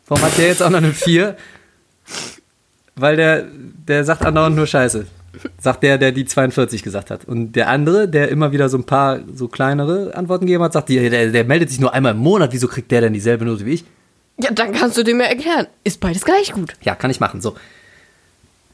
Warum 0.07 0.23
hat 0.23 0.37
der 0.37 0.47
jetzt 0.47 0.63
auch 0.63 0.69
noch 0.69 0.77
eine 0.77 0.93
4? 0.93 1.35
Weil 2.95 3.17
der, 3.17 3.45
der 3.87 4.05
sagt 4.05 4.25
andauernd 4.25 4.55
nur 4.55 4.67
Scheiße. 4.67 5.05
Sagt 5.59 5.83
der, 5.83 5.97
der 5.97 6.11
die 6.11 6.25
42 6.25 6.83
gesagt 6.83 7.09
hat. 7.11 7.25
Und 7.25 7.53
der 7.53 7.67
andere, 7.69 8.07
der 8.07 8.29
immer 8.29 8.51
wieder 8.51 8.69
so 8.69 8.77
ein 8.77 8.85
paar 8.85 9.19
so 9.33 9.47
kleinere 9.47 10.15
Antworten 10.15 10.45
gegeben 10.45 10.63
hat, 10.63 10.73
sagt, 10.73 10.89
der, 10.89 11.09
der, 11.09 11.31
der 11.31 11.43
meldet 11.43 11.69
sich 11.69 11.79
nur 11.79 11.93
einmal 11.93 12.13
im 12.13 12.19
Monat. 12.19 12.53
Wieso 12.53 12.67
kriegt 12.67 12.91
der 12.91 13.01
denn 13.01 13.13
dieselbe 13.13 13.43
Note 13.43 13.65
wie 13.65 13.73
ich? 13.73 13.85
Ja, 14.39 14.51
dann 14.51 14.71
kannst 14.71 14.97
du 14.97 15.03
dem 15.03 15.19
ja 15.19 15.25
erklären. 15.25 15.67
Ist 15.83 15.99
beides 15.99 16.23
gleich 16.23 16.53
gut. 16.53 16.73
Ja, 16.81 16.95
kann 16.95 17.11
ich 17.11 17.19
machen. 17.19 17.41
So. 17.41 17.55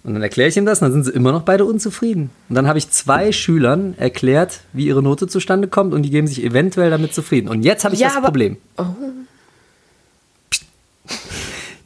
Und 0.04 0.14
dann 0.14 0.22
erkläre 0.22 0.50
ich 0.50 0.58
ihm 0.58 0.66
das 0.66 0.82
und 0.82 0.86
dann 0.86 0.94
sind 0.94 1.06
sie 1.06 1.12
immer 1.12 1.32
noch 1.32 1.44
beide 1.44 1.66
unzufrieden. 1.66 2.30
Und 2.48 2.56
dann 2.56 2.68
habe 2.68 2.80
ich 2.80 2.90
zwei 2.90 3.32
Schülern 3.32 3.96
erklärt, 3.98 4.62
wie 4.72 4.88
ihre 4.88 5.04
Note 5.04 5.28
zustande 5.28 5.68
kommt 5.68 5.94
und 5.94 6.04
die 6.04 6.10
geben 6.10 6.28
sich 6.28 6.44
eventuell 6.44 6.90
damit 6.90 7.14
zufrieden. 7.14 7.50
Und 7.50 7.64
jetzt 7.64 7.84
habe 7.84 7.96
ich 7.96 8.02
Ja, 8.02 8.12
das 8.14 8.24
Problem. 8.24 8.58
Oh. 8.78 8.86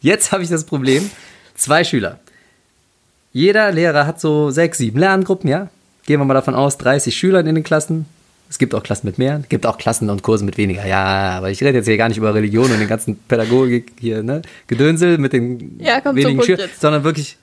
Jetzt 0.02 0.34
habe 0.34 0.44
ich 0.44 0.50
das 0.50 0.66
Problem, 0.66 1.10
Zwei 1.56 1.84
Schüler. 1.84 2.20
Jeder 3.32 3.72
Lehrer 3.72 4.06
hat 4.06 4.20
so 4.20 4.52
sechs, 4.52 4.78
sieben 4.78 5.00
Lerngruppen, 5.00 5.50
ja? 5.50 5.70
Gehen 6.06 6.20
wir 6.20 6.26
mal 6.26 6.34
davon 6.34 6.56
aus, 6.56 6.78
30 6.78 7.16
Schüler 7.16 7.40
in 7.40 7.56
den 7.56 7.64
Klassen. 7.64 8.06
Es 8.50 8.60
gibt 8.60 8.76
auch 8.76 8.84
Klassen 8.84 9.08
mit 9.08 9.18
mehr, 9.18 9.40
es 9.42 9.50
gibt 9.50 9.66
auch 9.66 9.78
Klassen 9.78 10.10
und 10.10 10.22
Kurse 10.22 10.46
mit 10.46 10.58
weniger. 10.58 10.86
Ja, 10.86 11.38
aber 11.38 11.50
ich 11.50 11.64
rede 11.64 11.78
jetzt 11.78 11.88
hier 11.88 11.98
gar 11.98 12.10
nicht 12.10 12.18
über 12.18 12.36
Religion 12.36 12.72
und 12.72 12.80
den 12.80 12.88
ganzen 12.88 13.16
Pädagogik 13.16 13.94
hier, 14.00 14.22
ne? 14.22 14.42
Gedönsel 14.68 15.18
mit 15.18 15.34
den 15.34 15.80
Ja, 15.80 16.04
wenigen 16.14 16.44
Schülern, 16.44 16.70
sondern 16.80 17.04
wirklich 17.04 17.38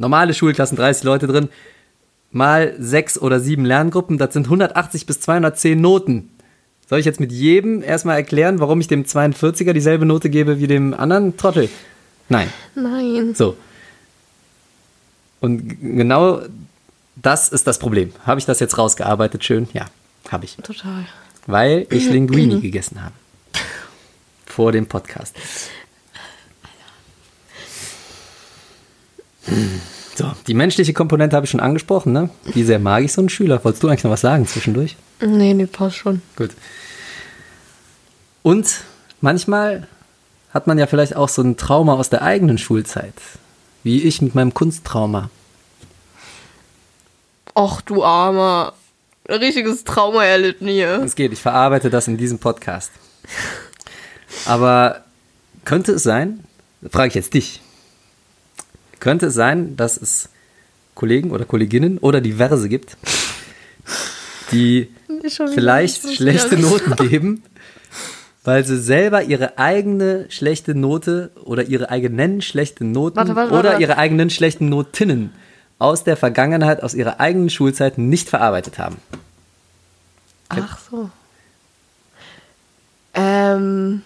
normale 0.00 0.34
Schulklassen, 0.34 0.76
30 0.76 1.04
Leute 1.04 1.26
drin, 1.26 1.48
mal 2.32 2.74
sechs 2.78 3.18
oder 3.18 3.38
sieben 3.38 3.64
Lerngruppen, 3.64 4.18
das 4.18 4.32
sind 4.32 4.46
180 4.46 5.06
bis 5.06 5.20
210 5.20 5.80
Noten. 5.80 6.30
Soll 6.88 6.98
ich 6.98 7.06
jetzt 7.06 7.20
mit 7.20 7.30
jedem 7.30 7.82
erstmal 7.82 8.16
erklären, 8.16 8.58
warum 8.58 8.80
ich 8.80 8.88
dem 8.88 9.04
42er 9.04 9.72
dieselbe 9.72 10.06
Note 10.06 10.30
gebe 10.30 10.58
wie 10.58 10.66
dem 10.66 10.94
anderen 10.94 11.36
Trottel? 11.36 11.68
Nein. 12.28 12.48
Nein. 12.74 13.34
So. 13.34 13.56
Und 15.40 15.80
genau 15.80 16.40
das 17.14 17.48
ist 17.50 17.66
das 17.66 17.78
Problem. 17.78 18.12
Habe 18.24 18.40
ich 18.40 18.46
das 18.46 18.58
jetzt 18.58 18.78
rausgearbeitet? 18.78 19.44
Schön? 19.44 19.68
Ja, 19.72 19.86
habe 20.30 20.46
ich. 20.46 20.56
Total. 20.56 21.06
Weil 21.46 21.86
ich 21.90 22.08
Linguini 22.08 22.60
gegessen 22.60 23.02
habe. 23.02 23.14
Vor 24.46 24.72
dem 24.72 24.86
Podcast. 24.86 25.36
So, 30.14 30.32
die 30.46 30.54
menschliche 30.54 30.92
Komponente 30.92 31.36
habe 31.36 31.44
ich 31.44 31.50
schon 31.50 31.60
angesprochen, 31.60 32.12
ne? 32.12 32.30
Wie 32.44 32.62
sehr 32.62 32.78
mag 32.78 33.04
ich 33.04 33.12
so 33.12 33.22
einen 33.22 33.28
Schüler? 33.28 33.64
Wolltest 33.64 33.82
du 33.82 33.88
eigentlich 33.88 34.04
noch 34.04 34.10
was 34.10 34.20
sagen 34.20 34.46
zwischendurch? 34.46 34.96
Nee, 35.20 35.54
nee, 35.54 35.66
passt 35.66 35.96
schon. 35.96 36.20
Gut. 36.36 36.50
Und 38.42 38.82
manchmal 39.20 39.86
hat 40.52 40.66
man 40.66 40.78
ja 40.78 40.86
vielleicht 40.86 41.16
auch 41.16 41.28
so 41.28 41.42
ein 41.42 41.56
Trauma 41.56 41.94
aus 41.94 42.10
der 42.10 42.22
eigenen 42.22 42.58
Schulzeit. 42.58 43.14
Wie 43.82 44.02
ich 44.02 44.20
mit 44.20 44.34
meinem 44.34 44.52
Kunsttrauma. 44.52 45.30
Och, 47.56 47.80
du 47.80 48.04
Armer. 48.04 48.74
Ein 49.28 49.38
richtiges 49.38 49.84
Trauma 49.84 50.24
erlitten 50.24 50.66
hier. 50.66 51.02
Es 51.02 51.14
geht, 51.14 51.32
ich 51.32 51.40
verarbeite 51.40 51.88
das 51.88 52.08
in 52.08 52.16
diesem 52.16 52.38
Podcast. 52.38 52.90
Aber 54.46 55.04
könnte 55.64 55.92
es 55.92 56.02
sein, 56.02 56.44
frage 56.90 57.08
ich 57.08 57.14
jetzt 57.14 57.34
dich, 57.34 57.60
könnte 59.00 59.26
es 59.26 59.34
sein, 59.34 59.76
dass 59.76 59.96
es 59.96 60.28
Kollegen 60.94 61.30
oder 61.30 61.44
Kolleginnen 61.44 61.98
oder 61.98 62.20
diverse 62.20 62.68
gibt, 62.68 62.96
die 64.52 64.88
vielleicht 65.54 66.14
schlechte. 66.14 66.58
Noten 66.58 66.94
geben, 67.08 67.42
weil 68.44 68.64
sie 68.64 68.78
selber 68.78 69.22
ihre 69.22 69.58
eigene 69.58 70.26
schlechte 70.30 70.74
Note 70.74 71.30
oder 71.44 71.64
ihre 71.64 71.90
eigenen 71.90 72.42
schlechten 72.42 72.92
Noten 72.92 73.16
Warte, 73.16 73.36
warte, 73.36 73.52
oder 73.52 73.70
warte. 73.70 73.82
ihre 73.82 73.96
eigenen 73.96 74.30
schlechten 74.30 74.68
Notinnen 74.68 75.32
aus 75.78 76.04
der 76.04 76.16
Vergangenheit, 76.16 76.82
aus 76.82 76.94
ihrer 76.94 77.20
eigenen 77.20 77.50
Schulzeit 77.50 77.96
nicht 77.96 78.28
verarbeitet 78.28 78.78
haben. 78.78 78.96
Ach 80.50 80.78
so. 80.90 81.10
Ähm. 83.14 84.02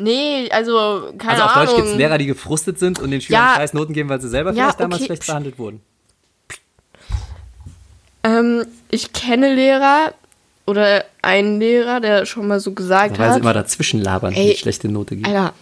Nee, 0.00 0.48
also, 0.52 1.12
keine 1.18 1.32
Also 1.32 1.42
auf 1.44 1.50
Ahnung. 1.56 1.66
Deutsch 1.66 1.76
gibt 1.76 1.88
es 1.88 1.94
Lehrer, 1.96 2.18
die 2.18 2.26
gefrustet 2.26 2.78
sind 2.78 3.00
und 3.00 3.10
den 3.10 3.20
Schülern 3.20 3.42
Ja. 3.42 3.54
scheiß 3.56 3.72
Noten 3.74 3.92
geben, 3.92 4.08
weil 4.08 4.20
sie 4.20 4.28
selber 4.28 4.50
Ja, 4.52 4.64
vielleicht 4.64 4.80
damals 4.80 4.96
okay. 5.00 5.06
schlecht 5.06 5.26
behandelt 5.26 5.58
wurden. 5.58 5.82
Ähm, 8.22 8.66
ich 8.90 9.12
kenne 9.12 9.54
Lehrer 9.54 10.14
oder 10.66 11.04
einen 11.22 11.58
Lehrer, 11.60 12.00
der 12.00 12.26
schon 12.26 12.46
mal 12.46 12.60
so 12.60 12.72
gesagt 12.72 13.18
Weil 13.18 13.28
sie 13.30 13.34
hat. 13.34 13.40
immer 13.40 13.52
dazwischen 13.54 14.00
labern, 14.00 14.34
Ey, 14.34 14.52
die 14.52 14.56
schlechte 14.56 14.88
Note 14.88 15.16
geben. 15.16 15.26
Alter, 15.26 15.52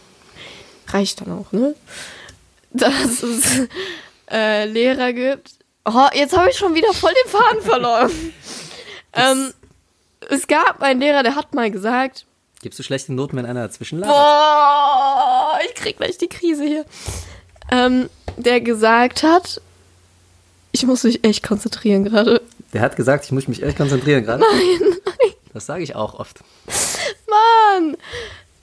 reicht 0.89 1.21
dann 1.21 1.33
auch, 1.33 1.53
ne? 1.53 1.75
Dass 2.73 3.23
es 3.23 3.69
äh, 4.31 4.67
Lehrer 4.67 5.13
gibt. 5.13 5.53
Oh, 5.87 6.09
jetzt 6.13 6.37
habe 6.37 6.51
ich 6.51 6.57
schon 6.57 6.75
wieder 6.75 6.93
voll 6.93 7.13
den 7.25 7.31
Faden 7.31 7.63
verloren. 7.63 8.11
ähm, 9.15 9.53
es 10.29 10.47
gab 10.47 10.83
einen 10.83 11.01
Lehrer, 11.01 11.23
der 11.23 11.37
hat 11.37 11.55
mal 11.55 11.71
gesagt, 11.71 12.26
Gibst 12.63 12.79
du 12.79 12.83
schlechte 12.83 13.13
Noten, 13.13 13.37
wenn 13.37 13.47
einer 13.47 13.67
dazwischen 13.67 13.99
labert? 13.99 14.15
boah, 14.17 15.59
ich 15.67 15.75
krieg 15.75 15.97
gleich 15.99 16.19
die 16.19 16.29
Krise 16.29 16.65
hier. 16.65 16.85
Ähm, 17.71 18.09
der 18.37 18.61
gesagt 18.61 19.23
hat, 19.23 19.61
ich 20.73 20.85
muss 20.87 21.05
mich 21.05 21.25
echt 21.25 21.43
konzentrieren 21.43 22.05
gerade. 22.05 22.43
Der 22.73 22.81
hat 22.81 22.97
gesagt, 22.97 23.25
ich 23.25 23.33
muss 23.33 23.49
mich 23.49 23.63
echt 23.63 23.77
konzentrieren 23.77 24.25
gerade. 24.25 24.41
Nein, 24.51 24.79
nein. 25.05 25.33
Das 25.53 25.67
sage 25.67 25.83
ich 25.83 25.95
auch 25.95 26.19
oft. 26.19 26.41
Mann! 27.29 27.97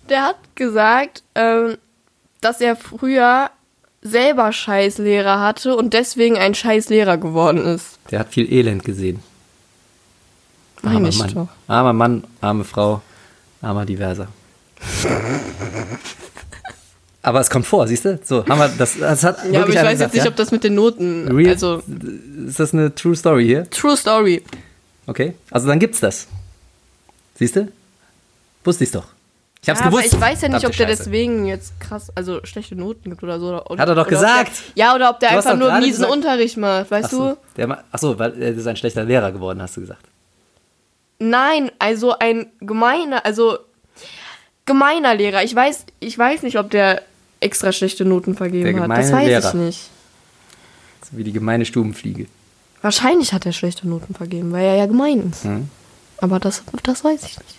Der 0.09 0.23
hat 0.23 0.37
gesagt, 0.55 1.23
ähm, 1.33 1.77
dass 2.41 2.61
er 2.61 2.75
früher 2.75 3.49
selber 4.01 4.51
Scheißlehrer 4.51 5.39
hatte 5.39 5.75
und 5.75 5.93
deswegen 5.93 6.37
ein 6.37 6.53
Scheißlehrer 6.53 7.17
geworden 7.17 7.63
ist. 7.65 7.97
Der 8.11 8.19
hat 8.19 8.29
viel 8.29 8.51
Elend 8.51 8.83
gesehen. 8.83 9.23
Armer 10.83 11.11
Mann. 11.13 11.33
doch. 11.33 11.47
Armer 11.67 11.93
Mann, 11.93 12.23
arme 12.41 12.65
Frau, 12.65 13.01
armer 13.63 13.85
Diverser. 13.85 14.27
Aber 17.21 17.39
es 17.39 17.49
kommt 17.49 17.65
vor, 17.65 17.87
siehst 17.87 18.03
du? 18.05 18.19
So, 18.23 18.45
haben 18.45 18.59
wir 18.59 18.67
das. 18.77 18.97
das 18.99 19.23
hat 19.23 19.37
Ja, 19.49 19.61
aber 19.61 19.69
ich 19.69 19.75
weiß 19.75 19.83
jetzt 19.85 19.91
gesagt, 19.91 20.13
nicht, 20.13 20.23
ja? 20.25 20.29
ob 20.29 20.35
das 20.35 20.51
mit 20.51 20.63
den 20.65 20.75
Noten. 20.75 21.29
Real, 21.31 21.51
Also, 21.53 21.81
ist 22.47 22.59
das 22.59 22.73
eine 22.73 22.93
True 22.93 23.15
Story 23.15 23.45
hier? 23.45 23.69
True 23.69 23.95
Story. 23.95 24.43
Okay, 25.07 25.33
also 25.49 25.67
dann 25.67 25.79
gibt's 25.79 26.01
das. 26.01 26.27
Siehst 27.35 27.55
du? 27.55 27.69
Wusste 28.65 28.83
ich's 28.83 28.91
doch. 28.93 29.05
Ich 29.61 29.69
hab's 29.69 29.79
ja, 29.79 29.85
aber 29.85 29.97
gewusst. 29.97 30.13
ich 30.13 30.19
weiß 30.19 30.41
ja 30.41 30.49
nicht, 30.49 30.65
ob 30.65 30.75
der 30.75 30.87
Scheiße. 30.87 31.03
deswegen 31.03 31.45
jetzt 31.45 31.79
krass, 31.79 32.11
also 32.15 32.41
schlechte 32.43 32.75
Noten 32.75 33.09
gibt 33.11 33.23
oder 33.23 33.39
so. 33.39 33.63
Oder, 33.65 33.81
Hat 33.81 33.87
er 33.87 33.95
doch 33.95 34.07
gesagt. 34.07 34.51
Der, 34.75 34.85
ja, 34.85 34.95
oder 34.95 35.09
ob 35.09 35.21
der 35.21 35.29
Du 35.29 35.35
einfach 35.37 35.55
nur 35.57 35.71
miesen 35.79 35.91
gesagt- 35.91 36.11
Unterricht 36.11 36.57
macht, 36.57 36.91
weißt 36.91 37.05
Ach 37.05 37.09
so, 37.11 37.29
du? 37.29 37.37
der, 37.55 37.67
ma- 37.67 37.83
ach 37.89 37.99
so, 37.99 38.19
weil 38.19 38.41
er 38.41 38.49
ist 38.53 38.67
ein 38.67 38.75
schlechter 38.75 39.05
Lehrer 39.05 39.31
geworden, 39.31 39.61
hast 39.61 39.77
du 39.77 39.81
gesagt. 39.81 40.03
Nein, 41.29 41.71
also 41.79 42.17
ein 42.19 42.47
gemeiner, 42.59 43.25
also 43.25 43.57
gemeiner 44.65 45.15
Lehrer. 45.15 45.43
Ich 45.43 45.55
weiß, 45.55 45.85
ich 45.99 46.17
weiß 46.17 46.43
nicht, 46.43 46.57
ob 46.59 46.69
der 46.71 47.01
extra 47.39 47.71
schlechte 47.71 48.05
Noten 48.05 48.35
vergeben 48.35 48.73
Der 48.75 48.83
hat. 48.83 48.91
Das 48.91 49.11
weiß 49.11 49.27
Lehrer. 49.27 49.47
ich 49.49 49.53
nicht. 49.53 49.89
So 51.09 51.17
wie 51.17 51.23
die 51.23 51.31
gemeine 51.33 51.65
Stubenfliege. 51.65 52.27
Wahrscheinlich 52.81 53.31
hat 53.33 53.45
er 53.45 53.53
schlechte 53.53 53.87
Noten 53.87 54.13
vergeben, 54.13 54.51
weil 54.51 54.65
er 54.65 54.75
ja 54.75 54.85
gemein 54.85 55.29
ist. 55.31 55.43
Hm? 55.45 55.69
Aber 56.17 56.39
das, 56.39 56.63
das 56.83 57.03
weiß 57.03 57.23
ich 57.23 57.37
nicht. 57.39 57.55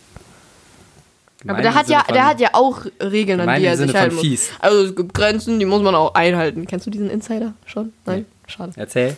Aber 1.46 1.58
Gemein 1.58 1.62
der 1.62 1.70
im 1.72 1.78
hat 1.78 1.88
ja, 1.88 1.98
Sinne 1.98 2.04
von- 2.06 2.14
der 2.14 2.26
hat 2.26 2.40
ja 2.40 2.48
auch 2.52 2.86
Regeln, 3.00 3.40
an 3.40 3.58
die 3.60 3.66
er 3.66 3.76
sich 3.76 3.94
halten 3.94 4.14
muss. 4.16 4.24
fies. 4.24 4.50
Also 4.60 4.82
es 4.84 4.96
gibt 4.96 5.12
Grenzen, 5.14 5.58
die 5.58 5.66
muss 5.66 5.82
man 5.82 5.94
auch 5.94 6.14
einhalten. 6.14 6.66
Kennst 6.66 6.86
du 6.86 6.90
diesen 6.90 7.10
Insider 7.10 7.54
schon? 7.66 7.92
Nein, 8.06 8.24
schade. 8.46 8.72
Erzähl. 8.76 9.16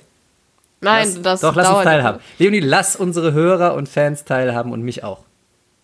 Nein, 0.87 1.09
Lass- 1.15 1.23
das 1.23 1.41
Doch, 1.43 1.55
lass 1.55 1.69
uns 1.69 1.85
teilhaben. 1.85 2.21
Leonie, 2.39 2.61
lass 2.61 2.97
unsere 2.97 3.33
Hörer 3.33 3.75
und 3.75 3.89
Fans 3.89 4.25
teilhaben 4.25 4.73
und 4.73 4.83
mich 4.83 5.05
auch. 5.05 5.21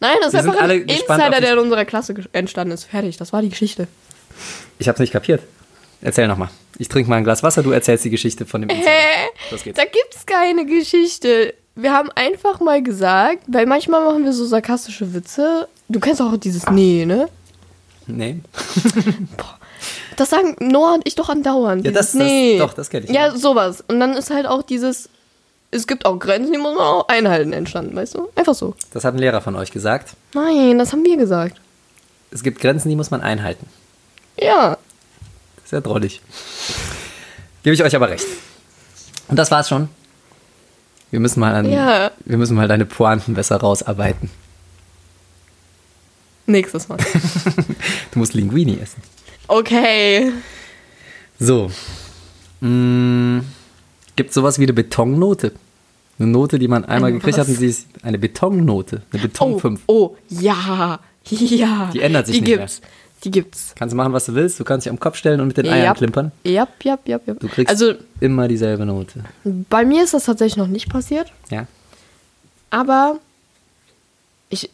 Nein, 0.01 0.17
das 0.21 0.29
ist 0.29 0.33
Wir 0.35 0.41
sind 0.43 0.51
einfach 0.51 0.63
alle 0.65 0.75
ein 0.75 0.83
Insider, 0.83 1.41
der 1.41 1.53
in 1.53 1.59
unserer 1.59 1.85
Klasse 1.85 2.15
entstanden 2.33 2.73
ist. 2.73 2.85
Fertig, 2.85 3.17
das 3.19 3.33
war 3.33 3.41
die 3.43 3.51
Geschichte. 3.51 3.87
Ich 4.79 4.89
hab's 4.89 4.99
nicht 4.99 5.13
kapiert. 5.13 5.43
Erzähl 6.01 6.27
nochmal. 6.27 6.49
Ich 6.79 6.89
trinke 6.89 7.09
mal 7.09 7.17
ein 7.17 7.25
Glas 7.25 7.43
Wasser, 7.45 7.63
du 7.63 7.71
erzählst 7.71 8.05
die 8.05 8.11
Geschichte 8.11 8.45
von 8.47 8.63
dem 8.63 8.71
Insider. 8.71 8.91
Hä? 8.91 9.29
Los 9.53 9.63
geht's. 9.63 9.77
Da 9.79 9.85
gibt's 9.85 10.27
keine 10.27 10.67
Geschichte. 10.67 11.55
Wir 11.77 11.93
haben 11.93 12.11
einfach 12.15 12.59
mal 12.61 12.83
gesagt, 12.83 13.45
weil 13.47 13.67
manchmal 13.67 14.05
machen 14.05 14.25
wir 14.25 14.33
so 14.33 14.45
sarkastische 14.45 15.15
Witze. 15.15 15.69
Du 15.89 16.01
kennst 16.01 16.21
auch 16.21 16.37
dieses 16.37 16.69
Nee, 16.71 17.05
ne? 17.07 17.29
Nee. 18.09 18.41
Das 20.17 20.31
sagen 20.31 20.57
Noah 20.61 20.95
und 20.95 21.07
ich 21.07 21.15
doch 21.15 21.29
andauernd. 21.29 21.85
Ja, 21.85 21.91
das- 21.93 22.13
das- 22.13 22.15
nee. 22.15 22.59
doch, 22.59 22.75
das 22.75 22.91
kenn 22.91 23.05
ich, 23.05 23.11
Ja, 23.11 23.37
sowas. 23.37 23.83
Und 23.89 24.01
dann 24.01 24.13
ist 24.15 24.31
halt 24.31 24.47
auch 24.47 24.63
dieses, 24.63 25.09
es 25.71 25.87
gibt 25.87 26.05
auch 26.07 26.19
Grenzen, 26.19 26.53
die 26.53 26.59
muss 26.59 26.75
man 26.75 26.85
auch 26.87 27.09
einhalten, 27.09 27.53
entstanden, 27.53 27.95
weißt 27.97 28.15
du? 28.15 28.29
Einfach 28.37 28.55
so. 28.55 28.75
Das 28.93 29.05
hat 29.05 29.15
ein 29.15 29.19
Lehrer 29.19 29.41
von 29.41 29.57
euch 29.57 29.71
gesagt. 29.73 30.15
Nein, 30.35 30.79
das 30.79 30.93
haben 30.93 31.05
wir 31.05 31.17
gesagt. 31.17 31.61
Es 32.31 32.43
gibt 32.43 32.61
Grenzen, 32.61 32.89
die 32.89 32.97
muss 32.97 33.11
man 33.11 33.21
einhalten. 33.21 33.67
Ja. 34.41 34.79
Das 35.57 35.65
ist 35.67 35.73
ja 35.73 35.81
drollig. 35.81 36.21
Gebe 37.63 37.75
ich 37.75 37.83
euch 37.83 37.95
aber 37.95 38.09
recht. 38.11 38.27
Und 39.29 39.39
das 39.39 39.51
war's 39.51 39.69
schon. 39.69 39.89
Wir 41.11 41.21
müssen 41.21 41.41
mal 41.41 41.55
an, 41.55 41.71
Ja. 41.71 42.11
wir 42.25 42.39
müssen 42.39 42.57
mal 42.57 42.69
deine 42.69 42.87
Pointen 42.87 43.35
besser 43.35 43.57
rausarbeiten. 43.59 44.31
Nächstes 46.47 46.89
Mal. 46.89 46.99
Du 48.13 48.19
musst 48.19 48.35
Linguini 48.35 48.79
essen. 48.81 49.03
Okay. 49.53 50.33
So. 51.39 51.71
Mm, 52.61 53.41
gibt 54.17 54.33
sowas 54.33 54.59
wie 54.59 54.63
eine 54.63 54.73
Betonnote? 54.73 55.53
Eine 56.19 56.29
Note, 56.29 56.59
die 56.59 56.69
man 56.69 56.85
einmal 56.87 57.11
Eine 57.11 57.19
gekriegt 57.19 57.37
hat 57.37 57.43
was? 57.47 57.49
und 57.51 57.57
sie 57.59 57.67
ist 57.67 57.87
eine 58.03 58.19
Betonnote. 58.19 59.03
Eine 59.13 59.23
Beton 59.23 59.55
Oh, 59.55 59.59
5. 59.59 59.81
oh, 59.87 60.17
ja. 60.29 61.01
Ja. 61.31 61.91
Die 61.93 62.01
ändert 62.01 62.27
sich 62.27 62.37
Die 62.37 62.41
nicht 62.43 62.51
gibt's. 62.59 62.81
Die 63.25 63.31
gibt's. 63.31 63.75
Kannst 63.77 63.93
du 63.93 63.97
machen, 63.97 64.13
was 64.13 64.25
du 64.27 64.35
willst. 64.35 64.59
Du 64.59 64.65
kannst 64.65 64.87
dich 64.87 64.91
am 64.91 64.99
Kopf 64.99 65.17
stellen 65.17 65.41
und 65.41 65.47
mit 65.49 65.57
den 65.57 65.69
Eiern 65.69 65.85
Jap. 65.85 65.97
klimpern. 65.99 66.33
Jap, 66.45 66.83
jap, 66.83 67.07
jap, 67.07 67.27
jap. 67.29 67.39
Du 67.39 67.47
kriegst 67.49 67.69
Also, 67.71 67.93
immer 68.21 68.49
dieselbe 68.49 68.85
Note. 68.87 69.23
bei 69.45 69.85
mir 69.85 70.03
ist 70.03 70.15
das 70.15 70.25
tatsächlich 70.25 70.57
noch 70.57 70.67
nicht 70.67 70.89
passiert. 70.89 71.31
Ja? 71.51 71.67
Aber 72.71 73.19
ich, 74.49 74.71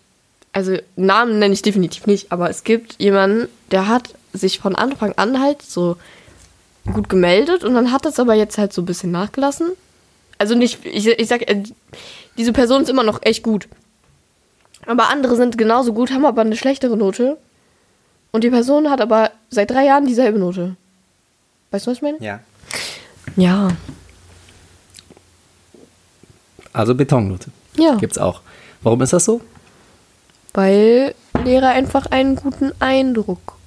also 0.52 0.76
Namen 0.96 1.38
nenne 1.40 1.52
ich 1.52 1.60
definitiv 1.62 2.06
nicht, 2.06 2.32
aber 2.32 2.48
es 2.48 2.64
gibt 2.64 2.94
jemanden, 2.98 3.48
der 3.70 3.88
hat 3.88 4.14
sich 4.38 4.58
von 4.58 4.74
Anfang 4.74 5.12
an 5.16 5.40
halt 5.40 5.62
so 5.62 5.96
gut 6.92 7.08
gemeldet 7.08 7.64
und 7.64 7.74
dann 7.74 7.92
hat 7.92 8.04
das 8.04 8.18
aber 8.18 8.34
jetzt 8.34 8.58
halt 8.58 8.72
so 8.72 8.82
ein 8.82 8.86
bisschen 8.86 9.10
nachgelassen. 9.10 9.72
Also 10.38 10.54
nicht, 10.54 10.84
ich, 10.84 11.06
ich 11.06 11.28
sag, 11.28 11.48
äh, 11.48 11.62
diese 12.36 12.52
Person 12.52 12.82
ist 12.82 12.88
immer 12.88 13.02
noch 13.02 13.20
echt 13.22 13.42
gut. 13.42 13.68
Aber 14.86 15.10
andere 15.10 15.36
sind 15.36 15.58
genauso 15.58 15.92
gut, 15.92 16.12
haben 16.12 16.24
aber 16.24 16.40
eine 16.40 16.56
schlechtere 16.56 16.96
Note. 16.96 17.36
Und 18.30 18.44
die 18.44 18.50
Person 18.50 18.90
hat 18.90 19.00
aber 19.00 19.32
seit 19.50 19.70
drei 19.70 19.84
Jahren 19.84 20.06
dieselbe 20.06 20.38
Note. 20.38 20.76
Weißt 21.70 21.86
du, 21.86 21.90
was 21.90 21.98
ich 21.98 22.02
meine? 22.02 22.18
Ja. 22.20 22.40
Ja. 23.36 23.68
Also 26.72 26.94
Betonnote. 26.94 27.50
Ja. 27.76 27.96
Gibt's 27.96 28.18
auch. 28.18 28.40
Warum 28.82 29.02
ist 29.02 29.12
das 29.12 29.24
so? 29.24 29.40
Weil 30.54 31.14
Lehrer 31.44 31.68
einfach 31.70 32.06
einen 32.06 32.36
guten 32.36 32.72
Eindruck 32.80 33.57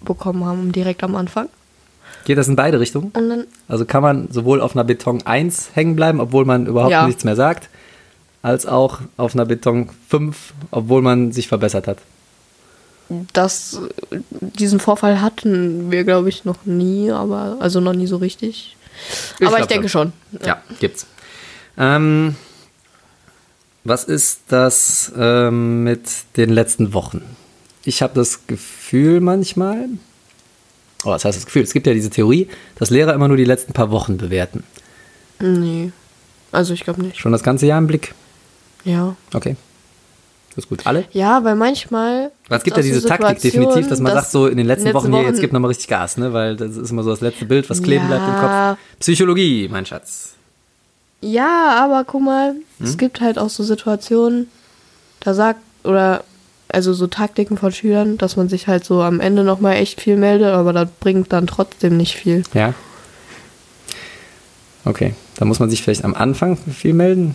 bekommen 0.00 0.44
haben 0.44 0.72
direkt 0.72 1.02
am 1.04 1.14
Anfang. 1.16 1.48
Geht 2.24 2.38
das 2.38 2.48
in 2.48 2.56
beide 2.56 2.80
Richtungen? 2.80 3.12
Dann, 3.12 3.46
Also 3.68 3.84
kann 3.84 4.02
man 4.02 4.28
sowohl 4.30 4.60
auf 4.60 4.74
einer 4.74 4.84
Beton 4.84 5.22
1 5.24 5.70
hängen 5.74 5.96
bleiben, 5.96 6.20
obwohl 6.20 6.44
man 6.44 6.66
überhaupt 6.66 6.92
Ja. 6.92 7.06
nichts 7.06 7.24
mehr 7.24 7.36
sagt, 7.36 7.68
als 8.42 8.66
auch 8.66 9.00
auf 9.16 9.34
einer 9.34 9.46
Beton 9.46 9.90
5, 10.08 10.52
obwohl 10.70 11.02
man 11.02 11.32
sich 11.32 11.48
verbessert 11.48 11.86
hat. 11.86 11.98
das, 13.32 13.80
diesen 14.30 14.80
Vorfall 14.80 15.22
hatten 15.22 15.90
wir, 15.90 16.04
glaube 16.04 16.28
ich, 16.28 16.44
noch 16.44 16.66
nie, 16.66 17.10
aber 17.10 17.56
also 17.60 17.80
noch 17.80 17.94
nie 17.94 18.06
so 18.06 18.16
richtig. 18.18 18.76
Ich 19.38 19.46
aber 19.46 19.60
ich 19.60 19.66
denke 19.66 19.88
schon. 19.88 20.12
Ja, 20.44 20.60
gibt's. 20.78 21.06
Ähm, 21.78 22.36
was 23.84 24.04
ist 24.04 24.40
das 24.48 25.10
ähm, 25.16 25.84
mit 25.84 26.02
den 26.36 26.50
letzten 26.50 26.92
Wochen? 26.92 27.22
Ich 27.88 28.02
habe 28.02 28.12
das 28.14 28.46
Gefühl 28.46 29.20
manchmal, 29.22 29.88
oh, 31.04 31.10
was 31.10 31.24
heißt 31.24 31.38
das 31.38 31.46
Gefühl? 31.46 31.62
Es 31.62 31.72
gibt 31.72 31.86
ja 31.86 31.94
diese 31.94 32.10
Theorie, 32.10 32.46
dass 32.76 32.90
Lehrer 32.90 33.14
immer 33.14 33.28
nur 33.28 33.38
die 33.38 33.46
letzten 33.46 33.72
paar 33.72 33.90
Wochen 33.90 34.18
bewerten. 34.18 34.62
Nee. 35.40 35.90
Also 36.52 36.74
ich 36.74 36.84
glaube 36.84 37.00
nicht. 37.00 37.16
Schon 37.18 37.32
das 37.32 37.42
ganze 37.42 37.64
Jahr 37.64 37.78
im 37.78 37.86
Blick. 37.86 38.14
Ja. 38.84 39.16
Okay. 39.32 39.56
Das 40.50 40.64
ist 40.64 40.68
gut. 40.68 40.86
Alle? 40.86 41.06
Ja, 41.12 41.42
weil 41.44 41.54
manchmal. 41.54 42.30
Es 42.50 42.62
gibt 42.62 42.76
ja 42.76 42.82
diese 42.82 43.00
so 43.00 43.08
Taktik 43.08 43.40
definitiv, 43.40 43.88
dass 43.88 44.00
man 44.00 44.12
sagt, 44.12 44.32
so 44.32 44.48
in 44.48 44.58
den 44.58 44.66
letzten, 44.66 44.88
letzte 44.88 44.98
Wochen, 45.02 45.14
hier, 45.14 45.22
jetzt 45.22 45.40
gibt 45.40 45.54
nochmal 45.54 45.68
richtig 45.70 45.88
Gas, 45.88 46.18
ne? 46.18 46.34
Weil 46.34 46.56
das 46.56 46.76
ist 46.76 46.90
immer 46.90 47.02
so 47.04 47.08
das 47.10 47.22
letzte 47.22 47.46
Bild, 47.46 47.70
was 47.70 47.82
kleben 47.82 48.06
bleibt 48.06 48.28
im 48.28 48.34
Ja. 48.34 48.76
Kopf. 48.76 48.80
Psychologie, 49.00 49.66
mein 49.72 49.86
Schatz. 49.86 50.34
Ja, 51.22 51.74
aber 51.82 52.04
guck 52.04 52.20
mal, 52.22 52.54
es 52.82 52.90
Hm? 52.90 52.96
gibt 52.98 53.22
halt 53.22 53.38
auch 53.38 53.48
so 53.48 53.62
Situationen, 53.62 54.48
da 55.20 55.32
sagt, 55.32 55.60
oder 55.84 56.22
also 56.68 56.92
so 56.92 57.06
Taktiken 57.06 57.56
von 57.56 57.72
Schülern, 57.72 58.18
dass 58.18 58.36
man 58.36 58.48
sich 58.48 58.66
halt 58.68 58.84
so 58.84 59.02
am 59.02 59.20
Ende 59.20 59.44
nochmal 59.44 59.76
echt 59.76 60.00
viel 60.00 60.16
meldet, 60.16 60.48
aber 60.48 60.72
das 60.72 60.88
bringt 61.00 61.32
dann 61.32 61.46
trotzdem 61.46 61.96
nicht 61.96 62.14
viel. 62.16 62.42
Ja. 62.54 62.74
Okay, 64.84 65.14
da 65.36 65.44
muss 65.44 65.58
man 65.60 65.70
sich 65.70 65.82
vielleicht 65.82 66.04
am 66.04 66.14
Anfang 66.14 66.56
viel 66.56 66.94
melden, 66.94 67.34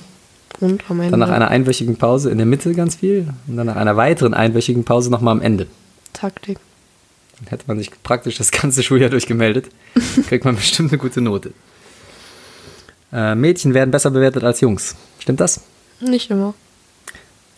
Und 0.60 0.84
am 0.90 1.00
Ende. 1.00 1.12
dann 1.12 1.20
nach 1.20 1.30
einer 1.30 1.50
einwöchigen 1.50 1.98
Pause 1.98 2.30
in 2.32 2.38
der 2.38 2.48
Mitte 2.48 2.74
ganz 2.74 2.96
viel 2.96 3.28
und 3.48 3.58
dann 3.58 3.68
nach 3.68 3.76
einer 3.76 3.96
weiteren 3.98 4.34
einwöchigen 4.34 4.84
Pause 4.86 5.12
nochmal 5.12 5.34
am 5.34 5.42
Ende. 5.42 5.68
Taktik. 6.14 6.58
Dann 7.40 7.48
hätte 7.50 7.66
man 7.68 7.78
sich 7.78 7.92
praktisch 8.04 8.38
das 8.38 8.52
ganze 8.52 8.82
Schuljahr 8.84 9.10
durchgemeldet, 9.10 9.70
kriegt 10.28 10.46
man 10.46 10.56
bestimmt 10.56 10.92
eine 10.92 10.98
gute 11.00 11.22
Note. 11.22 11.54
Äh, 13.12 13.36
Mädchen 13.36 13.74
werden 13.76 13.92
besser 13.92 14.10
bewertet 14.10 14.44
als 14.44 14.62
Jungs. 14.62 14.96
Stimmt 15.20 15.40
das? 15.40 15.62
Nicht 16.00 16.32
immer. 16.32 16.56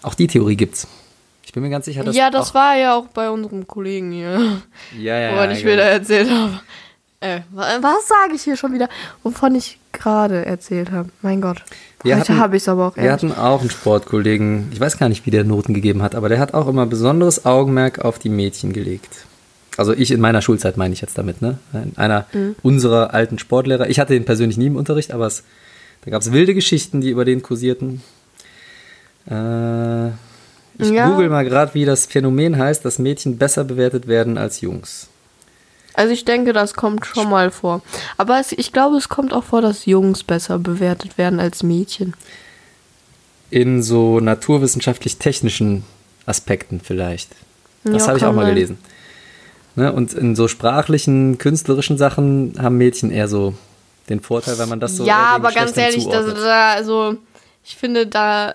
Auch 0.01 0.13
die 0.15 0.27
Theorie 0.27 0.55
gibt's. 0.57 0.87
Ich 1.45 1.53
bin 1.53 1.63
mir 1.63 1.69
ganz 1.69 1.85
sicher, 1.85 2.03
dass 2.03 2.15
ja, 2.15 2.29
das 2.29 2.53
war 2.53 2.75
ja 2.75 2.95
auch 2.95 3.07
bei 3.07 3.29
unserem 3.29 3.67
Kollegen 3.67 4.11
hier, 4.11 4.61
ja, 4.99 5.19
ja, 5.19 5.31
wo 5.33 5.35
ja, 5.43 5.51
ich 5.51 5.59
genau. 5.61 5.73
wieder 5.73 5.83
erzählt 5.83 6.29
habe. 6.29 6.59
Äh, 7.21 7.39
wa- 7.51 7.77
was 7.81 8.07
sage 8.07 8.33
ich 8.35 8.41
hier 8.41 8.57
schon 8.57 8.73
wieder? 8.73 8.89
Wovon 9.23 9.55
ich 9.55 9.79
gerade 9.93 10.45
erzählt 10.45 10.91
habe. 10.91 11.09
Mein 11.21 11.39
Gott. 11.41 11.63
Wir 12.03 12.19
Heute 12.19 12.37
habe 12.37 12.57
ich 12.57 12.63
es 12.63 12.69
aber 12.69 12.87
auch 12.87 12.95
Wir 12.97 13.03
ehrlich. 13.03 13.13
hatten 13.31 13.31
auch 13.39 13.61
einen 13.61 13.69
Sportkollegen, 13.69 14.69
ich 14.73 14.79
weiß 14.79 14.97
gar 14.97 15.07
nicht, 15.09 15.25
wie 15.25 15.31
der 15.31 15.43
Noten 15.43 15.73
gegeben 15.73 16.01
hat, 16.03 16.13
aber 16.13 16.29
der 16.29 16.39
hat 16.39 16.53
auch 16.53 16.67
immer 16.67 16.85
besonderes 16.85 17.45
Augenmerk 17.45 17.99
auf 18.03 18.19
die 18.19 18.29
Mädchen 18.29 18.73
gelegt. 18.73 19.25
Also 19.77 19.93
ich 19.93 20.11
in 20.11 20.21
meiner 20.21 20.41
Schulzeit 20.41 20.77
meine 20.77 20.93
ich 20.93 21.01
jetzt 21.01 21.17
damit, 21.17 21.41
ne? 21.41 21.57
Einer 21.95 22.25
Mhm. 22.33 22.55
unserer 22.61 23.13
alten 23.13 23.39
Sportlehrer. 23.39 23.89
Ich 23.89 23.99
hatte 23.99 24.13
ihn 24.15 24.25
persönlich 24.25 24.57
nie 24.57 24.67
im 24.67 24.75
Unterricht, 24.75 25.11
aber 25.11 25.25
es, 25.27 25.43
da 26.03 26.11
gab 26.11 26.21
es 26.21 26.31
wilde 26.31 26.53
Geschichten, 26.53 27.01
die 27.01 27.09
über 27.09 27.25
den 27.25 27.41
kursierten. 27.41 28.01
Äh, 29.27 30.11
ich 30.77 30.89
Ja. 30.89 31.09
google 31.09 31.29
mal 31.29 31.45
gerade, 31.45 31.73
wie 31.73 31.85
das 31.85 32.05
Phänomen 32.05 32.57
heißt, 32.57 32.83
dass 32.85 32.99
Mädchen 32.99 33.37
besser 33.37 33.63
bewertet 33.63 34.07
werden 34.07 34.37
als 34.37 34.61
Jungs. 34.61 35.07
Also 35.93 36.11
ich 36.11 36.25
denke, 36.25 36.51
das 36.51 36.73
kommt 36.73 37.05
schon 37.05 37.29
mal 37.29 37.51
vor. 37.51 37.81
Aber 38.17 38.39
es, 38.39 38.51
ich 38.51 38.73
glaube, 38.73 38.97
es 38.97 39.07
kommt 39.07 39.33
auch 39.33 39.45
vor, 39.45 39.61
dass 39.61 39.85
Jungs 39.85 40.23
besser 40.23 40.59
bewertet 40.59 41.17
werden 41.17 41.39
als 41.39 41.63
Mädchen. 41.63 42.13
In 43.49 43.81
so 43.81 44.19
naturwissenschaftlich-technischen 44.19 45.83
Aspekten 46.25 46.81
vielleicht. 46.83 47.29
Das 47.83 48.01
Ja, 48.03 48.07
habe 48.09 48.17
ich 48.17 48.25
auch 48.25 48.33
mal 48.33 48.45
sein. 48.45 48.55
gelesen. 48.55 48.77
Ne, 49.75 49.91
und 49.93 50.13
in 50.13 50.35
so 50.35 50.47
sprachlichen, 50.47 51.37
künstlerischen 51.37 51.97
Sachen 51.97 52.55
haben 52.61 52.77
Mädchen 52.77 53.11
eher 53.11 53.27
so 53.27 53.53
den 54.09 54.21
Vorteil, 54.21 54.57
wenn 54.57 54.69
man 54.69 54.79
das 54.79 54.95
so. 54.97 55.05
ja, 55.05 55.33
aber 55.35 55.51
ganz 55.51 55.75
ehrlich, 55.77 56.07
da, 56.07 56.73
also 56.73 57.15
ich 57.63 57.75
finde, 57.75 58.07
da 58.07 58.53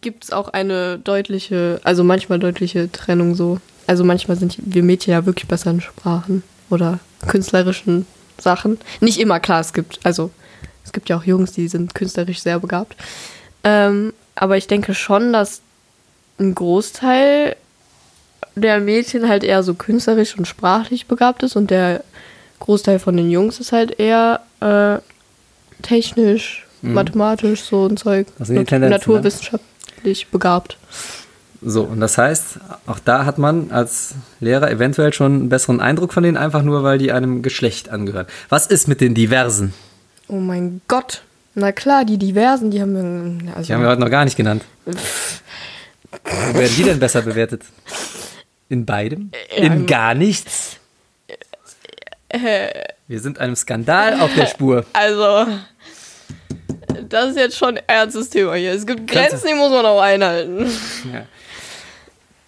gibt 0.00 0.24
es 0.24 0.32
auch 0.32 0.48
eine 0.48 0.98
deutliche, 0.98 1.80
also 1.84 2.04
manchmal 2.04 2.38
deutliche 2.38 2.90
Trennung 2.92 3.34
so. 3.34 3.58
Also 3.86 4.04
manchmal 4.04 4.36
sind 4.36 4.56
wir 4.58 4.82
Mädchen 4.82 5.12
ja 5.12 5.26
wirklich 5.26 5.48
besser 5.48 5.70
in 5.70 5.80
Sprachen 5.80 6.42
oder 6.70 7.00
künstlerischen 7.26 8.06
Sachen. 8.38 8.78
Nicht 9.00 9.18
immer, 9.18 9.40
klar, 9.40 9.60
es 9.60 9.72
gibt, 9.72 9.98
also 10.04 10.30
es 10.84 10.92
gibt 10.92 11.08
ja 11.08 11.16
auch 11.16 11.24
Jungs, 11.24 11.52
die 11.52 11.68
sind 11.68 11.94
künstlerisch 11.94 12.40
sehr 12.40 12.60
begabt. 12.60 12.96
Ähm, 13.64 14.12
aber 14.36 14.56
ich 14.56 14.68
denke 14.68 14.94
schon, 14.94 15.32
dass 15.32 15.60
ein 16.38 16.54
Großteil 16.54 17.56
der 18.54 18.80
Mädchen 18.80 19.28
halt 19.28 19.44
eher 19.44 19.62
so 19.62 19.74
künstlerisch 19.74 20.36
und 20.38 20.46
sprachlich 20.46 21.06
begabt 21.06 21.42
ist 21.42 21.56
und 21.56 21.70
der 21.70 22.04
Großteil 22.60 22.98
von 22.98 23.16
den 23.16 23.30
Jungs 23.30 23.58
ist 23.58 23.72
halt 23.72 23.98
eher 23.98 24.40
äh, 24.60 24.98
technisch, 25.82 26.66
mathematisch, 26.82 27.62
so 27.62 27.86
ein 27.86 27.96
Zeug. 27.96 28.26
Mhm. 28.38 28.54
Nat 28.88 29.06
ne? 29.06 29.60
Naturwissenschaftlich 30.00 30.28
begabt. 30.28 30.76
So, 31.62 31.82
und 31.82 32.00
das 32.00 32.16
heißt, 32.16 32.58
auch 32.86 32.98
da 33.00 33.26
hat 33.26 33.36
man 33.36 33.70
als 33.70 34.14
Lehrer 34.40 34.70
eventuell 34.70 35.12
schon 35.12 35.32
einen 35.32 35.48
besseren 35.50 35.80
Eindruck 35.80 36.12
von 36.14 36.22
denen, 36.22 36.38
einfach 36.38 36.62
nur, 36.62 36.82
weil 36.82 36.96
die 36.96 37.12
einem 37.12 37.42
Geschlecht 37.42 37.90
angehören. 37.90 38.26
Was 38.48 38.66
ist 38.66 38.88
mit 38.88 39.02
den 39.02 39.14
Diversen? 39.14 39.74
Oh 40.28 40.36
mein 40.36 40.80
Gott. 40.88 41.22
Na 41.54 41.72
klar, 41.72 42.06
die 42.06 42.16
Diversen, 42.16 42.70
die 42.70 42.80
haben 42.80 42.94
wir. 43.44 43.54
Also, 43.54 43.66
Die 43.66 43.74
haben 43.74 43.82
wir 43.82 43.90
heute 43.90 44.00
noch 44.00 44.10
gar 44.10 44.24
nicht 44.24 44.36
genannt. 44.36 44.64
Wo 44.86 44.94
werden 46.54 46.74
die 46.76 46.84
denn 46.84 46.98
besser 46.98 47.22
bewertet? 47.22 47.62
In 48.70 48.86
beidem? 48.86 49.30
In 49.54 49.86
gar 49.86 50.14
nichts? 50.14 50.76
Wir 53.08 53.20
sind 53.20 53.38
einem 53.38 53.56
Skandal 53.56 54.20
auf 54.20 54.32
der 54.34 54.46
Spur. 54.46 54.86
also, 54.94 55.46
das 57.10 57.30
ist 57.30 57.36
jetzt 57.36 57.56
schon 57.58 57.76
ein 57.76 57.82
ernstes 57.86 58.30
Thema 58.30 58.54
hier. 58.54 58.72
Es 58.72 58.86
gibt 58.86 59.06
Grenzen, 59.10 59.46
die 59.48 59.54
muss 59.54 59.70
man 59.70 59.84
auch 59.86 60.00
einhalten. 60.00 60.66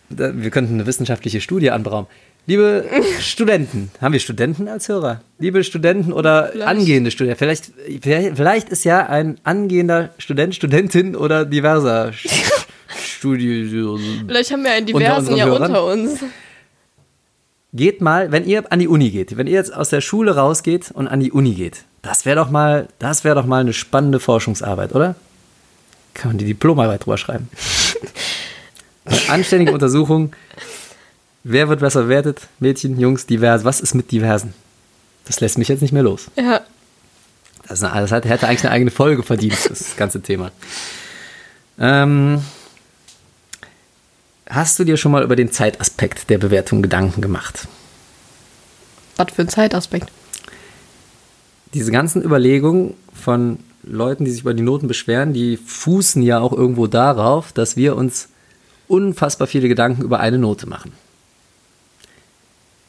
Da- 0.09 0.33
Wir 0.37 0.51
könnten 0.51 0.75
eine 0.75 0.87
wissenschaftliche 0.87 1.41
Studie 1.41 1.71
anberaumen. 1.71 2.07
Liebe 2.47 2.85
Studenten, 3.21 3.91
haben 4.01 4.13
wir 4.13 4.21
Studenten 4.21 4.69
als 4.69 4.89
Hörer? 4.89 5.23
Liebe 5.39 5.63
Studenten 5.65 6.13
oder 6.13 6.49
Vielleicht. 6.53 6.69
angehende 6.69 7.11
Studenten, 7.11 7.39
vielleicht, 7.39 7.71
vielleicht, 8.03 8.37
vielleicht 8.37 8.69
ist 8.69 8.85
ja 8.85 9.07
ein 9.07 9.39
angehender 9.45 10.11
Student, 10.19 10.55
Studentin 10.55 11.15
oder 11.17 11.45
diverser 11.47 12.13
Studie. 12.99 13.69
Vielleicht 14.27 14.51
haben 14.53 14.65
wir 14.65 14.73
einen 14.73 14.87
Unter 14.87 14.99
Diversen 14.99 15.19
unseren 15.29 15.37
ja 15.39 15.45
Hörern? 15.47 15.63
unter 15.71 15.85
uns. 15.87 16.21
Geht 17.73 18.01
mal, 18.03 18.33
wenn 18.33 18.45
ihr 18.45 18.71
an 18.71 18.81
die 18.81 18.89
Uni 18.89 19.11
geht, 19.11 19.37
wenn 19.39 19.47
ihr 19.47 19.55
jetzt 19.55 19.73
aus 19.75 19.89
der 19.91 20.01
Schule 20.03 20.35
rausgeht 20.35 20.91
und 20.93 21.07
an 21.09 21.21
die 21.21 21.33
Uni 21.33 21.55
geht, 21.55 21.85
das 22.03 22.25
wäre 22.27 22.37
doch 22.37 22.51
mal, 22.51 22.89
das 22.99 23.25
wäre 23.25 23.35
doch 23.37 23.47
mal 23.47 23.61
eine 23.61 23.73
spannende 23.73 24.21
Forschungsarbeit, 24.21 24.93
oder? 24.95 25.15
Kann 26.15 26.31
man 26.33 26.39
die 26.39 26.45
Diplomarbeit 26.45 27.05
drüber 27.05 27.17
schreiben. 27.19 27.49
Eine 29.05 29.21
anständige 29.29 29.73
Untersuchung. 29.73 30.33
Wer 31.45 31.69
wird 31.69 31.81
besser 31.81 32.03
bewertet? 32.03 32.43
Mädchen, 32.61 32.99
Jungs, 33.01 33.27
divers. 33.27 33.65
Was 33.65 33.81
ist 33.81 33.95
mit 33.95 34.11
Diversen? 34.13 34.55
Das 35.25 35.41
lässt 35.41 35.59
mich 35.59 35.69
jetzt 35.69 35.81
nicht 35.81 35.93
mehr 35.93 36.03
los. 36.03 36.27
Ja. 36.37 36.61
Das, 37.69 37.83
eine, 37.83 38.01
das 38.03 38.13
hat- 38.13 38.25
hätte 38.27 38.47
eigentlich 38.49 38.65
eine 38.65 38.73
eigene 38.73 38.91
Folge 38.91 39.23
verdient, 39.23 39.57
das 39.71 39.97
ganze 39.97 40.21
Thema. 40.21 40.51
Ähm, 41.79 42.43
hast 44.49 44.79
du 44.79 44.85
dir 44.85 44.97
schon 44.97 45.13
mal 45.13 45.23
über 45.23 45.37
den 45.37 45.51
Zeitaspekt 45.53 46.29
der 46.29 46.39
Bewertung 46.39 46.83
Gedanken 46.83 47.21
gemacht? 47.23 47.67
Was 49.17 49.33
für 49.33 49.43
ein 49.43 49.49
Zeitaspekt. 49.49 50.11
Diese 51.75 51.91
ganzen 51.91 52.23
Überlegungen 52.23 52.95
von 53.13 53.59
Leuten, 53.83 54.25
die 54.25 54.31
sich 54.31 54.43
über 54.43 54.55
die 54.55 54.63
Noten 54.63 54.89
beschweren, 54.89 55.33
die 55.33 55.57
fußen 55.57 56.23
ja 56.23 56.41
auch 56.41 56.53
irgendwo 56.53 56.87
darauf, 56.87 57.53
dass 57.53 57.77
wir 57.77 57.97
uns 57.97 58.29
unfassbar 58.89 59.47
viele 59.47 59.69
Gedanken 59.69 60.03
über 60.03 60.21
eine 60.21 60.39
Note 60.39 60.69
machen. 60.69 60.93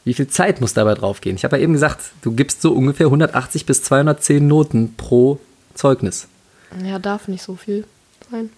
Wie 0.04 0.14
viel 0.14 0.28
Zeit 0.28 0.60
muss 0.60 0.74
dabei 0.74 0.94
draufgehen? 0.94 1.36
Ich 1.36 1.44
habe 1.44 1.56
ja 1.56 1.62
eben 1.62 1.72
gesagt, 1.72 2.12
du 2.22 2.32
gibst 2.32 2.60
so 2.60 2.72
ungefähr 2.72 3.06
180 3.06 3.64
bis 3.64 3.82
210 3.82 4.46
Noten 4.46 4.94
pro 4.96 5.40
Zeugnis. 5.74 6.28
Ja, 6.84 6.98
darf 6.98 7.26
nicht 7.26 7.42
so 7.42 7.56
viel 7.56 7.84
sein. 8.30 8.50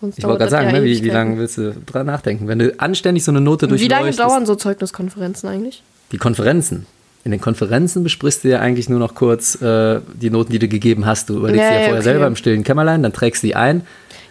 Sonst 0.00 0.18
Ich 0.18 0.24
wollte 0.24 0.38
gerade 0.38 0.50
sagen, 0.50 0.72
ne, 0.72 0.82
wie, 0.82 1.04
wie 1.04 1.10
lange 1.10 1.38
willst 1.38 1.58
du 1.58 1.74
dran 1.86 2.06
nachdenken? 2.06 2.48
Wenn 2.48 2.58
du 2.58 2.78
anständig 2.80 3.22
so 3.22 3.30
eine 3.30 3.40
Note 3.40 3.70
Wie 3.70 3.86
lange 3.86 4.10
dauern 4.10 4.44
so 4.44 4.56
Zeugniskonferenzen 4.56 5.48
eigentlich? 5.48 5.82
die 6.10 6.18
Konferenzen. 6.18 6.86
In 7.24 7.30
den 7.30 7.40
Konferenzen 7.40 8.02
besprichst 8.02 8.42
du 8.42 8.48
ja 8.48 8.58
eigentlich 8.58 8.88
nur 8.88 8.98
noch 8.98 9.14
kurz 9.14 9.60
äh, 9.62 10.00
die 10.20 10.30
Noten, 10.30 10.52
die 10.52 10.58
du 10.58 10.66
gegeben 10.68 11.06
hast. 11.06 11.30
Du 11.30 11.36
überlegst 11.36 11.62
Ja, 11.62 11.68
dir 11.70 11.74
ja 11.74 11.80
vorher 11.80 11.94
okay. 11.94 12.02
selber 12.02 12.26
im 12.26 12.36
stillen 12.36 12.64
Kämmerlein, 12.64 13.02
dann 13.02 13.12
trägst 13.12 13.42
du 13.42 13.46
die 13.46 13.54
ein. 13.54 13.82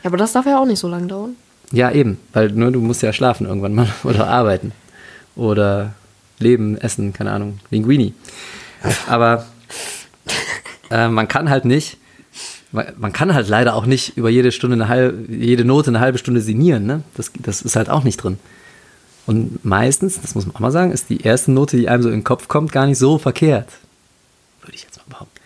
Ja, 0.04 0.10
aber 0.10 0.18
das 0.18 0.34
darf 0.34 0.46
ja 0.46 0.60
auch 0.60 0.66
nicht 0.66 0.80
so 0.80 0.90
lange 0.90 1.08
dauern. 1.08 1.36
Ja, 1.72 1.92
eben, 1.92 2.18
weil 2.34 2.52
ne, 2.52 2.72
du 2.72 2.82
musst 2.82 3.02
ja 3.02 3.14
schlafen 3.14 3.48
irgendwann 3.48 3.74
mal 3.74 3.88
oder 4.04 4.28
arbeiten. 4.28 4.74
Oder 5.38 5.94
leben, 6.40 6.78
essen, 6.78 7.14
keine 7.14 7.32
Ahnung, 7.32 7.60
Linguini. 7.70 8.14
Aber 9.08 9.46
äh, 10.90 11.08
man 11.08 11.28
kann 11.30 11.50
halt 11.50 11.64
nicht, 11.64 11.98
man 12.72 13.14
kann 13.14 13.34
halt 13.34 13.48
leider 13.48 13.76
auch 13.76 13.86
nicht 13.86 14.18
über 14.18 14.30
jede 14.30 14.52
Stunde 14.52 14.76
eine 14.76 14.88
halbe, 14.90 15.34
jede 15.34 15.64
Note 15.64 15.92
eine 15.92 16.00
halbe 16.00 16.18
Stunde 16.18 16.42
sinnieren, 16.42 16.86
ne? 16.86 17.04
Das, 17.16 17.32
das 17.40 17.62
ist 17.62 17.76
halt 17.76 17.90
auch 17.90 18.04
nicht 18.04 18.18
drin. 18.18 18.38
Und 19.28 19.64
meistens, 19.64 20.20
das 20.20 20.36
muss 20.36 20.46
man 20.46 20.56
auch 20.56 20.60
mal 20.60 20.72
sagen, 20.72 20.92
ist 20.92 21.10
die 21.10 21.22
erste 21.22 21.52
Note, 21.52 21.78
die 21.78 21.88
einem 21.88 22.04
so 22.04 22.10
in 22.10 22.16
den 22.16 22.24
Kopf 22.24 22.48
kommt, 22.48 22.72
gar 22.72 22.88
nicht 22.88 22.98
so 22.98 23.18
verkehrt. 23.18 23.70
Würde 24.62 24.76
ich 24.76 24.84
jetzt 24.84 24.98
mal 24.98 25.04
behaupten. 25.10 25.40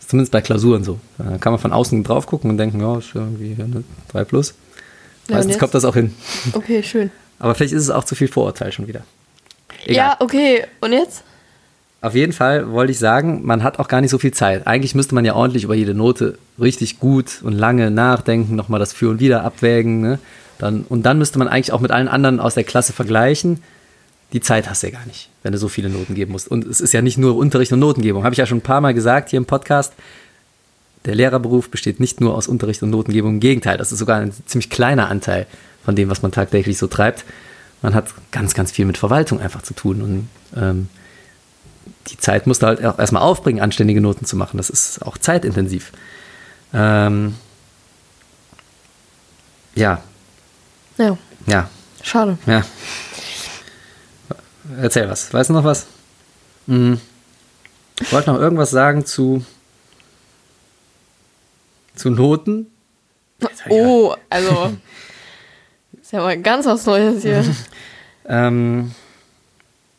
Ist 0.00 0.10
zumindest 0.10 0.32
bei 0.32 0.40
Klausuren 0.40 0.84
so. 0.84 0.98
Da 1.18 1.38
kann 1.38 1.52
man 1.52 1.60
von 1.60 1.72
außen 1.72 2.02
drauf 2.04 2.26
gucken 2.26 2.50
und 2.50 2.58
denken, 2.58 2.80
ja, 2.80 2.98
ist 2.98 3.14
irgendwie 3.14 3.56
eine 3.60 3.84
3 4.08 4.24
plus. 4.24 4.54
Ja, 5.28 5.36
Meistens 5.36 5.58
kommt 5.58 5.74
das 5.74 5.84
auch 5.84 5.94
hin. 5.94 6.14
Okay, 6.52 6.82
schön. 6.82 7.10
Aber 7.38 7.54
vielleicht 7.54 7.72
ist 7.72 7.82
es 7.82 7.90
auch 7.90 8.04
zu 8.04 8.14
viel 8.14 8.28
Vorurteil 8.28 8.72
schon 8.72 8.86
wieder. 8.86 9.02
Egal. 9.84 9.96
Ja, 9.96 10.16
okay. 10.20 10.64
Und 10.80 10.92
jetzt? 10.92 11.24
Auf 12.00 12.14
jeden 12.14 12.32
Fall 12.32 12.70
wollte 12.72 12.90
ich 12.90 12.98
sagen, 12.98 13.44
man 13.44 13.62
hat 13.62 13.78
auch 13.78 13.86
gar 13.86 14.00
nicht 14.00 14.10
so 14.10 14.18
viel 14.18 14.32
Zeit. 14.32 14.66
Eigentlich 14.66 14.94
müsste 14.94 15.14
man 15.14 15.24
ja 15.24 15.34
ordentlich 15.34 15.64
über 15.64 15.74
jede 15.74 15.94
Note 15.94 16.36
richtig 16.60 16.98
gut 16.98 17.40
und 17.42 17.52
lange 17.52 17.90
nachdenken, 17.92 18.56
nochmal 18.56 18.80
das 18.80 18.92
Für 18.92 19.10
und 19.10 19.20
Wider 19.20 19.44
abwägen. 19.44 20.00
Ne? 20.00 20.18
Dann, 20.58 20.82
und 20.88 21.02
dann 21.04 21.18
müsste 21.18 21.38
man 21.38 21.48
eigentlich 21.48 21.72
auch 21.72 21.80
mit 21.80 21.90
allen 21.90 22.08
anderen 22.08 22.40
aus 22.40 22.54
der 22.54 22.64
Klasse 22.64 22.92
vergleichen. 22.92 23.62
Die 24.32 24.40
Zeit 24.40 24.68
hast 24.68 24.82
du 24.82 24.86
ja 24.86 24.94
gar 24.94 25.06
nicht, 25.06 25.28
wenn 25.42 25.52
du 25.52 25.58
so 25.58 25.68
viele 25.68 25.90
Noten 25.90 26.14
geben 26.14 26.32
musst. 26.32 26.48
Und 26.48 26.64
es 26.64 26.80
ist 26.80 26.92
ja 26.92 27.02
nicht 27.02 27.18
nur 27.18 27.36
Unterricht 27.36 27.72
und 27.72 27.80
Notengebung. 27.80 28.24
Habe 28.24 28.34
ich 28.34 28.38
ja 28.38 28.46
schon 28.46 28.58
ein 28.58 28.62
paar 28.62 28.80
Mal 28.80 28.94
gesagt 28.94 29.30
hier 29.30 29.36
im 29.36 29.46
Podcast. 29.46 29.92
Der 31.04 31.14
Lehrerberuf 31.14 31.68
besteht 31.68 32.00
nicht 32.00 32.20
nur 32.20 32.34
aus 32.34 32.46
Unterricht 32.46 32.82
und 32.82 32.90
Notengebung. 32.90 33.34
Im 33.34 33.40
Gegenteil, 33.40 33.76
das 33.76 33.92
ist 33.92 33.98
sogar 33.98 34.20
ein 34.20 34.32
ziemlich 34.46 34.70
kleiner 34.70 35.08
Anteil 35.08 35.46
von 35.84 35.96
dem, 35.96 36.08
was 36.08 36.22
man 36.22 36.32
tagtäglich 36.32 36.78
so 36.78 36.86
treibt. 36.86 37.24
Man 37.82 37.94
hat 37.94 38.14
ganz, 38.30 38.54
ganz 38.54 38.70
viel 38.70 38.86
mit 38.86 38.96
Verwaltung 38.96 39.40
einfach 39.40 39.62
zu 39.62 39.74
tun. 39.74 40.00
Und 40.00 40.28
ähm, 40.56 40.88
die 42.08 42.16
Zeit 42.16 42.46
musst 42.46 42.62
du 42.62 42.66
halt 42.66 42.84
auch 42.84 42.98
erstmal 42.98 43.22
aufbringen, 43.22 43.60
anständige 43.60 44.00
Noten 44.00 44.24
zu 44.24 44.36
machen. 44.36 44.56
Das 44.56 44.70
ist 44.70 45.02
auch 45.04 45.18
zeitintensiv. 45.18 45.92
Ähm, 46.72 47.34
ja, 49.74 50.02
Ja, 50.98 51.16
ja, 51.46 51.68
schade. 52.02 52.38
ja. 52.46 52.62
Erzähl 54.80 55.08
was. 55.08 55.32
Weißt 55.32 55.50
du 55.50 55.54
noch 55.54 55.64
was? 55.64 55.86
Hm. 56.66 57.00
Ich 58.00 58.12
wollte 58.12 58.30
noch 58.32 58.38
irgendwas 58.40 58.70
sagen 58.70 59.04
zu, 59.04 59.44
zu 61.94 62.10
Noten. 62.10 62.66
Ich 63.40 63.48
Oh, 63.70 64.14
also. 64.30 64.76
ist 66.00 66.12
ja 66.12 66.20
mal 66.20 66.40
ganz 66.40 66.66
was 66.66 66.86
Neues 66.86 67.22
hier. 67.22 67.44
Ähm, 68.24 68.92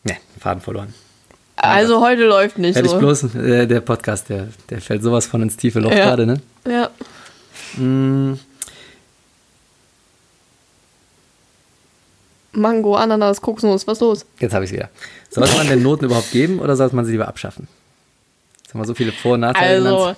ne, 0.05 0.15
Faden 0.39 0.61
verloren. 0.61 0.93
Also 1.57 1.99
heute 1.99 2.23
läuft 2.23 2.57
nicht 2.57 2.77
Hätte 2.77 2.85
ich 2.85 2.91
so. 2.93 2.97
bloß, 2.99 3.35
äh, 3.35 3.67
der 3.67 3.81
Podcast, 3.81 4.29
der, 4.29 4.47
der 4.69 4.79
fällt 4.79 5.03
sowas 5.03 5.25
von 5.25 5.41
ins 5.41 5.57
tiefe 5.57 5.81
Loch 5.81 5.91
Ja. 5.91 6.05
gerade, 6.05 6.25
ne? 6.25 6.41
Ja. 6.65 6.89
Mm, 7.75 8.35
Mango, 12.53 12.95
Ananas, 12.95 13.41
Kokosnuss, 13.41 13.87
was 13.87 13.99
los? 13.99 14.25
Jetzt 14.39 14.53
habe 14.53 14.65
ich 14.65 14.71
es 14.71 14.75
wieder. 14.77 14.89
Sollte 15.29 15.55
man 15.57 15.67
denn 15.67 15.81
Noten 15.81 16.05
überhaupt 16.05 16.31
geben 16.31 16.59
oder 16.59 16.75
sollte 16.75 16.95
man 16.95 17.05
sie 17.05 17.11
lieber 17.13 17.27
abschaffen? 17.27 17.67
Jetzt 18.61 18.73
haben 18.73 18.81
wir 18.81 18.85
so 18.85 18.93
viele 18.93 19.11
Vor- 19.11 19.33
und 19.33 19.41
Nachteile 19.41 19.77
Also, 19.89 19.97
genannt. 20.01 20.17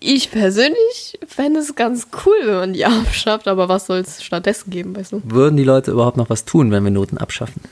ich 0.00 0.30
persönlich 0.30 1.18
fände 1.26 1.60
es 1.60 1.74
ganz 1.74 2.08
cool, 2.26 2.36
wenn 2.44 2.54
man 2.54 2.72
die 2.74 2.84
abschafft, 2.86 3.48
aber 3.48 3.68
was 3.68 3.86
soll 3.86 3.98
es 4.00 4.22
stattdessen 4.22 4.70
geben, 4.70 4.94
weißt 4.94 5.12
du? 5.12 5.22
Würden 5.24 5.56
die 5.56 5.64
Leute 5.64 5.90
überhaupt 5.90 6.16
noch 6.18 6.28
was 6.30 6.44
tun, 6.44 6.70
wenn 6.70 6.84
wir 6.84 6.90
Noten 6.90 7.16
abschaffen? 7.18 7.62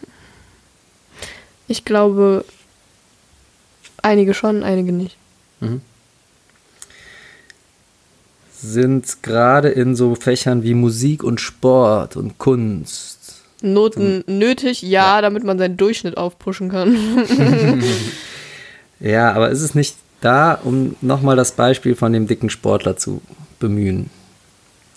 Ich 1.68 1.84
glaube, 1.84 2.44
einige 4.02 4.32
schon, 4.34 4.62
einige 4.62 4.92
nicht. 4.92 5.16
Sind 8.58 9.22
gerade 9.22 9.68
in 9.68 9.94
so 9.94 10.14
Fächern 10.14 10.62
wie 10.62 10.74
Musik 10.74 11.22
und 11.22 11.40
Sport 11.40 12.16
und 12.16 12.38
Kunst. 12.38 13.15
Noten 13.62 14.22
nötig, 14.26 14.82
ja, 14.82 15.20
damit 15.20 15.44
man 15.44 15.58
seinen 15.58 15.76
Durchschnitt 15.76 16.16
aufpushen 16.16 16.70
kann. 16.70 16.96
Ja, 19.00 19.32
aber 19.32 19.50
ist 19.50 19.62
es 19.62 19.74
nicht 19.74 19.96
da, 20.20 20.54
um 20.54 20.96
nochmal 21.00 21.36
das 21.36 21.52
Beispiel 21.52 21.94
von 21.94 22.12
dem 22.12 22.26
dicken 22.26 22.50
Sportler 22.50 22.96
zu 22.96 23.20
bemühen? 23.58 24.10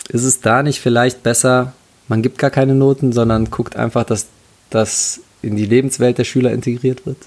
Ist 0.10 0.24
es 0.24 0.42
da 0.42 0.64
nicht 0.64 0.80
vielleicht 0.80 1.24
besser, 1.24 1.74
man 2.08 2.22
gibt 2.22 2.38
gar 2.38 2.50
keine 2.50 2.76
Noten, 2.76 3.12
sondern 3.12 3.50
guckt 3.50 3.76
einfach, 3.76 4.04
dass 4.04 4.28
das 4.70 5.22
in 5.42 5.56
die 5.56 5.66
Lebenswelt 5.66 6.18
der 6.18 6.24
Schüler 6.24 6.52
integriert 6.52 7.06
wird? 7.06 7.18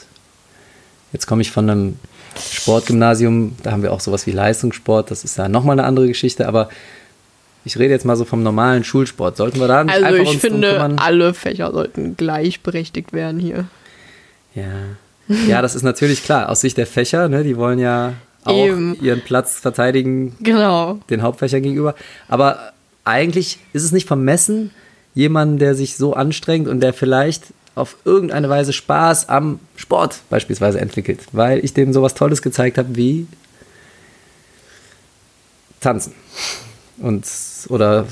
Jetzt 1.13 1.27
komme 1.27 1.43
ich 1.43 1.51
von 1.51 1.69
einem 1.69 1.97
Sportgymnasium, 2.37 3.57
da 3.63 3.73
haben 3.73 3.83
wir 3.83 3.93
auch 3.93 4.01
sowas 4.01 4.27
wie 4.27 4.33
Leistungssport, 4.33 5.11
das 5.11 5.25
ist 5.25 5.37
ja 5.37 5.49
nochmal 5.49 5.79
eine 5.79 5.87
andere 5.87 6.09
Geschichte, 6.09 6.49
aber 6.49 6.71
ich 7.65 7.79
rede 7.79 7.93
jetzt 7.93 8.05
mal 8.05 8.17
so 8.17 8.25
vom 8.25 8.43
normalen 8.43 8.85
Schulsport. 8.85 9.37
Sollten 9.37 9.61
wir 9.61 9.69
da 9.69 9.85
nicht 9.85 9.95
Also 9.95 10.07
einfach 10.07 10.23
ich 10.23 10.29
uns 10.31 10.41
finde, 10.41 10.97
alle 10.97 11.35
Fächer 11.35 11.73
sollten 11.73 12.17
gleichberechtigt 12.17 13.13
werden 13.13 13.39
hier. 13.39 13.67
Ja. 14.55 14.65
ja, 15.49 15.63
das 15.63 15.75
ist 15.75 15.83
natürlich 15.83 16.25
klar. 16.25 16.49
Aus 16.49 16.61
Sicht 16.61 16.77
der 16.77 16.87
Fächer, 16.87 17.29
ne, 17.29 17.45
die 17.45 17.57
wollen 17.57 17.79
ja 17.79 18.15
auch 18.45 18.67
Eben. 18.67 18.97
ihren 19.01 19.21
Platz 19.21 19.61
verteidigen 19.61 20.37
Genau. 20.41 20.99
den 21.11 21.23
Hauptfächern 21.23 21.63
gegenüber. 21.63 21.95
Aber 22.29 22.73
eigentlich 23.05 23.59
ist 23.73 23.85
es 23.85 23.93
nicht 23.93 24.09
vermessen, 24.09 24.73
jemanden, 25.15 25.59
der 25.59 25.75
sich 25.75 25.97
so 25.97 26.15
anstrengt 26.15 26.69
und 26.69 26.81
der 26.81 26.93
vielleicht 26.93 27.45
auf 27.75 27.97
irgendeine 28.05 28.49
Weise 28.49 28.73
Spaß 28.73 29.29
am 29.29 29.61
Sport 29.77 30.21
beispielsweise 30.29 30.81
entwickelt, 30.81 31.21
weil 31.33 31.65
ich 31.65 31.73
dem 31.73 31.93
sowas 31.93 32.15
Tolles 32.15 32.43
gezeigt 32.43 32.77
habe 32.77 32.97
wie 32.97 33.27
Tanzen 35.81 36.13
und 37.03 37.27
oder 37.69 38.07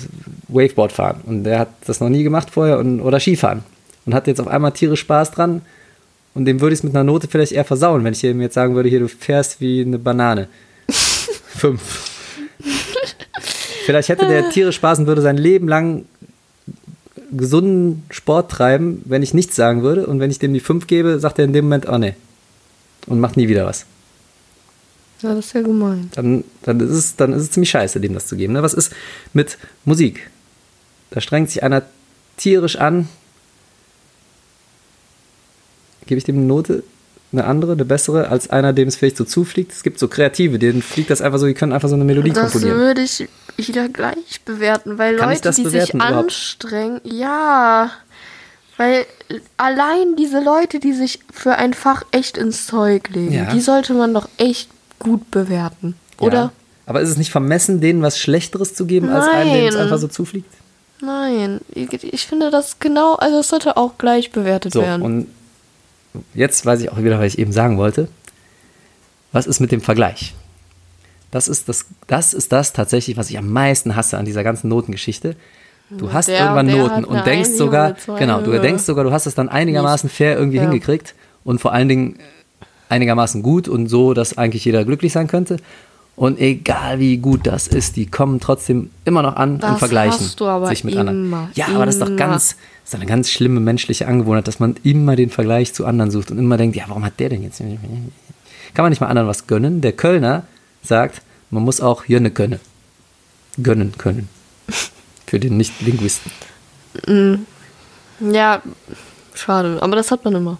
Waveboard 0.49 0.93
fahren 0.93 1.20
und 1.26 1.45
der 1.45 1.61
hat 1.61 1.68
das 1.86 2.01
noch 2.01 2.09
nie 2.09 2.22
gemacht 2.22 2.49
vorher 2.51 2.78
und, 2.78 3.01
oder 3.01 3.20
Skifahren 3.20 3.62
und 4.07 4.14
hat 4.14 4.26
jetzt 4.26 4.41
auf 4.41 4.49
einmal 4.49 4.72
tierisch 4.72 5.01
Spaß 5.01 5.30
dran 5.30 5.62
und 6.34 6.45
dem 6.45 6.61
würde 6.61 6.74
ich 6.74 6.80
es 6.80 6.84
mit 6.84 6.95
einer 6.95 7.05
Note 7.05 7.28
vielleicht 7.28 7.53
eher 7.53 7.64
versauen, 7.64 8.05
wenn 8.05 8.12
ich 8.12 8.22
ihm 8.22 8.41
jetzt 8.41 8.55
sagen 8.55 8.74
würde, 8.74 8.88
hier 8.88 9.01
du 9.01 9.09
fährst 9.09 9.61
wie 9.61 9.82
eine 9.82 9.99
Banane. 9.99 10.49
Fünf. 10.88 12.11
Vielleicht 13.84 14.09
hätte 14.09 14.28
der 14.28 14.51
tierisch 14.51 14.76
Spaß 14.76 15.01
und 15.01 15.07
würde 15.07 15.22
sein 15.22 15.36
Leben 15.36 15.66
lang 15.66 16.05
gesunden 17.32 18.05
Sport 18.11 18.51
treiben, 18.51 19.03
wenn 19.05 19.22
ich 19.22 19.34
nichts 19.34 19.57
sagen 19.57 19.82
würde. 19.82 20.07
Und 20.07 20.20
wenn 20.20 20.30
ich 20.30 20.38
dem 20.38 20.55
die 20.55 20.61
5 20.61 20.86
gebe, 20.86 21.18
sagt 21.18 21.38
er 21.38 21.45
in 21.45 21.53
dem 21.53 21.64
Moment, 21.64 21.88
oh 21.88 21.99
nee. 21.99 22.14
Und 23.07 23.20
macht 23.20 23.36
nie 23.36 23.49
wieder 23.49 23.66
was. 23.66 23.86
Ja, 25.22 25.34
das 25.34 25.46
ist 25.46 25.52
ja 25.54 25.62
gemein. 25.62 26.10
Dann, 26.14 26.44
dann, 26.62 26.80
ist, 26.80 26.90
es, 26.90 27.16
dann 27.16 27.32
ist 27.32 27.42
es 27.42 27.50
ziemlich 27.50 27.70
scheiße, 27.70 28.00
dem 28.00 28.14
das 28.14 28.26
zu 28.26 28.36
geben. 28.36 28.52
Ne? 28.54 28.62
Was 28.62 28.74
ist 28.74 28.92
mit 29.32 29.58
Musik? 29.84 30.30
Da 31.10 31.20
strengt 31.20 31.50
sich 31.50 31.62
einer 31.62 31.82
tierisch 32.36 32.76
an. 32.76 33.08
Gebe 36.06 36.18
ich 36.18 36.24
dem 36.24 36.36
eine 36.36 36.46
Note? 36.46 36.82
Eine 37.32 37.44
andere, 37.44 37.72
eine 37.72 37.84
bessere, 37.84 38.28
als 38.28 38.50
einer, 38.50 38.72
dem 38.72 38.88
es 38.88 38.96
vielleicht 38.96 39.16
so 39.16 39.24
zufliegt? 39.24 39.70
Es 39.72 39.84
gibt 39.84 40.00
so 40.00 40.08
Kreative, 40.08 40.58
denen 40.58 40.82
fliegt 40.82 41.10
das 41.10 41.22
einfach 41.22 41.38
so, 41.38 41.46
die 41.46 41.54
können 41.54 41.72
einfach 41.72 41.88
so 41.88 41.94
eine 41.94 42.04
Melodie 42.04 42.30
Das 42.32 42.50
komponieren. 42.52 42.78
würde 42.78 43.02
ich 43.02 43.28
wieder 43.56 43.88
gleich 43.88 44.40
bewerten, 44.44 44.98
weil 44.98 45.16
Kann 45.16 45.28
Leute, 45.28 45.42
das 45.42 45.56
die 45.56 45.62
bewerten 45.62 45.86
sich 45.86 45.94
überhaupt? 45.94 46.24
anstrengen, 46.24 47.00
ja, 47.04 47.92
weil 48.78 49.06
allein 49.58 50.16
diese 50.16 50.42
Leute, 50.42 50.80
die 50.80 50.92
sich 50.92 51.20
für 51.32 51.54
ein 51.54 51.72
Fach 51.72 52.02
echt 52.10 52.36
ins 52.36 52.66
Zeug 52.66 53.08
legen, 53.10 53.32
Ja. 53.32 53.52
die 53.52 53.60
sollte 53.60 53.94
man 53.94 54.12
doch 54.12 54.28
echt 54.38 54.68
gut 55.01 55.30
bewerten, 55.32 55.96
oder? 56.20 56.36
Ja. 56.38 56.53
Aber 56.86 57.01
ist 57.01 57.09
es 57.09 57.16
nicht 57.16 57.30
vermessen, 57.32 57.80
denen 57.80 58.03
was 58.03 58.18
Schlechteres 58.18 58.74
zu 58.74 58.86
geben, 58.86 59.09
als 59.11 59.26
einem, 59.28 59.53
dem 59.53 59.66
es 59.66 59.74
Nein. 59.74 59.82
einfach 59.84 59.98
so 59.98 60.07
zufliegt? 60.09 60.53
Nein, 61.03 61.61
ich, 61.74 62.26
finde 62.26 62.51
das 62.51 62.78
genau, 62.78 63.14
also 63.14 63.38
es 63.40 63.48
sollte 63.48 63.76
auch 63.76 63.96
gleich 63.98 64.30
bewertet 64.32 64.72
So, 64.72 64.82
werden. 64.82 65.03
und 65.03 65.26
jetzt 66.34 66.64
weiß 66.66 66.80
ich 66.82 66.92
auch 66.92 66.98
wieder, 66.98 67.18
was 67.18 67.26
ich 67.34 67.38
eben 67.38 67.53
sagen 67.53 67.78
wollte. 67.78 68.09
Was 69.32 69.46
ist 69.46 69.61
mit 69.61 69.72
dem 69.72 69.80
Vergleich? 69.80 70.34
Das 71.30 71.46
ist 71.48 71.68
das, 71.68 71.86
das 72.09 72.34
ist 72.34 72.51
das 72.53 72.72
tatsächlich, 72.72 73.16
was 73.16 73.30
ich 73.30 73.38
am 73.38 73.48
meisten 73.51 73.94
hasse 73.94 74.18
an 74.18 74.24
dieser 74.24 74.42
ganzen 74.42 74.68
Notengeschichte. 74.68 75.36
Du 75.90 76.12
hast 76.12 76.28
der- 76.28 76.40
irgendwann 76.40 76.66
der 76.66 76.76
Noten 76.76 77.05
und 77.05 77.24
denkst 77.26 77.51
sogar, 77.51 77.94
genau, 78.18 78.40
du 78.40 78.61
denkst 78.61 78.82
sogar, 78.82 79.05
du 79.05 79.12
hast 79.12 79.26
es 79.26 79.34
dann 79.34 79.48
einigermaßen 79.48 80.11
fair 80.11 80.36
irgendwie 80.36 80.57
Ja. 80.59 80.64
hingekriegt 80.64 81.14
und 81.44 81.61
vor 81.61 81.72
allen 81.72 81.88
Dingen 81.88 82.18
einigermaßen 82.91 83.43
gut 83.43 83.68
und 83.68 83.86
so, 83.88 84.14
dass 84.14 84.36
eigentlich 84.38 84.64
jeder 84.64 84.84
glücklich 84.84 85.12
sein 85.12 85.26
könnte. 85.28 85.57
Und 86.16 86.38
egal 86.38 86.99
wie 86.99 87.16
gut 87.16 87.47
das 87.47 87.66
ist, 87.66 87.97
die 87.97 88.05
kommen 88.07 88.41
trotzdem 88.41 88.91
immer 89.07 89.22
noch 89.22 89.36
an 89.36 89.55
und 89.55 89.62
Das 89.62 89.78
vergleichen 89.78 90.20
hast 90.26 90.38
du 90.38 90.47
aber 90.47 90.66
sich 90.66 90.84
mit 90.84 90.95
anderen. 90.97 91.24
immer, 91.24 91.51
Ja, 91.55 91.68
aber 91.68 91.86
das 91.86 91.95
ist 91.95 92.03
doch 92.03 92.09
immer. 92.09 92.16
ganz, 92.16 92.57
ist 92.84 92.95
eine 92.95 93.07
ganz 93.07 93.30
schlimme 93.30 93.61
menschliche 93.61 94.07
Angewohnheit, 94.07 94.47
dass 94.47 94.61
man 94.61 94.74
immer 94.82 95.16
den 95.16 95.30
Vergleich 95.30 95.72
zu 95.72 95.86
anderen 95.86 96.11
sucht 96.11 96.30
und 96.30 96.38
immer 96.38 96.59
denkt, 96.59 96.76
ja, 96.76 96.84
warum 96.88 97.05
hat 97.07 97.18
der 97.20 97.30
denn 97.30 97.43
jetzt? 97.43 97.59
Kann 97.61 98.82
man 98.84 98.91
nicht 98.91 99.01
mal 99.01 99.07
anderen 99.07 99.28
was 99.28 99.47
gönnen? 99.47 99.80
Der 99.80 99.93
Kölner 99.93 100.43
sagt, 100.82 101.22
man 101.51 101.62
muss 101.62 101.80
auch 101.80 102.05
Jönne 102.05 102.30
gönnen. 102.30 102.61
Gönnen 103.62 103.93
können. 103.97 104.28
Für 105.26 105.41
den 105.41 105.57
Nicht-Linguisten. 105.57 106.30
Ja, 108.20 108.62
schade. 109.34 109.78
Aber 109.80 109.97
das 109.97 110.11
hat 110.11 110.24
man 110.24 110.34
immer. 110.34 110.59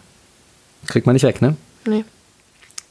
Kriegt 0.87 1.05
man 1.07 1.13
nicht 1.15 1.25
weg, 1.25 1.43
ne? 1.43 1.57
Nee. 1.87 2.05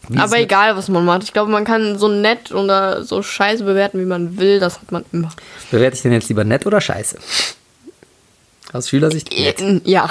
Wie 0.08 0.18
Aber 0.18 0.40
egal, 0.40 0.76
was 0.76 0.88
man 0.88 1.06
macht. 1.06 1.24
Ich 1.24 1.34
glaube, 1.34 1.52
man 1.52 1.66
kann 1.66 1.98
so 2.00 2.08
nett 2.08 2.52
oder 2.52 3.04
so 3.04 3.22
scheiße 3.22 3.64
bewerten, 3.64 4.00
wie 4.00 4.06
man 4.06 4.38
will. 4.38 4.60
Das 4.60 4.80
hat 4.80 4.92
man 4.92 5.06
immer. 5.12 5.30
Bewerte 5.72 5.96
ich 5.96 6.02
denn 6.02 6.14
jetzt 6.14 6.30
lieber 6.30 6.44
nett 6.44 6.66
oder 6.66 6.82
scheiße? 6.82 7.18
Aus 8.74 8.90
Schülersicht 8.90 9.32
nett. 9.32 9.62
Ja. 9.86 10.10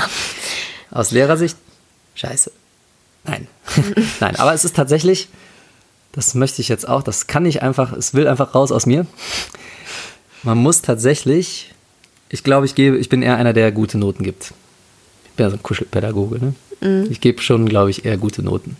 Aus 0.91 1.11
Lehrersicht 1.11 1.57
scheiße. 2.15 2.53
Nein. 3.25 3.47
Nein, 4.21 4.37
aber 4.37 4.55
es 4.55 4.65
ist 4.65 4.77
tatsächlich, 4.77 5.29
das 6.13 6.35
möchte 6.35 6.61
ich 6.61 6.69
jetzt 6.69 6.89
auch, 6.89 7.03
das 7.03 7.27
kann 7.27 7.47
ich 7.47 7.63
einfach, 7.63 7.93
es 7.93 8.15
will 8.15 8.29
einfach 8.29 8.55
raus 8.55 8.73
aus 8.73 8.87
mir. 8.87 9.07
Man 10.43 10.59
muss 10.59 10.83
tatsächlich, 10.83 11.73
ich 12.29 12.45
glaube, 12.45 12.67
ich 12.67 12.75
gebe, 12.75 12.99
ich 12.99 13.09
bin 13.09 13.23
eher 13.23 13.37
einer, 13.37 13.53
der 13.53 13.73
gute 13.73 13.99
Noten 13.99 14.23
gibt. 14.23 14.53
Ich 15.25 15.31
bin 15.33 15.45
ja 15.45 15.51
so 15.51 15.57
ein 15.57 15.63
Kuschelpädagoge, 15.63 16.39
ne? 16.39 16.55
Ich 17.11 17.21
gebe 17.21 17.43
schon, 17.43 17.69
glaube 17.69 17.91
ich, 17.91 18.05
eher 18.05 18.17
gute 18.17 18.43
Noten. 18.43 18.77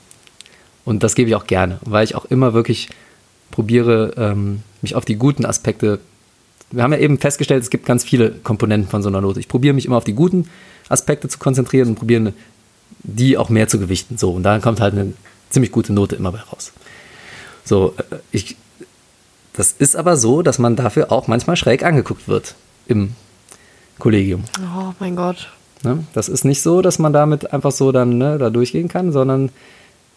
Und 0.89 1.03
das 1.03 1.15
gebe 1.15 1.29
ich 1.29 1.37
auch 1.37 1.47
gerne, 1.47 1.81
weil 1.85 2.03
ich 2.03 2.15
auch 2.15 2.25
immer 2.25 2.55
wirklich 2.55 2.89
probiere, 3.51 4.15
ähm, 4.17 4.63
mich 4.81 4.95
auf 4.95 5.05
die 5.05 5.17
guten 5.17 5.45
Aspekte. 5.45 6.01
Wir 6.71 6.83
haben 6.83 6.95
ja 6.95 6.99
eben 6.99 7.19
festgestellt, 7.19 7.63
es 7.63 7.69
gibt 7.69 7.85
ganz 7.85 8.05
viele 8.05 8.31
Komponenten 8.31 8.89
von 8.89 9.03
so 9.03 9.11
einer 9.11 9.21
Note. 9.21 9.39
Ich 9.39 9.49
probiere 9.49 9.75
mich 9.75 9.85
immer 9.85 9.99
auf 9.99 10.05
die 10.05 10.15
guten 10.15 10.49
Aspekte 10.89 11.29
zu 11.29 11.39
konzentrieren 11.39 11.91
und 11.91 11.97
probiere 11.97 12.33
die 13.03 13.37
auch 13.37 13.51
mehr 13.51 13.69
zu 13.69 13.79
gewichten. 13.79 14.17
So, 14.17 14.31
und 14.31 14.45
da 14.45 14.61
kommt 14.61 14.81
halt 14.81 14.95
eine 14.95 15.13
ziemlich 15.51 15.73
gute 15.73 15.93
Note 15.93 16.17
immer 16.17 16.33
bei 16.33 16.41
raus. 16.41 16.73
So, 17.65 17.95
äh, 17.99 18.17
ich, 18.33 18.57
das 19.53 19.73
ist 19.73 19.95
aber 19.95 20.17
so, 20.17 20.41
dass 20.41 20.59
man 20.59 20.75
dafür 20.75 21.13
auch 21.13 21.29
manchmal 21.29 21.57
schräg 21.57 21.85
angeguckt 21.85 22.29
wird 22.29 22.55
im 22.87 23.13
Kollegium. 23.99 24.45
Oh 24.59 24.95
mein 25.01 25.17
Gott. 25.17 25.53
Ne? 25.85 26.07
Das 26.15 26.31
ist 26.31 26.47
nicht 26.47 26.63
so, 26.63 26.81
dass 26.81 26.99
man 26.99 27.13
damit 27.13 27.53
einfach 27.53 27.73
so 27.73 27.93
dann 27.93 28.17
ne, 28.17 28.39
da 28.39 28.49
durchgehen 28.49 28.89
kann, 28.89 29.13
sondern 29.13 29.51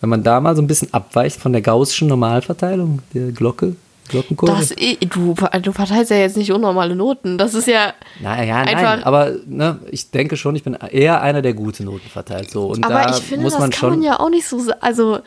wenn 0.01 0.09
man 0.09 0.23
da 0.23 0.39
mal 0.41 0.55
so 0.55 0.61
ein 0.61 0.67
bisschen 0.67 0.93
abweicht 0.93 1.39
von 1.39 1.53
der 1.53 1.61
gaußschen 1.61 2.07
Normalverteilung, 2.07 2.99
der 3.13 3.31
Glocke, 3.31 3.75
Glockenkurve. 4.09 4.53
Das, 4.59 4.71
eh- 4.71 4.97
du, 4.97 5.35
du 5.61 5.71
verteilst 5.71 6.11
ja 6.11 6.17
jetzt 6.17 6.35
nicht 6.37 6.51
unnormale 6.51 6.95
Noten. 6.95 7.37
Das 7.37 7.53
ist 7.53 7.67
ja. 7.67 7.93
naja, 8.21 8.65
nein, 8.65 8.75
einfach- 8.75 9.05
aber 9.05 9.33
ne, 9.45 9.79
ich 9.91 10.11
denke 10.11 10.35
schon, 10.37 10.55
ich 10.55 10.63
bin 10.63 10.73
eher 10.73 11.21
einer, 11.21 11.41
der 11.41 11.53
gute 11.53 11.83
Noten 11.83 12.09
verteilt. 12.09 12.49
So. 12.51 12.67
Und 12.67 12.83
Aber 12.83 13.03
da 13.05 13.09
ich 13.17 13.23
finde, 13.23 13.43
muss 13.43 13.53
das 13.53 13.61
man 13.61 13.69
kann 13.69 13.79
schon. 13.79 13.89
man 13.91 14.01
ja 14.01 14.19
auch 14.19 14.29
nicht 14.29 14.47
so. 14.47 14.59
Also, 14.81 15.19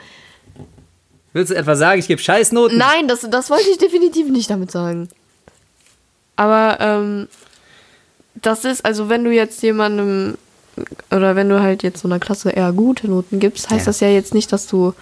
Willst 1.33 1.51
du 1.51 1.57
etwa 1.57 1.75
sagen, 1.77 1.99
ich 1.99 2.07
gebe 2.09 2.21
Scheißnoten? 2.21 2.77
nein, 2.79 3.09
das, 3.09 3.21
das 3.29 3.51
wollte 3.51 3.69
ich 3.71 3.79
definitiv 3.79 4.29
nicht 4.31 4.51
damit 4.51 4.71
sagen. 4.71 5.09
Aber, 6.37 6.79
ähm, 6.81 7.29
das 8.43 8.65
ist, 8.65 8.85
also, 8.85 9.09
wenn 9.09 9.25
du 9.25 9.31
jetzt 9.33 9.63
jemandem. 9.63 10.37
Oder 11.11 11.37
wenn 11.37 11.49
du 11.49 11.61
halt 11.63 11.83
jetzt 11.83 12.01
so 12.01 12.09
einer 12.09 12.19
Klasse 12.19 12.51
eher 12.51 12.73
gute 12.73 13.09
Noten 13.09 13.41
gibst, 13.41 13.71
heißt 13.71 13.81
Ja. 13.81 13.87
das 13.87 14.01
ja 14.01 14.09
jetzt 14.09 14.35
nicht, 14.35 14.53
dass 14.53 14.67
du 14.67 14.95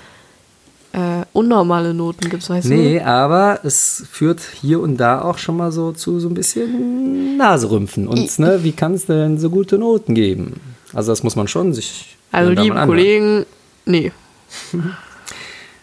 äh, 0.93 1.25
unnormale 1.33 1.95
Noten 1.95 2.29
gibst, 2.29 2.51
weißt 2.51 2.69
Nee, 2.69 3.01
aber 3.01 3.61
es 3.65 4.05
führt 4.11 4.41
hier 4.61 4.81
und 4.81 4.99
da 4.99 5.23
auch 5.23 5.39
schon 5.39 5.57
mal 5.57 5.73
so 5.73 5.93
zu 5.93 6.21
so 6.21 6.29
ein 6.29 6.35
bisschen 6.35 7.37
Naserümpfen. 7.39 8.07
Und 8.07 8.39
ne, 8.39 8.63
wie 8.63 8.73
kann 8.73 8.93
es 8.95 9.07
denn 9.07 9.39
so 9.39 9.49
gute 9.49 9.79
Noten 9.79 10.15
geben? 10.15 10.61
Also 10.93 11.11
das 11.13 11.23
muss 11.23 11.35
man 11.37 11.49
schon 11.49 11.73
sich. 11.73 12.17
du? 12.31 12.37
Also, 12.37 12.51
liebe. 12.53 12.75
Kollegen, 12.87 13.47
nee. 13.87 14.13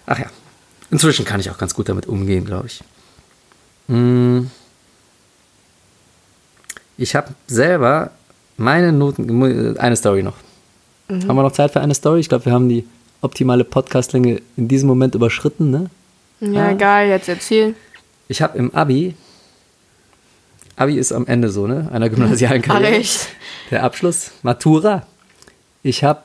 Ach 0.05 0.19
ja. 0.19 0.25
Inzwischen 0.91 1.25
kann 1.25 1.39
ich 1.39 1.49
auch 1.49 1.57
ganz 1.57 1.73
gut 1.73 1.89
damit 1.89 2.05
umgehen, 2.07 2.45
glaube 2.45 2.67
ich. 2.67 2.83
Hm. 3.87 4.49
Ich 6.97 7.15
habe 7.15 7.29
selber 7.47 8.11
meine 8.59 8.91
Noten. 8.91 9.77
Eine 9.77 9.95
Story 9.95 10.23
noch. 10.23 10.35
Haben 11.09 11.25
wir 11.35 11.41
noch 11.43 11.51
Zeit 11.51 11.71
für 11.71 11.81
eine 11.81 11.95
Story? 11.95 12.19
Ich 12.19 12.29
glaube, 12.29 12.45
wir 12.45 12.53
haben 12.53 12.69
die 12.69 12.85
optimale 13.21 13.63
Podcastlänge 13.63 14.41
in 14.57 14.67
diesem 14.67 14.87
Moment 14.87 15.15
überschritten, 15.15 15.71
ne? 15.71 15.89
Ja, 16.39 16.67
Ah. 16.67 16.71
egal, 16.71 17.07
jetzt 17.07 17.27
erzähl. 17.27 17.73
Ich 18.27 18.41
habe 18.41 18.57
im 18.57 18.73
Abi. 18.75 19.15
Abi 20.75 20.97
ist 20.97 21.11
am 21.11 21.25
Ende 21.27 21.49
so, 21.49 21.67
ne? 21.67 21.89
Einer 21.91 22.09
gymnasialen 22.09 22.61
Ach, 22.63 22.67
Karriere. 22.67 22.93
echt? 22.95 23.27
Der 23.71 23.83
Abschluss, 23.83 24.31
Matura. 24.43 25.05
Ich 25.83 26.03
habe 26.03 26.21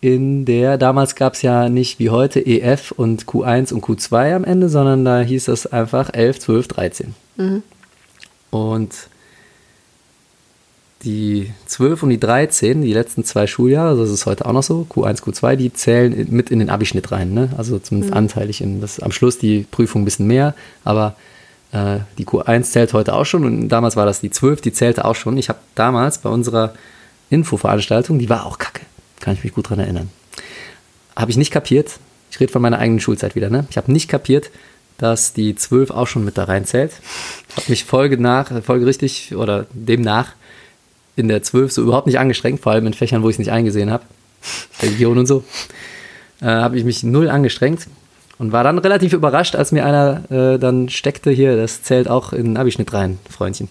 in 0.00 0.44
der, 0.44 0.76
damals 0.78 1.14
gab 1.16 1.32
es 1.34 1.42
ja 1.42 1.68
nicht 1.68 1.98
wie 1.98 2.10
heute 2.10 2.40
EF 2.44 2.92
und 2.92 3.24
Q1 3.24 3.72
und 3.72 3.82
Q2 3.82 4.36
am 4.36 4.44
Ende, 4.44 4.68
sondern 4.68 5.04
da 5.04 5.20
hieß 5.20 5.48
es 5.48 5.66
einfach 5.66 6.10
11, 6.12 6.38
12, 6.40 6.68
13. 6.68 7.14
Und 8.50 8.94
die 11.04 11.52
12 11.66 12.02
und 12.02 12.10
die 12.10 12.20
13, 12.20 12.82
die 12.82 12.92
letzten 12.92 13.24
zwei 13.24 13.46
Schuljahre, 13.46 13.96
das 13.96 14.10
ist 14.10 14.26
heute 14.26 14.46
auch 14.46 14.52
noch 14.52 14.62
so, 14.62 14.86
Q1, 14.90 15.22
Q2, 15.22 15.56
die 15.56 15.72
zählen 15.72 16.26
mit 16.30 16.50
in 16.50 16.58
den 16.58 16.70
Abischnitt 16.70 17.12
rein. 17.12 17.34
Ne? 17.34 17.50
Also 17.56 17.78
zumindest 17.78 18.14
anteilig. 18.14 18.60
In 18.60 18.80
das, 18.80 19.00
am 19.00 19.12
Schluss 19.12 19.38
die 19.38 19.66
Prüfung 19.70 20.02
ein 20.02 20.04
bisschen 20.04 20.26
mehr, 20.26 20.54
aber 20.84 21.16
äh, 21.72 21.98
die 22.18 22.24
Q1 22.24 22.62
zählt 22.64 22.92
heute 22.92 23.14
auch 23.14 23.26
schon 23.26 23.44
und 23.44 23.68
damals 23.68 23.96
war 23.96 24.06
das 24.06 24.20
die 24.20 24.30
12, 24.30 24.62
die 24.62 24.72
zählte 24.72 25.04
auch 25.04 25.14
schon. 25.14 25.36
Ich 25.36 25.48
habe 25.48 25.58
damals 25.74 26.18
bei 26.18 26.30
unserer 26.30 26.74
Infoveranstaltung, 27.30 28.18
die 28.18 28.28
war 28.28 28.46
auch 28.46 28.58
kacke, 28.58 28.82
kann 29.20 29.34
ich 29.34 29.44
mich 29.44 29.52
gut 29.52 29.68
dran 29.68 29.80
erinnern, 29.80 30.10
habe 31.14 31.30
ich 31.30 31.36
nicht 31.36 31.50
kapiert, 31.50 31.98
ich 32.30 32.40
rede 32.40 32.52
von 32.52 32.62
meiner 32.62 32.78
eigenen 32.78 33.00
Schulzeit 33.00 33.34
wieder, 33.34 33.50
ne? 33.50 33.66
ich 33.70 33.76
habe 33.76 33.92
nicht 33.92 34.08
kapiert, 34.08 34.50
dass 34.98 35.32
die 35.32 35.54
12 35.54 35.90
auch 35.90 36.06
schon 36.06 36.24
mit 36.24 36.38
da 36.38 36.44
reinzählt. 36.44 36.92
Habe 37.54 37.66
mich 37.68 37.84
Folge 37.84 38.16
nach, 38.16 38.50
folgerichtig 38.62 39.34
oder 39.36 39.66
demnach 39.72 40.32
in 41.16 41.28
der 41.28 41.42
12 41.42 41.72
so 41.72 41.82
überhaupt 41.82 42.06
nicht 42.06 42.18
angestrengt, 42.18 42.60
vor 42.60 42.72
allem 42.72 42.86
in 42.86 42.94
Fächern, 42.94 43.22
wo 43.22 43.28
ich 43.28 43.34
es 43.34 43.38
nicht 43.38 43.50
eingesehen 43.50 43.90
habe. 43.90 44.04
Religion 44.82 45.18
und 45.18 45.26
so. 45.26 45.44
Äh, 46.40 46.46
habe 46.46 46.76
ich 46.78 46.84
mich 46.84 47.02
null 47.02 47.28
angestrengt 47.28 47.88
und 48.38 48.52
war 48.52 48.62
dann 48.62 48.78
relativ 48.78 49.12
überrascht, 49.14 49.56
als 49.56 49.72
mir 49.72 49.84
einer 49.86 50.30
äh, 50.30 50.58
dann 50.58 50.88
steckte, 50.88 51.30
hier, 51.30 51.56
das 51.56 51.82
zählt 51.82 52.08
auch 52.08 52.32
in 52.32 52.44
den 52.44 52.56
Abischnitt 52.56 52.92
rein, 52.92 53.18
Freundchen. 53.30 53.68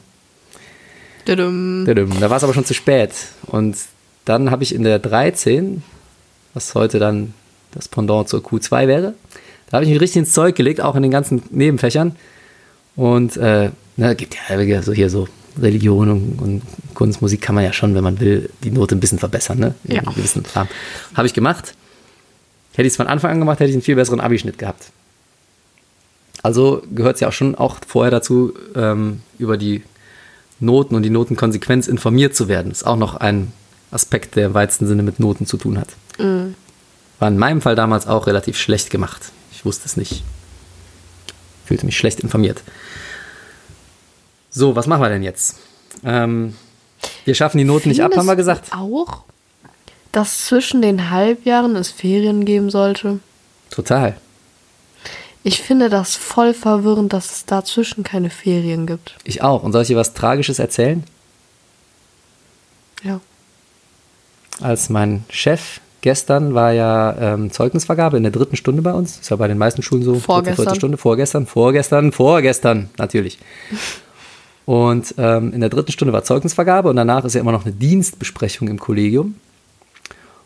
Tudum. 1.25 1.83
Tudum. 1.85 2.19
Da 2.19 2.29
war 2.29 2.37
es 2.37 2.43
aber 2.43 2.53
schon 2.53 2.65
zu 2.65 2.73
spät. 2.73 3.11
Und 3.47 3.77
dann 4.25 4.51
habe 4.51 4.63
ich 4.63 4.73
in 4.73 4.83
der 4.83 4.99
13, 4.99 5.83
was 6.53 6.73
heute 6.75 6.99
dann 6.99 7.33
das 7.71 7.87
Pendant 7.87 8.29
zur 8.29 8.41
Q2 8.41 8.87
wäre, 8.87 9.13
da 9.69 9.77
habe 9.77 9.85
ich 9.85 9.91
mich 9.91 9.99
richtig 9.99 10.17
ins 10.17 10.33
Zeug 10.33 10.55
gelegt, 10.55 10.81
auch 10.81 10.95
in 10.95 11.01
den 11.01 11.11
ganzen 11.11 11.43
Nebenfächern. 11.49 12.15
Und 12.95 13.37
äh, 13.37 13.71
na, 13.97 14.13
gibt 14.13 14.35
ja 14.35 14.81
so 14.81 14.93
hier 14.93 15.09
so 15.09 15.27
Religion 15.61 16.09
und, 16.09 16.39
und 16.41 16.61
Kunst, 16.93 17.21
Musik 17.21 17.41
kann 17.41 17.55
man 17.55 17.63
ja 17.63 17.73
schon, 17.73 17.95
wenn 17.95 18.03
man 18.03 18.19
will, 18.19 18.49
die 18.63 18.71
Note 18.71 18.95
ein 18.95 18.99
bisschen 18.99 19.19
verbessern, 19.19 19.59
ne? 19.59 19.75
In 19.83 19.95
Ja. 20.53 20.67
Habe 21.15 21.27
ich 21.27 21.33
gemacht. 21.33 21.75
Hätte 22.73 22.87
ich 22.87 22.93
es 22.93 22.97
von 22.97 23.07
Anfang 23.07 23.31
an 23.31 23.39
gemacht, 23.39 23.59
hätte 23.59 23.69
ich 23.69 23.75
einen 23.75 23.81
viel 23.81 23.95
besseren 23.95 24.19
Abischnitt 24.19 24.57
gehabt. 24.57 24.91
Also 26.43 26.83
gehört 26.93 27.15
es 27.15 27.21
ja 27.21 27.29
auch 27.29 27.33
schon 27.33 27.55
auch 27.55 27.77
vorher 27.87 28.11
dazu, 28.11 28.53
ähm, 28.75 29.21
über 29.39 29.57
die 29.57 29.81
Noten 30.59 30.95
und 30.95 31.03
die 31.03 31.09
Notenkonsequenz 31.09 31.87
informiert 31.87 32.35
zu 32.35 32.47
werden. 32.47 32.71
Ist 32.71 32.85
auch 32.85 32.97
noch 32.97 33.15
ein 33.15 33.51
Aspekt, 33.91 34.35
der 34.35 34.47
im 34.47 34.53
weitesten 34.53 34.87
Sinne 34.87 35.03
mit 35.03 35.19
Noten 35.19 35.45
zu 35.45 35.57
tun 35.57 35.79
hat. 35.79 35.89
War 37.19 37.27
in 37.29 37.37
meinem 37.37 37.61
Fall 37.61 37.75
damals 37.75 38.07
auch 38.07 38.27
relativ 38.27 38.57
schlecht 38.57 38.89
gemacht. 38.89 39.31
Ich 39.53 39.65
wusste 39.65 39.85
es 39.85 39.97
nicht. 39.97 40.23
Fühlte 41.65 41.85
mich 41.85 41.97
schlecht 41.97 42.19
informiert. 42.19 42.61
So, 44.55 44.73
was 44.73 44.87
machen 44.87 45.01
wir 45.01 45.09
denn 45.09 45.21
jetzt? 45.21 45.57
Ähm, 46.05 46.55
wir 47.25 47.35
schaffen 47.35 47.57
die 47.57 47.65
Noten 47.65 47.89
nicht 47.89 48.01
ab, 48.01 48.15
haben 48.15 48.25
wir 48.25 48.37
gesagt. 48.37 48.71
Auch, 48.71 49.23
dass 50.13 50.45
zwischen 50.45 50.81
den 50.81 51.09
Halbjahren 51.09 51.75
es 51.75 51.91
Ferien 51.91 52.45
geben 52.45 52.69
sollte. 52.69 53.19
Total. 53.69 54.15
Ich 55.43 55.61
finde 55.61 55.89
das 55.89 56.15
voll 56.15 56.53
verwirrend, 56.53 57.11
dass 57.11 57.33
es 57.33 57.45
dazwischen 57.45 58.05
keine 58.05 58.29
Ferien 58.29 58.87
gibt. 58.87 59.17
Ich 59.25 59.43
auch. 59.43 59.61
Und 59.61 59.73
soll 59.73 59.81
ich 59.81 59.89
dir 59.89 59.97
was 59.97 60.13
Tragisches 60.13 60.57
erzählen? 60.57 61.03
Ja. 63.03 63.19
Als 64.61 64.87
mein 64.89 65.25
Chef 65.29 65.81
gestern 65.99 66.53
war 66.53 66.71
ja 66.71 67.13
ähm, 67.19 67.51
Zeugnisvergabe 67.51 68.15
in 68.15 68.23
der 68.23 68.31
dritten 68.31 68.55
Stunde 68.55 68.81
bei 68.81 68.93
uns. 68.93 69.19
Ist 69.19 69.31
ja 69.31 69.35
bei 69.35 69.49
den 69.49 69.57
meisten 69.57 69.81
Schulen 69.81 70.03
so. 70.03 70.13
dritte, 70.13 70.23
Vorgestern. 70.23 70.63
Vierte 70.63 70.75
Stunde, 70.77 70.97
vorgestern, 70.97 71.45
vorgestern, 71.45 72.11
vorgestern, 72.13 72.89
natürlich. 72.97 73.37
Und 74.65 75.13
ähm, 75.17 75.53
in 75.53 75.61
der 75.61 75.69
dritten 75.69 75.91
Stunde 75.91 76.13
war 76.13 76.23
Zeugnisvergabe 76.23 76.89
und 76.89 76.95
danach 76.95 77.23
ist 77.23 77.35
ja 77.35 77.41
immer 77.41 77.51
noch 77.51 77.65
eine 77.65 77.73
Dienstbesprechung 77.73 78.67
im 78.67 78.79
Kollegium. 78.79 79.35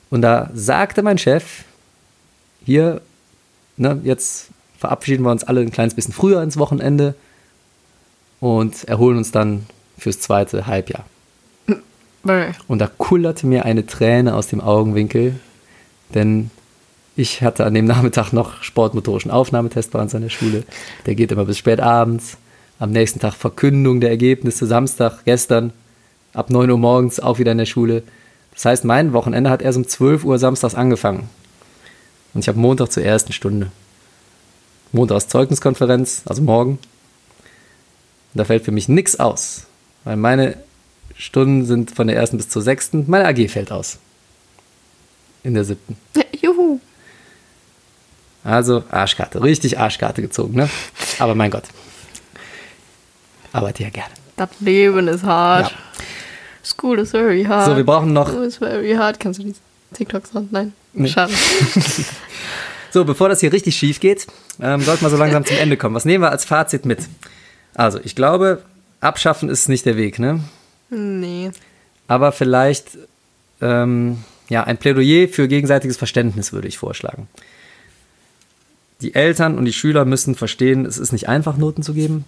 Und 0.09 0.21
da 0.21 0.49
sagte 0.53 1.03
mein 1.03 1.17
Chef, 1.17 1.63
hier, 2.65 3.01
ne, 3.77 4.01
jetzt 4.03 4.49
verabschieden 4.77 5.23
wir 5.23 5.31
uns 5.31 5.43
alle 5.43 5.61
ein 5.61 5.71
kleines 5.71 5.93
bisschen 5.93 6.13
früher 6.13 6.41
ins 6.43 6.57
Wochenende 6.57 7.15
und 8.39 8.83
erholen 8.85 9.17
uns 9.17 9.31
dann 9.31 9.65
fürs 9.97 10.19
zweite 10.19 10.67
Halbjahr. 10.67 11.05
Und 12.67 12.79
da 12.79 12.87
kullerte 12.87 13.47
mir 13.47 13.65
eine 13.65 13.85
Träne 13.85 14.35
aus 14.35 14.47
dem 14.47 14.61
Augenwinkel, 14.61 15.39
denn 16.13 16.51
ich 17.15 17.41
hatte 17.41 17.65
an 17.65 17.73
dem 17.73 17.85
Nachmittag 17.85 18.31
noch 18.31 18.63
sportmotorischen 18.63 19.31
Aufnahmetest 19.31 19.91
bei 19.91 20.01
uns 20.01 20.15
an 20.15 20.21
der 20.21 20.29
Schule. 20.29 20.63
Der 21.05 21.15
geht 21.15 21.31
immer 21.31 21.45
bis 21.45 21.57
spät 21.57 21.79
abends. 21.79 22.37
Am 22.79 22.91
nächsten 22.91 23.19
Tag 23.19 23.33
Verkündung 23.33 23.99
der 23.99 24.09
Ergebnisse, 24.09 24.65
Samstag, 24.65 25.25
gestern, 25.25 25.73
ab 26.33 26.49
9 26.49 26.71
Uhr 26.71 26.77
morgens 26.77 27.19
auch 27.19 27.37
wieder 27.37 27.51
in 27.51 27.57
der 27.57 27.65
Schule. 27.65 28.03
Das 28.53 28.63
heißt, 28.63 28.85
mein 28.85 29.11
Wochenende 29.11 29.49
hat 29.49 29.61
erst 29.61 29.77
um 29.77 29.85
12 29.85 30.23
Uhr 30.23 30.39
samstags 30.39 30.75
angefangen. 30.75 31.29
Und 32.33 32.41
ich 32.41 32.47
habe 32.47 32.57
Montag 32.57 32.89
zur 32.89 33.03
ersten 33.03 33.33
Stunde. 33.33 33.69
Montags 34.93 35.27
Zeugniskonferenz, 35.27 36.23
also 36.25 36.41
morgen. 36.41 36.71
Und 36.71 36.79
da 38.35 38.45
fällt 38.45 38.63
für 38.63 38.71
mich 38.71 38.87
nichts 38.87 39.19
aus, 39.19 39.65
weil 40.05 40.15
meine 40.15 40.55
Stunden 41.17 41.65
sind 41.65 41.91
von 41.91 42.07
der 42.07 42.15
ersten 42.15 42.37
bis 42.37 42.47
zur 42.47 42.61
sechsten. 42.61 43.03
Meine 43.07 43.27
AG 43.27 43.49
fällt 43.49 43.73
aus. 43.73 43.99
In 45.43 45.53
der 45.53 45.65
siebten. 45.65 45.97
Juhu. 46.41 46.79
Also 48.43 48.85
Arschkarte, 48.89 49.43
richtig 49.43 49.77
Arschkarte 49.77 50.21
gezogen, 50.21 50.55
ne? 50.55 50.69
Aber 51.19 51.35
mein 51.35 51.51
Gott. 51.51 51.65
Arbeite 53.53 53.83
ja 53.83 53.89
gerne. 53.89 54.13
Das 54.37 54.49
Leben 54.59 55.07
ist 55.07 55.23
hart. 55.23 55.71
Ja. 55.71 55.77
School 56.63 56.99
is 56.99 57.11
very 57.11 57.43
hard. 57.43 57.65
So, 57.65 57.77
wir 57.77 57.85
brauchen 57.85 58.13
noch, 58.13 58.29
School 58.29 58.45
is 58.45 58.57
very 58.57 58.93
hard. 58.93 59.19
Kannst 59.19 59.39
du 59.39 59.43
die 59.43 59.55
TikToks 59.93 60.33
noch? 60.33 60.43
Nein. 60.51 60.73
Nee. 60.93 61.07
Schade. 61.07 61.33
so, 62.91 63.05
bevor 63.05 63.29
das 63.29 63.39
hier 63.39 63.51
richtig 63.51 63.75
schief 63.75 63.99
geht, 63.99 64.27
ähm, 64.61 64.81
sollten 64.81 65.03
wir 65.03 65.09
so 65.09 65.17
langsam 65.17 65.45
zum 65.45 65.57
Ende 65.57 65.77
kommen. 65.77 65.95
Was 65.95 66.05
nehmen 66.05 66.23
wir 66.23 66.31
als 66.31 66.45
Fazit 66.45 66.85
mit? 66.85 66.99
Also, 67.73 67.99
ich 68.03 68.15
glaube, 68.15 68.61
abschaffen 69.01 69.49
ist 69.49 69.69
nicht 69.69 69.85
der 69.85 69.97
Weg, 69.97 70.19
ne? 70.19 70.41
nee. 70.89 71.51
Aber 72.07 72.31
vielleicht 72.31 72.97
ähm, 73.61 74.23
ja, 74.49 74.63
ein 74.63 74.77
Plädoyer 74.77 75.27
für 75.27 75.47
gegenseitiges 75.47 75.97
Verständnis 75.97 76.53
würde 76.53 76.67
ich 76.67 76.77
vorschlagen. 76.77 77.27
Die 79.01 79.15
Eltern 79.15 79.57
und 79.57 79.65
die 79.65 79.73
Schüler 79.73 80.05
müssen 80.05 80.35
verstehen, 80.35 80.85
es 80.85 80.97
ist 80.97 81.13
nicht 81.13 81.29
einfach, 81.29 81.55
Noten 81.55 81.83
zu 81.83 81.93
geben. 81.93 82.25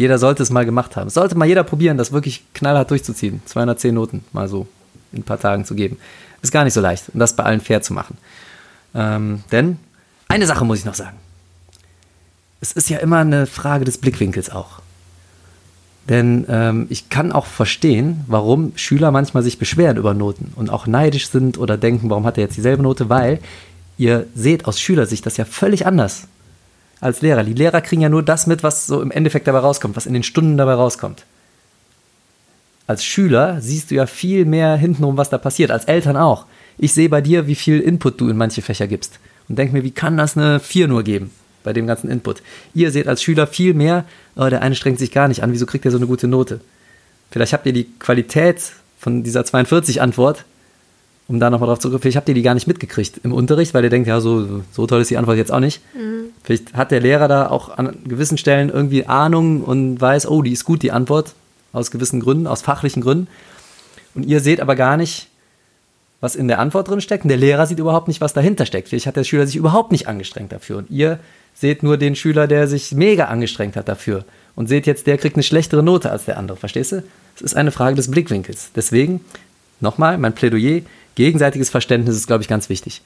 Jeder 0.00 0.16
sollte 0.16 0.42
es 0.42 0.48
mal 0.48 0.64
gemacht 0.64 0.96
haben. 0.96 1.10
Sollte 1.10 1.34
mal 1.34 1.44
jeder 1.44 1.62
probieren, 1.62 1.98
das 1.98 2.10
wirklich 2.10 2.42
knallhart 2.54 2.90
durchzuziehen. 2.90 3.42
210 3.44 3.94
Noten 3.94 4.24
mal 4.32 4.48
so 4.48 4.66
in 5.12 5.18
ein 5.18 5.24
paar 5.24 5.38
Tagen 5.38 5.66
zu 5.66 5.74
geben. 5.74 5.98
Ist 6.40 6.52
gar 6.52 6.64
nicht 6.64 6.72
so 6.72 6.80
leicht. 6.80 7.10
Und 7.12 7.20
das 7.20 7.36
bei 7.36 7.42
allen 7.42 7.60
fair 7.60 7.82
zu 7.82 7.92
machen. 7.92 8.16
Ähm, 8.94 9.44
denn 9.52 9.78
eine 10.26 10.46
Sache 10.46 10.64
muss 10.64 10.78
ich 10.78 10.86
noch 10.86 10.94
sagen. 10.94 11.18
Es 12.62 12.72
ist 12.72 12.88
ja 12.88 12.96
immer 12.96 13.18
eine 13.18 13.44
Frage 13.44 13.84
des 13.84 13.98
Blickwinkels 13.98 14.48
auch. 14.48 14.80
Denn 16.08 16.46
ähm, 16.48 16.86
ich 16.88 17.10
kann 17.10 17.30
auch 17.30 17.44
verstehen, 17.44 18.24
warum 18.26 18.72
Schüler 18.76 19.10
manchmal 19.10 19.42
sich 19.42 19.58
beschweren 19.58 19.98
über 19.98 20.14
Noten 20.14 20.54
und 20.56 20.70
auch 20.70 20.86
neidisch 20.86 21.28
sind 21.28 21.58
oder 21.58 21.76
denken, 21.76 22.08
warum 22.08 22.24
hat 22.24 22.38
er 22.38 22.44
jetzt 22.44 22.56
dieselbe 22.56 22.82
Note, 22.82 23.10
weil 23.10 23.38
ihr 23.98 24.26
seht 24.34 24.64
aus 24.64 24.80
Schülersicht 24.80 25.26
das 25.26 25.36
ja 25.36 25.44
völlig 25.44 25.86
anders 25.86 26.26
als 27.00 27.22
Lehrer. 27.22 27.44
Die 27.44 27.54
Lehrer 27.54 27.80
kriegen 27.80 28.02
ja 28.02 28.08
nur 28.08 28.22
das 28.22 28.46
mit, 28.46 28.62
was 28.62 28.86
so 28.86 29.00
im 29.00 29.10
Endeffekt 29.10 29.46
dabei 29.46 29.60
rauskommt, 29.60 29.96
was 29.96 30.06
in 30.06 30.14
den 30.14 30.22
Stunden 30.22 30.56
dabei 30.56 30.74
rauskommt. 30.74 31.24
Als 32.86 33.04
Schüler 33.04 33.60
siehst 33.60 33.90
du 33.90 33.94
ja 33.94 34.06
viel 34.06 34.44
mehr 34.44 34.76
hintenrum, 34.76 35.16
was 35.16 35.30
da 35.30 35.38
passiert, 35.38 35.70
als 35.70 35.84
Eltern 35.84 36.16
auch. 36.16 36.46
Ich 36.76 36.92
sehe 36.92 37.08
bei 37.08 37.20
dir, 37.20 37.46
wie 37.46 37.54
viel 37.54 37.80
Input 37.80 38.20
du 38.20 38.28
in 38.28 38.36
manche 38.36 38.62
Fächer 38.62 38.86
gibst 38.86 39.20
und 39.48 39.58
denke 39.58 39.72
mir, 39.72 39.84
wie 39.84 39.92
kann 39.92 40.16
das 40.16 40.36
eine 40.36 40.60
4 40.60 40.88
nur 40.88 41.02
geben 41.02 41.30
bei 41.62 41.72
dem 41.72 41.86
ganzen 41.86 42.10
Input? 42.10 42.42
Ihr 42.74 42.90
seht 42.90 43.06
als 43.06 43.22
Schüler 43.22 43.46
viel 43.46 43.74
mehr, 43.74 44.04
oh, 44.34 44.48
der 44.48 44.62
eine 44.62 44.74
strengt 44.74 44.98
sich 44.98 45.12
gar 45.12 45.28
nicht 45.28 45.42
an, 45.42 45.52
wieso 45.52 45.66
kriegt 45.66 45.84
er 45.84 45.90
so 45.90 45.98
eine 45.98 46.06
gute 46.06 46.26
Note? 46.26 46.60
Vielleicht 47.30 47.52
habt 47.52 47.66
ihr 47.66 47.72
die 47.72 47.84
Qualität 47.98 48.72
von 48.98 49.22
dieser 49.22 49.42
42-Antwort, 49.42 50.44
um 51.30 51.38
da 51.38 51.48
nochmal 51.48 51.68
drauf 51.68 51.78
zurück, 51.78 52.02
vielleicht 52.02 52.16
habt 52.16 52.28
ihr 52.28 52.34
die 52.34 52.42
gar 52.42 52.54
nicht 52.54 52.66
mitgekriegt 52.66 53.20
im 53.22 53.32
Unterricht, 53.32 53.72
weil 53.72 53.84
ihr 53.84 53.90
denkt, 53.90 54.08
ja, 54.08 54.20
so, 54.20 54.62
so 54.72 54.86
toll 54.88 55.00
ist 55.00 55.10
die 55.10 55.16
Antwort 55.16 55.36
jetzt 55.36 55.52
auch 55.52 55.60
nicht. 55.60 55.80
Vielleicht 56.42 56.74
hat 56.74 56.90
der 56.90 56.98
Lehrer 56.98 57.28
da 57.28 57.48
auch 57.48 57.78
an 57.78 57.98
gewissen 58.04 58.36
Stellen 58.36 58.68
irgendwie 58.68 59.06
Ahnung 59.06 59.62
und 59.62 60.00
weiß, 60.00 60.26
oh, 60.26 60.42
die 60.42 60.50
ist 60.50 60.64
gut, 60.64 60.82
die 60.82 60.90
Antwort, 60.90 61.34
aus 61.72 61.92
gewissen 61.92 62.18
Gründen, 62.18 62.48
aus 62.48 62.62
fachlichen 62.62 63.00
Gründen. 63.00 63.28
Und 64.16 64.26
ihr 64.26 64.40
seht 64.40 64.60
aber 64.60 64.74
gar 64.74 64.96
nicht, 64.96 65.28
was 66.20 66.34
in 66.34 66.48
der 66.48 66.58
Antwort 66.58 66.88
drin 66.88 67.00
steckt. 67.00 67.24
Und 67.24 67.28
der 67.28 67.38
Lehrer 67.38 67.64
sieht 67.66 67.78
überhaupt 67.78 68.08
nicht, 68.08 68.20
was 68.20 68.32
dahinter 68.32 68.66
steckt. 68.66 68.88
Vielleicht 68.88 69.06
hat 69.06 69.14
der 69.14 69.22
Schüler 69.22 69.46
sich 69.46 69.54
überhaupt 69.54 69.92
nicht 69.92 70.08
angestrengt 70.08 70.50
dafür. 70.50 70.78
Und 70.78 70.90
ihr 70.90 71.20
seht 71.54 71.84
nur 71.84 71.96
den 71.96 72.16
Schüler, 72.16 72.48
der 72.48 72.66
sich 72.66 72.90
mega 72.90 73.26
angestrengt 73.26 73.76
hat 73.76 73.88
dafür. 73.88 74.24
Und 74.56 74.68
seht 74.68 74.88
jetzt, 74.88 75.06
der 75.06 75.16
kriegt 75.16 75.36
eine 75.36 75.44
schlechtere 75.44 75.84
Note 75.84 76.10
als 76.10 76.24
der 76.24 76.38
andere. 76.38 76.56
Verstehst 76.56 76.90
du? 76.90 77.04
Es 77.36 77.42
ist 77.42 77.54
eine 77.54 77.70
Frage 77.70 77.94
des 77.94 78.10
Blickwinkels. 78.10 78.70
Deswegen, 78.74 79.24
nochmal, 79.78 80.18
mein 80.18 80.34
Plädoyer, 80.34 80.80
gegenseitiges 81.14 81.70
Verständnis 81.70 82.16
ist, 82.16 82.26
glaube 82.26 82.42
ich, 82.42 82.48
ganz 82.48 82.68
wichtig. 82.68 83.02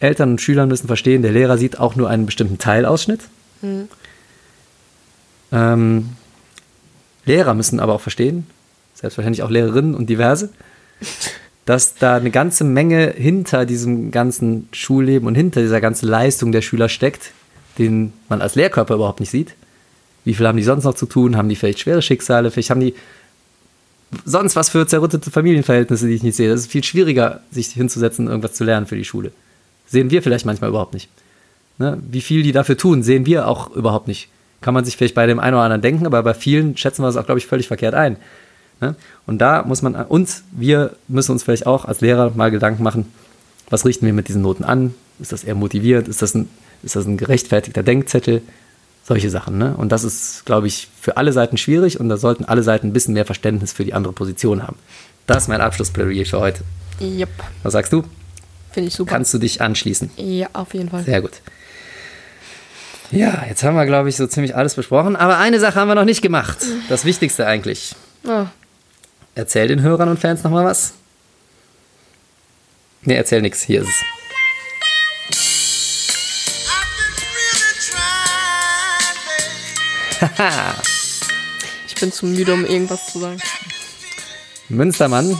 Eltern 0.00 0.32
und 0.32 0.40
Schüler 0.40 0.66
müssen 0.66 0.86
verstehen, 0.86 1.22
der 1.22 1.32
Lehrer 1.32 1.56
sieht 1.56 1.78
auch 1.78 1.96
nur 1.96 2.08
einen 2.08 2.26
bestimmten 2.26 2.58
Teilausschnitt. 2.58 3.20
Ähm, 5.52 6.10
Lehrer 7.24 7.54
müssen 7.54 7.80
aber 7.80 7.94
auch 7.94 8.00
verstehen, 8.00 8.46
selbstverständlich 8.94 9.42
auch 9.42 9.50
Lehrerinnen 9.50 9.94
und 9.94 10.10
diverse, 10.10 10.50
dass 11.64 11.94
da 11.94 12.16
eine 12.16 12.30
ganze 12.30 12.64
Menge 12.64 13.14
hinter 13.16 13.64
diesem 13.64 14.10
ganzen 14.10 14.68
Schulleben 14.72 15.26
und 15.26 15.34
hinter 15.34 15.62
dieser 15.62 15.80
ganzen 15.80 16.08
Leistung 16.08 16.52
der 16.52 16.60
Schüler 16.60 16.88
steckt, 16.88 17.30
den 17.78 18.12
man 18.28 18.42
als 18.42 18.54
Lehrkörper 18.54 18.96
überhaupt 18.96 19.20
nicht 19.20 19.30
sieht. 19.30 19.54
Wie 20.24 20.34
viel 20.34 20.46
haben 20.46 20.56
die 20.56 20.62
sonst 20.62 20.84
noch 20.84 20.94
zu 20.94 21.06
tun? 21.06 21.36
Haben 21.36 21.48
die 21.48 21.56
vielleicht 21.56 21.80
schwere 21.80 22.02
Schicksale? 22.02 22.50
Vielleicht 22.50 22.70
haben 22.70 22.80
die 22.80 22.94
sonst 24.24 24.56
was 24.56 24.68
für 24.70 24.86
zerrüttete 24.86 25.30
Familienverhältnisse, 25.30 26.06
die 26.06 26.14
ich 26.14 26.22
nicht 26.22 26.36
sehe. 26.36 26.48
Das 26.48 26.60
ist 26.60 26.70
viel 26.70 26.84
schwieriger, 26.84 27.40
sich 27.50 27.68
hinzusetzen 27.68 28.28
irgendwas 28.28 28.54
zu 28.54 28.64
lernen 28.64 28.86
für 28.86 28.96
die 28.96 29.04
Schule. 29.04 29.32
Sehen 29.86 30.10
wir 30.10 30.22
vielleicht 30.22 30.46
manchmal 30.46 30.70
überhaupt 30.70 30.94
nicht. 30.94 31.08
Ne? 31.78 31.98
Wie 32.10 32.20
viel 32.20 32.42
die 32.42 32.52
dafür 32.52 32.76
tun, 32.76 33.02
sehen 33.02 33.26
wir 33.26 33.48
auch 33.48 33.74
überhaupt 33.74 34.08
nicht. 34.08 34.28
Kann 34.60 34.74
man 34.74 34.84
sich 34.84 34.96
vielleicht 34.96 35.14
bei 35.14 35.26
dem 35.26 35.38
einen 35.38 35.54
oder 35.54 35.64
anderen 35.64 35.82
denken, 35.82 36.06
aber 36.06 36.22
bei 36.22 36.34
vielen 36.34 36.76
schätzen 36.76 37.02
wir 37.02 37.06
das 37.06 37.16
auch, 37.16 37.26
glaube 37.26 37.38
ich, 37.38 37.46
völlig 37.46 37.68
verkehrt 37.68 37.94
ein. 37.94 38.16
Ne? 38.80 38.94
Und 39.26 39.38
da 39.38 39.62
muss 39.62 39.82
man, 39.82 39.94
und 39.94 40.42
wir 40.52 40.96
müssen 41.08 41.32
uns 41.32 41.42
vielleicht 41.42 41.66
auch 41.66 41.84
als 41.84 42.00
Lehrer 42.00 42.32
mal 42.34 42.50
Gedanken 42.50 42.82
machen, 42.82 43.06
was 43.70 43.84
richten 43.84 44.06
wir 44.06 44.12
mit 44.12 44.28
diesen 44.28 44.42
Noten 44.42 44.64
an? 44.64 44.94
Ist 45.18 45.32
das 45.32 45.44
eher 45.44 45.54
motiviert? 45.54 46.08
Ist 46.08 46.22
das 46.22 46.34
ein, 46.34 46.48
ist 46.82 46.96
das 46.96 47.06
ein 47.06 47.16
gerechtfertigter 47.16 47.82
Denkzettel? 47.82 48.42
Solche 49.06 49.28
Sachen. 49.30 49.58
Ne? 49.58 49.76
Und 49.76 49.92
das 49.92 50.02
ist, 50.02 50.46
glaube 50.46 50.66
ich, 50.66 50.88
für 51.00 51.16
alle 51.18 51.32
Seiten 51.32 51.56
schwierig 51.58 52.00
und 52.00 52.08
da 52.08 52.16
sollten 52.16 52.44
alle 52.46 52.62
Seiten 52.62 52.88
ein 52.88 52.92
bisschen 52.92 53.12
mehr 53.14 53.26
Verständnis 53.26 53.72
für 53.72 53.84
die 53.84 53.92
andere 53.92 54.12
Position 54.14 54.62
haben. 54.62 54.76
Das 55.26 55.44
ist 55.44 55.48
mein 55.48 55.60
Abschlussplädoyer 55.60 56.24
für 56.24 56.40
heute. 56.40 56.62
Yep. 57.00 57.28
Was 57.62 57.72
sagst 57.74 57.92
du? 57.92 58.02
Finde 58.72 58.88
ich 58.88 58.94
super. 58.94 59.10
Kannst 59.12 59.32
du 59.34 59.38
dich 59.38 59.60
anschließen? 59.60 60.10
ja, 60.16 60.48
auf 60.54 60.74
jeden 60.74 60.88
Fall. 60.88 61.04
Sehr 61.04 61.20
gut. 61.20 61.32
Ja, 63.10 63.44
jetzt 63.48 63.62
haben 63.62 63.76
wir, 63.76 63.86
glaube 63.86 64.08
ich, 64.08 64.16
so 64.16 64.26
ziemlich 64.26 64.56
alles 64.56 64.74
besprochen. 64.74 65.14
Aber 65.16 65.38
eine 65.38 65.60
Sache 65.60 65.78
haben 65.78 65.88
wir 65.88 65.94
noch 65.94 66.04
nicht 66.06 66.22
gemacht. 66.22 66.58
Das 66.88 67.04
Wichtigste 67.04 67.46
eigentlich. 67.46 67.94
Ah, 68.26 68.46
Erzähl 69.36 69.68
den 69.68 69.82
Hörern 69.82 70.08
und 70.08 70.18
Fans 70.18 70.42
nochmal 70.44 70.64
was. 70.64 70.94
Nee, 73.02 73.14
erzähl 73.16 73.42
nichts. 73.42 73.62
Hier 73.62 73.82
ist 73.82 73.88
es. 73.88 73.94
ich 81.86 81.94
bin 81.96 82.12
zu 82.12 82.26
müde, 82.26 82.52
um 82.54 82.64
irgendwas 82.64 83.12
zu 83.12 83.20
sagen. 83.20 83.40
Münstermann 84.68 85.36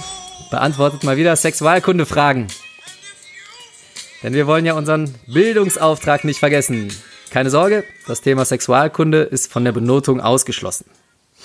beantwortet 0.51 1.05
mal 1.05 1.16
wieder 1.16 1.35
Sexualkunde-Fragen. 1.35 2.49
Denn 4.22 4.35
wir 4.35 4.47
wollen 4.47 4.64
ja 4.64 4.74
unseren 4.74 5.14
Bildungsauftrag 5.26 6.24
nicht 6.24 6.39
vergessen. 6.39 6.93
Keine 7.30 7.51
Sorge, 7.51 7.85
das 8.07 8.20
Thema 8.20 8.45
Sexualkunde 8.45 9.22
ist 9.22 9.51
von 9.53 9.64
der 9.64 9.72
Benotung 9.72 10.20
ausgeschlossen. 10.20 10.87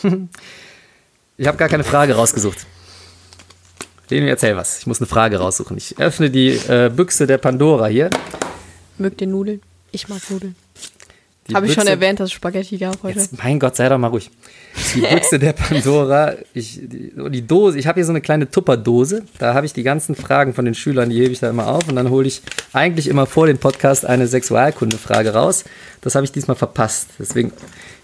ich 1.37 1.47
habe 1.47 1.57
gar 1.57 1.69
keine 1.69 1.83
Frage 1.83 2.15
rausgesucht. 2.15 2.65
Leni, 4.09 4.27
erzähl 4.27 4.55
was. 4.55 4.79
Ich 4.79 4.87
muss 4.87 4.99
eine 4.99 5.07
Frage 5.07 5.37
raussuchen. 5.37 5.77
Ich 5.77 5.99
öffne 5.99 6.29
die 6.29 6.49
äh, 6.49 6.91
Büchse 6.93 7.27
der 7.27 7.37
Pandora 7.37 7.87
hier. 7.87 8.09
Mögt 8.97 9.21
ihr 9.21 9.27
Nudeln? 9.27 9.61
Ich 9.91 10.09
mag 10.09 10.21
Nudeln. 10.29 10.55
Habe 11.53 11.67
ich 11.67 11.73
schon 11.73 11.87
erwähnt, 11.87 12.19
dass 12.19 12.27
es 12.27 12.33
Spaghetti 12.33 12.77
gab 12.77 13.01
heute. 13.03 13.19
Jetzt, 13.19 13.37
mein 13.41 13.59
Gott, 13.59 13.75
sei 13.75 13.89
doch 13.89 13.97
mal 13.97 14.07
ruhig. 14.07 14.29
Die 14.95 15.01
Büchse 15.01 15.39
der 15.39 15.53
Pandora, 15.53 16.33
ich, 16.53 16.79
die, 16.81 17.11
die 17.29 17.45
Dose, 17.45 17.77
ich 17.79 17.87
habe 17.87 17.99
hier 17.99 18.05
so 18.05 18.11
eine 18.11 18.21
kleine 18.21 18.49
Tupperdose, 18.49 19.23
da 19.37 19.53
habe 19.53 19.65
ich 19.65 19.73
die 19.73 19.83
ganzen 19.83 20.15
Fragen 20.15 20.53
von 20.53 20.65
den 20.65 20.75
Schülern, 20.75 21.09
die 21.09 21.19
hebe 21.19 21.31
ich 21.31 21.39
da 21.39 21.49
immer 21.49 21.67
auf 21.67 21.87
und 21.87 21.95
dann 21.95 22.09
hole 22.09 22.27
ich 22.27 22.41
eigentlich 22.73 23.07
immer 23.07 23.25
vor 23.25 23.47
den 23.47 23.57
Podcast 23.57 24.05
eine 24.05 24.27
Sexualkunde-Frage 24.27 25.33
raus. 25.33 25.65
Das 26.01 26.15
habe 26.15 26.25
ich 26.25 26.31
diesmal 26.31 26.55
verpasst. 26.55 27.09
Deswegen, 27.19 27.51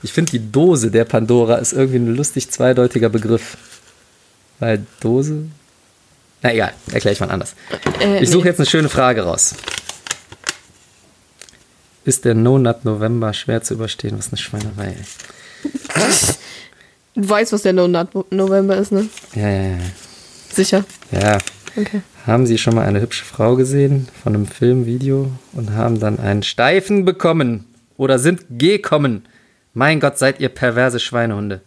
ich 0.04 0.12
finde 0.12 0.32
die 0.32 0.52
Dose 0.52 0.92
der 0.92 1.06
Pandora 1.06 1.56
ist 1.56 1.74
irgendwie 1.74 1.98
ein 1.98 2.16
lustig 2.16 2.50
zweideutiger 2.52 3.10
Begriff. 3.10 3.58
Weil 4.60 4.86
Dose. 5.00 5.46
Na 6.42 6.54
egal, 6.54 6.74
erkläre 6.92 7.14
ich 7.14 7.20
mal 7.20 7.30
anders. 7.30 7.56
Äh, 8.00 8.24
Ich 8.24 8.30
suche 8.30 8.44
nee. 8.44 8.50
jetzt 8.50 8.60
eine 8.60 8.68
schöne 8.68 8.90
Frage 8.90 9.24
raus. 9.24 9.56
Ist 12.06 12.24
der 12.24 12.36
No-Nut 12.36 12.86
November 12.86 13.34
schwer 13.34 13.64
zu 13.64 13.74
überstehen? 13.74 14.18
Was 14.18 14.30
eine 14.30 14.38
Schweinerei. 14.38 14.96
ey. 14.96 16.06
Du 17.16 17.28
weißt, 17.28 17.52
was 17.52 17.64
der 17.64 17.74
No-Nut 17.74 18.32
November 18.32 18.78
ist, 18.78 18.92
ne? 18.92 19.10
Ja, 19.34 19.50
ja, 19.50 19.64
ja. 19.70 19.78
Sicher. 20.54 20.86
Ja. 21.12 21.40
Okay. 21.76 22.02
Haben 22.28 22.46
Sie 22.46 22.58
schon 22.58 22.76
mal 22.76 22.86
eine 22.86 23.02
hübsche 23.02 23.26
Frau 23.26 23.56
gesehen 23.56 24.08
von 24.24 24.36
einem 24.36 24.48
Filmvideo 24.48 25.32
und 25.54 25.72
haben 25.72 26.00
dann 26.00 26.20
einen 26.20 26.44
Steifen 26.44 27.06
bekommen 27.06 27.66
oder 27.98 28.20
sind 28.20 28.46
gekommen? 28.50 29.26
Mein 29.74 30.00
Gott, 30.00 30.18
seid 30.18 30.40
ihr 30.40 30.50
perverse 30.50 31.00
Schweinehunde. 31.00 31.62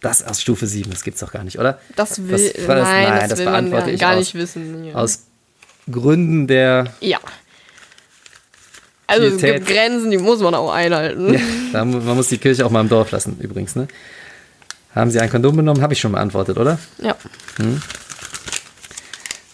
Das 0.00 0.22
aus 0.22 0.40
Stufe 0.40 0.66
7, 0.66 0.90
das 0.90 1.02
gibt's 1.02 1.20
doch 1.20 1.32
gar 1.32 1.44
nicht, 1.44 1.58
oder? 1.58 1.78
Das 1.94 2.26
will, 2.26 2.52
das, 2.52 2.66
nein, 2.66 3.08
nein, 3.08 3.20
das, 3.20 3.28
das 3.30 3.38
will 3.38 3.44
man 3.46 3.70
beantworte 3.70 3.86
gar, 3.86 3.94
ich 3.94 4.00
gar 4.00 4.12
aus, 4.12 4.18
nicht 4.18 4.34
wissen. 4.34 4.84
Ja. 4.84 4.94
aus 4.94 5.24
Gründen 5.90 6.46
der 6.46 6.94
ja. 7.00 7.18
Also 9.10 9.26
es 9.26 9.42
gibt 9.42 9.66
Grenzen, 9.66 10.10
die 10.10 10.18
muss 10.18 10.40
man 10.40 10.54
auch 10.54 10.72
einhalten. 10.72 11.34
Ja, 11.34 11.40
da, 11.72 11.84
man 11.84 12.16
muss 12.16 12.28
die 12.28 12.38
Kirche 12.38 12.64
auch 12.64 12.70
mal 12.70 12.80
im 12.80 12.88
Dorf 12.88 13.10
lassen, 13.10 13.36
übrigens. 13.40 13.74
Ne? 13.74 13.88
Haben 14.94 15.10
Sie 15.10 15.18
ein 15.18 15.28
Kondom 15.28 15.56
genommen? 15.56 15.82
Habe 15.82 15.94
ich 15.94 16.00
schon 16.00 16.12
beantwortet, 16.12 16.58
oder? 16.58 16.78
Ja. 16.98 17.16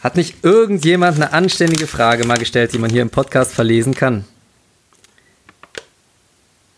Hat 0.02 0.16
nicht 0.16 0.44
irgendjemand 0.44 1.16
eine 1.16 1.32
anständige 1.32 1.86
Frage 1.86 2.26
mal 2.26 2.38
gestellt, 2.38 2.74
die 2.74 2.78
man 2.78 2.90
hier 2.90 3.02
im 3.02 3.10
Podcast 3.10 3.52
verlesen 3.52 3.94
kann? 3.94 4.24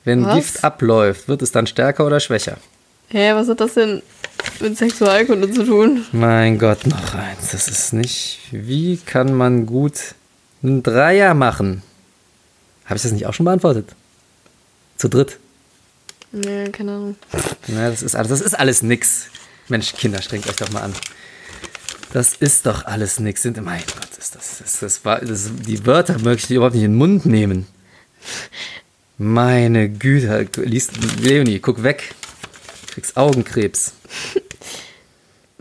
Wenn 0.05 0.25
Was? 0.25 0.37
Gift 0.37 0.65
abläuft, 0.65 1.29
wird 1.29 1.43
es 1.43 1.53
dann 1.53 1.67
stärker 1.67 2.07
oder 2.07 2.21
schwächer? 2.21 2.59
Hä, 3.09 3.33
was 3.35 3.49
hat 3.49 3.61
das 3.61 3.75
denn 3.75 4.03
mit 4.61 4.79
Sexualkunde 4.79 5.51
zu 5.51 5.65
tun? 5.65 6.05
Mein 6.13 6.59
Gott, 6.59 6.87
noch 6.87 7.15
eins. 7.15 7.51
Das 7.53 7.69
ist 7.69 7.93
nicht. 7.93 8.39
Wie 8.51 8.99
kann 8.99 9.35
man 9.35 9.67
gut 9.67 10.15
einen 10.63 10.83
Dreier 10.83 11.35
machen? 11.35 11.83
Habe 12.89 12.97
ich 12.97 13.03
das 13.03 13.13
nicht 13.13 13.27
auch 13.27 13.35
schon 13.35 13.45
beantwortet? 13.45 13.95
Zu 14.97 15.09
dritt. 15.09 15.39
Nee, 16.33 16.69
keine 16.71 16.93
Ahnung. 16.93 17.17
Na, 17.69 17.89
das 17.91 18.03
ist 18.03 18.15
alles, 18.17 18.29
das 18.31 18.41
ist 18.41 18.59
alles 18.59 18.83
nix. 18.83 19.27
Mensch, 19.69 19.95
Kinder, 19.95 20.21
strengt 20.23 20.49
euch 20.49 20.57
doch 20.57 20.71
mal 20.71 20.83
an. 20.83 20.95
Das 22.13 22.35
ist 22.35 22.67
doch 22.67 22.85
alles 22.87 23.21
nix. 23.21 23.43
Sind, 23.43 23.63
mein 23.63 23.83
Gott, 23.87 24.19
ist 24.19 24.35
das, 24.35 24.59
das, 24.59 24.81
das, 24.81 25.05
war, 25.05 25.21
das 25.21 25.51
die 25.67 25.85
Wörter 25.87 26.19
möchte 26.19 26.47
ich 26.53 26.57
überhaupt 26.57 26.75
nicht 26.75 26.85
in 26.85 26.93
den 26.93 26.99
Mund 26.99 27.27
nehmen. 27.27 27.67
Meine 29.19 29.89
Güte, 29.89 30.49
liest, 30.63 30.93
Leonie, 31.21 31.59
guck 31.59 31.83
weg. 31.83 32.15
Du 32.87 32.95
kriegst 32.95 33.17
Augenkrebs. 33.17 33.93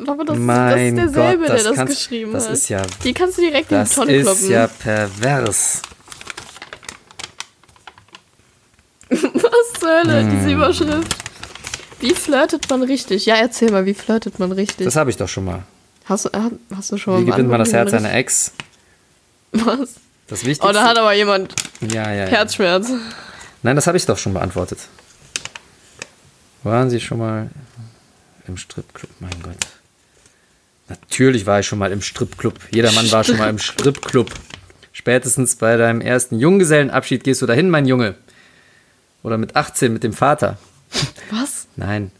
Aber 0.06 0.24
das, 0.26 0.38
Mein 0.38 0.96
das 0.96 1.06
ist 1.08 1.16
derselbe, 1.16 1.40
Gott, 1.40 1.48
der 1.50 1.56
das 1.56 1.64
das 1.66 1.76
kannst- 1.76 1.96
geschrieben 1.98 2.32
das 2.34 2.46
hat. 2.46 2.54
ist 2.54 2.70
ja- 2.70 2.86
Die 3.04 3.14
kannst 3.14 3.38
du 3.38 3.42
direkt 3.42 3.72
in 3.72 3.78
die 3.80 3.84
Das 3.84 3.96
Tonne 3.96 4.16
ist 4.16 4.26
kloppen. 4.26 4.50
ja 4.52 4.68
pervers. 4.68 5.82
Was 9.10 9.80
zur 9.80 9.90
Hölle, 9.90 10.22
Hm. 10.22 10.30
diese 10.32 10.52
Überschrift. 10.54 11.16
Wie 12.00 12.14
flirtet 12.14 12.70
man 12.70 12.84
richtig? 12.84 13.26
Ja, 13.26 13.36
erzähl 13.36 13.72
mal, 13.72 13.86
wie 13.86 13.94
flirtet 13.94 14.38
man 14.40 14.52
richtig? 14.52 14.86
Das 14.86 14.96
habe 14.96 15.10
ich 15.10 15.18
doch 15.18 15.28
schon 15.30 15.46
mal. 15.46 15.64
hast, 16.06 16.26
du, 16.26 16.30
hast, 16.76 16.92
du 16.92 16.98
schon 16.98 17.14
mal 17.16 17.22
Wie 17.22 17.26
gewinnt 17.32 17.50
man 17.50 17.60
das 17.60 17.74
Herz 17.74 17.90
beantwortet, 17.92 18.06
einer 18.10 18.18
Ex? 18.20 18.52
richtig- 19.54 19.66
Das 19.68 19.78
Was? 20.30 20.40
Wichtigste. 20.42 20.68
Oh, 20.68 20.72
da 20.72 20.84
hat 20.84 20.98
aber 20.98 21.14
jemand 21.14 21.56
ja, 21.82 22.12
ja, 22.12 22.14
ja. 22.14 22.26
Herzschmerz. 22.26 22.90
Nein, 23.64 23.76
das 23.76 23.88
habe 23.88 23.98
ich 23.98 24.06
doch 24.06 24.18
schon 24.18 24.34
beantwortet. 24.34 24.80
Waren 26.64 26.90
Sie 26.90 27.00
schon 27.00 27.18
mal 27.20 27.50
im 28.48 28.58
Stripclub? 28.58 29.10
Mein 29.20 29.32
Gott. 29.42 29.56
Natürlich 30.90 31.46
war 31.46 31.60
ich 31.60 31.68
schon 31.68 31.80
mal 31.80 31.92
im 31.92 32.02
Stripclub. 32.02 32.56
Jeder 32.72 32.92
Mann 32.92 33.12
war 33.12 33.24
schon 33.24 33.38
mal 33.38 33.50
im 33.50 33.60
Stripclub. 33.60 34.32
Spätestens 34.94 35.56
bei 35.56 35.78
deinem 35.78 36.02
ersten 36.02 36.40
Junggesellenabschied 36.40 37.24
gehst 37.24 37.42
du 37.42 37.46
dahin, 37.46 37.70
mein 37.70 37.86
Junge. 37.86 38.16
Oder 39.28 39.38
mit 39.38 39.58
18 39.58 39.92
mit 39.92 40.04
dem 40.04 40.14
Vater. 40.14 40.58
Was? 41.32 41.68
Nein. 41.76 42.12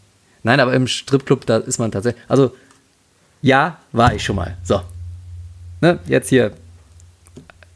Nein, 0.42 0.60
aber 0.60 0.74
im 0.74 0.86
Stripclub, 0.86 1.46
da 1.46 1.56
ist 1.56 1.78
man 1.78 1.90
tatsächlich. 1.90 2.22
Also, 2.28 2.54
ja, 3.40 3.78
war 3.92 4.12
ich 4.12 4.22
schon 4.22 4.36
mal. 4.36 4.58
So. 4.62 4.82
Ne, 5.80 6.00
jetzt 6.04 6.28
hier 6.28 6.52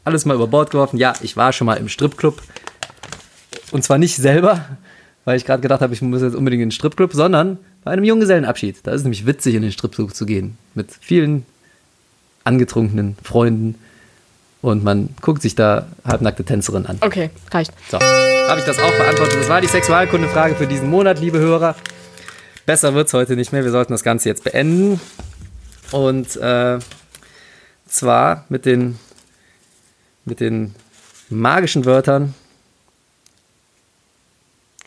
alles 0.03 0.25
mal 0.25 0.35
über 0.35 0.45
Bord 0.45 0.69
geworfen. 0.69 0.97
Ja, 0.97 1.15
ich 1.23 1.35
war 1.35 1.51
schon 1.51 1.65
mal 1.65 1.77
im 1.77 1.89
Stripclub. 1.89 2.43
Und 3.71 3.83
zwar 3.83 3.97
nicht 3.97 4.17
selber, 4.17 4.63
weil 5.25 5.35
ich 5.35 5.45
gerade 5.45 5.63
gedacht 5.63 5.81
habe, 5.81 5.95
ich 5.95 6.01
muss 6.03 6.21
jetzt 6.21 6.35
unbedingt 6.35 6.61
in 6.61 6.69
den 6.69 6.71
Stripclub, 6.71 7.13
sondern 7.13 7.57
bei 7.83 7.89
einem 7.89 8.03
Junggesellenabschied. 8.03 8.81
Da 8.83 8.91
ist 8.91 9.01
nämlich 9.01 9.25
witzig, 9.25 9.55
in 9.55 9.63
den 9.63 9.71
Stripclub 9.71 10.13
zu 10.13 10.27
gehen. 10.27 10.59
Mit 10.75 10.91
vielen 11.01 11.43
angetrunkenen 12.43 13.17
Freunden. 13.23 13.79
Und 14.63 14.81
man 14.81 15.09
guckt 15.21 15.41
sich 15.41 15.55
da 15.55 15.87
halbnackte 16.05 16.45
Tänzerinnen 16.45 16.87
an. 16.87 16.97
Okay, 17.01 17.29
reicht. 17.51 17.73
So, 17.91 17.99
habe 17.99 18.59
ich 18.61 18.65
das 18.65 18.79
auch 18.79 18.91
beantwortet. 18.97 19.41
Das 19.41 19.49
war 19.49 19.59
die 19.59 19.67
Sexualkunde-Frage 19.67 20.55
für 20.55 20.67
diesen 20.67 20.89
Monat, 20.89 21.19
liebe 21.19 21.37
Hörer. 21.37 21.75
Besser 22.65 22.93
wird 22.93 23.07
es 23.07 23.13
heute 23.13 23.35
nicht 23.35 23.51
mehr. 23.51 23.65
Wir 23.65 23.71
sollten 23.71 23.91
das 23.91 24.03
Ganze 24.03 24.29
jetzt 24.29 24.45
beenden. 24.45 25.01
Und 25.91 26.37
äh, 26.37 26.79
zwar 27.87 28.45
mit 28.47 28.65
den, 28.65 28.97
mit 30.23 30.39
den 30.39 30.73
magischen 31.29 31.83
Wörtern 31.83 32.33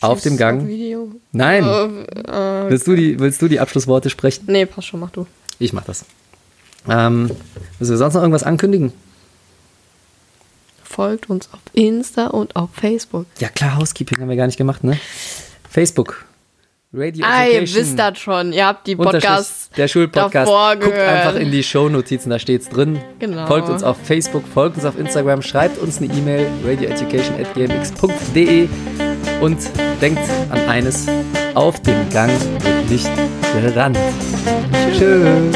auf 0.01 0.21
dem 0.21 0.37
Gang. 0.37 0.67
Video. 0.67 1.11
Nein, 1.31 1.63
Äh, 1.63 2.65
äh, 2.65 2.69
willst 2.71 2.87
du, 2.87 2.95
die, 2.95 3.19
willst 3.19 3.39
du 3.43 3.47
die 3.47 3.59
Abschlussworte 3.59 4.09
sprechen? 4.09 4.45
nee, 4.47 4.65
passt 4.65 4.87
schon, 4.87 4.99
mach 4.99 5.11
du. 5.11 5.27
Ich 5.59 5.71
mach 5.71 5.83
das. 5.83 6.03
Ähm, 6.89 7.29
müssen 7.77 7.91
wir 7.91 7.97
sonst 7.97 8.15
noch 8.15 8.21
irgendwas 8.21 8.43
ankündigen? 8.43 8.91
Folgt 10.97 11.29
uns 11.29 11.47
auf 11.53 11.61
Insta 11.73 12.27
und 12.27 12.55
auf 12.55 12.71
Facebook. 12.73 13.27
Ja 13.37 13.49
klar, 13.49 13.77
Housekeeping 13.77 14.19
haben 14.19 14.29
wir 14.29 14.35
gar 14.35 14.47
nicht 14.47 14.57
gemacht, 14.57 14.83
ne? 14.83 14.97
Facebook. 15.69 16.25
Radio 16.91 17.23
Ah, 17.23 17.45
ihr 17.45 17.61
wisst 17.61 17.99
das 17.99 18.17
schon. 18.17 18.51
Ihr 18.51 18.65
habt 18.65 18.87
die 18.87 18.95
Podcasts 18.95 19.69
der 19.77 19.87
Schulpodcast. 19.87 20.49
Guckt 20.49 20.81
gehört. 20.95 21.07
einfach 21.07 21.35
in 21.39 21.51
die 21.51 21.61
Shownotizen, 21.61 22.31
da 22.31 22.39
steht's 22.39 22.67
drin. 22.69 22.99
Genau. 23.19 23.45
Folgt 23.45 23.69
uns 23.69 23.83
auf 23.83 23.97
Facebook, 24.03 24.41
folgt 24.51 24.77
uns 24.77 24.85
auf 24.85 24.97
Instagram, 24.97 25.43
schreibt 25.43 25.77
uns 25.77 25.99
eine 25.99 26.11
E-Mail 26.11 26.47
radioeducation@gmx.de 26.65 28.67
und 29.39 29.59
denkt 30.01 30.23
an 30.49 30.61
eines: 30.67 31.05
Auf 31.53 31.79
dem 31.83 32.09
Gang 32.09 32.31
wird 32.63 32.89
nicht 32.89 33.07
gerannt. 33.53 33.99
Tschüss. 34.97 35.55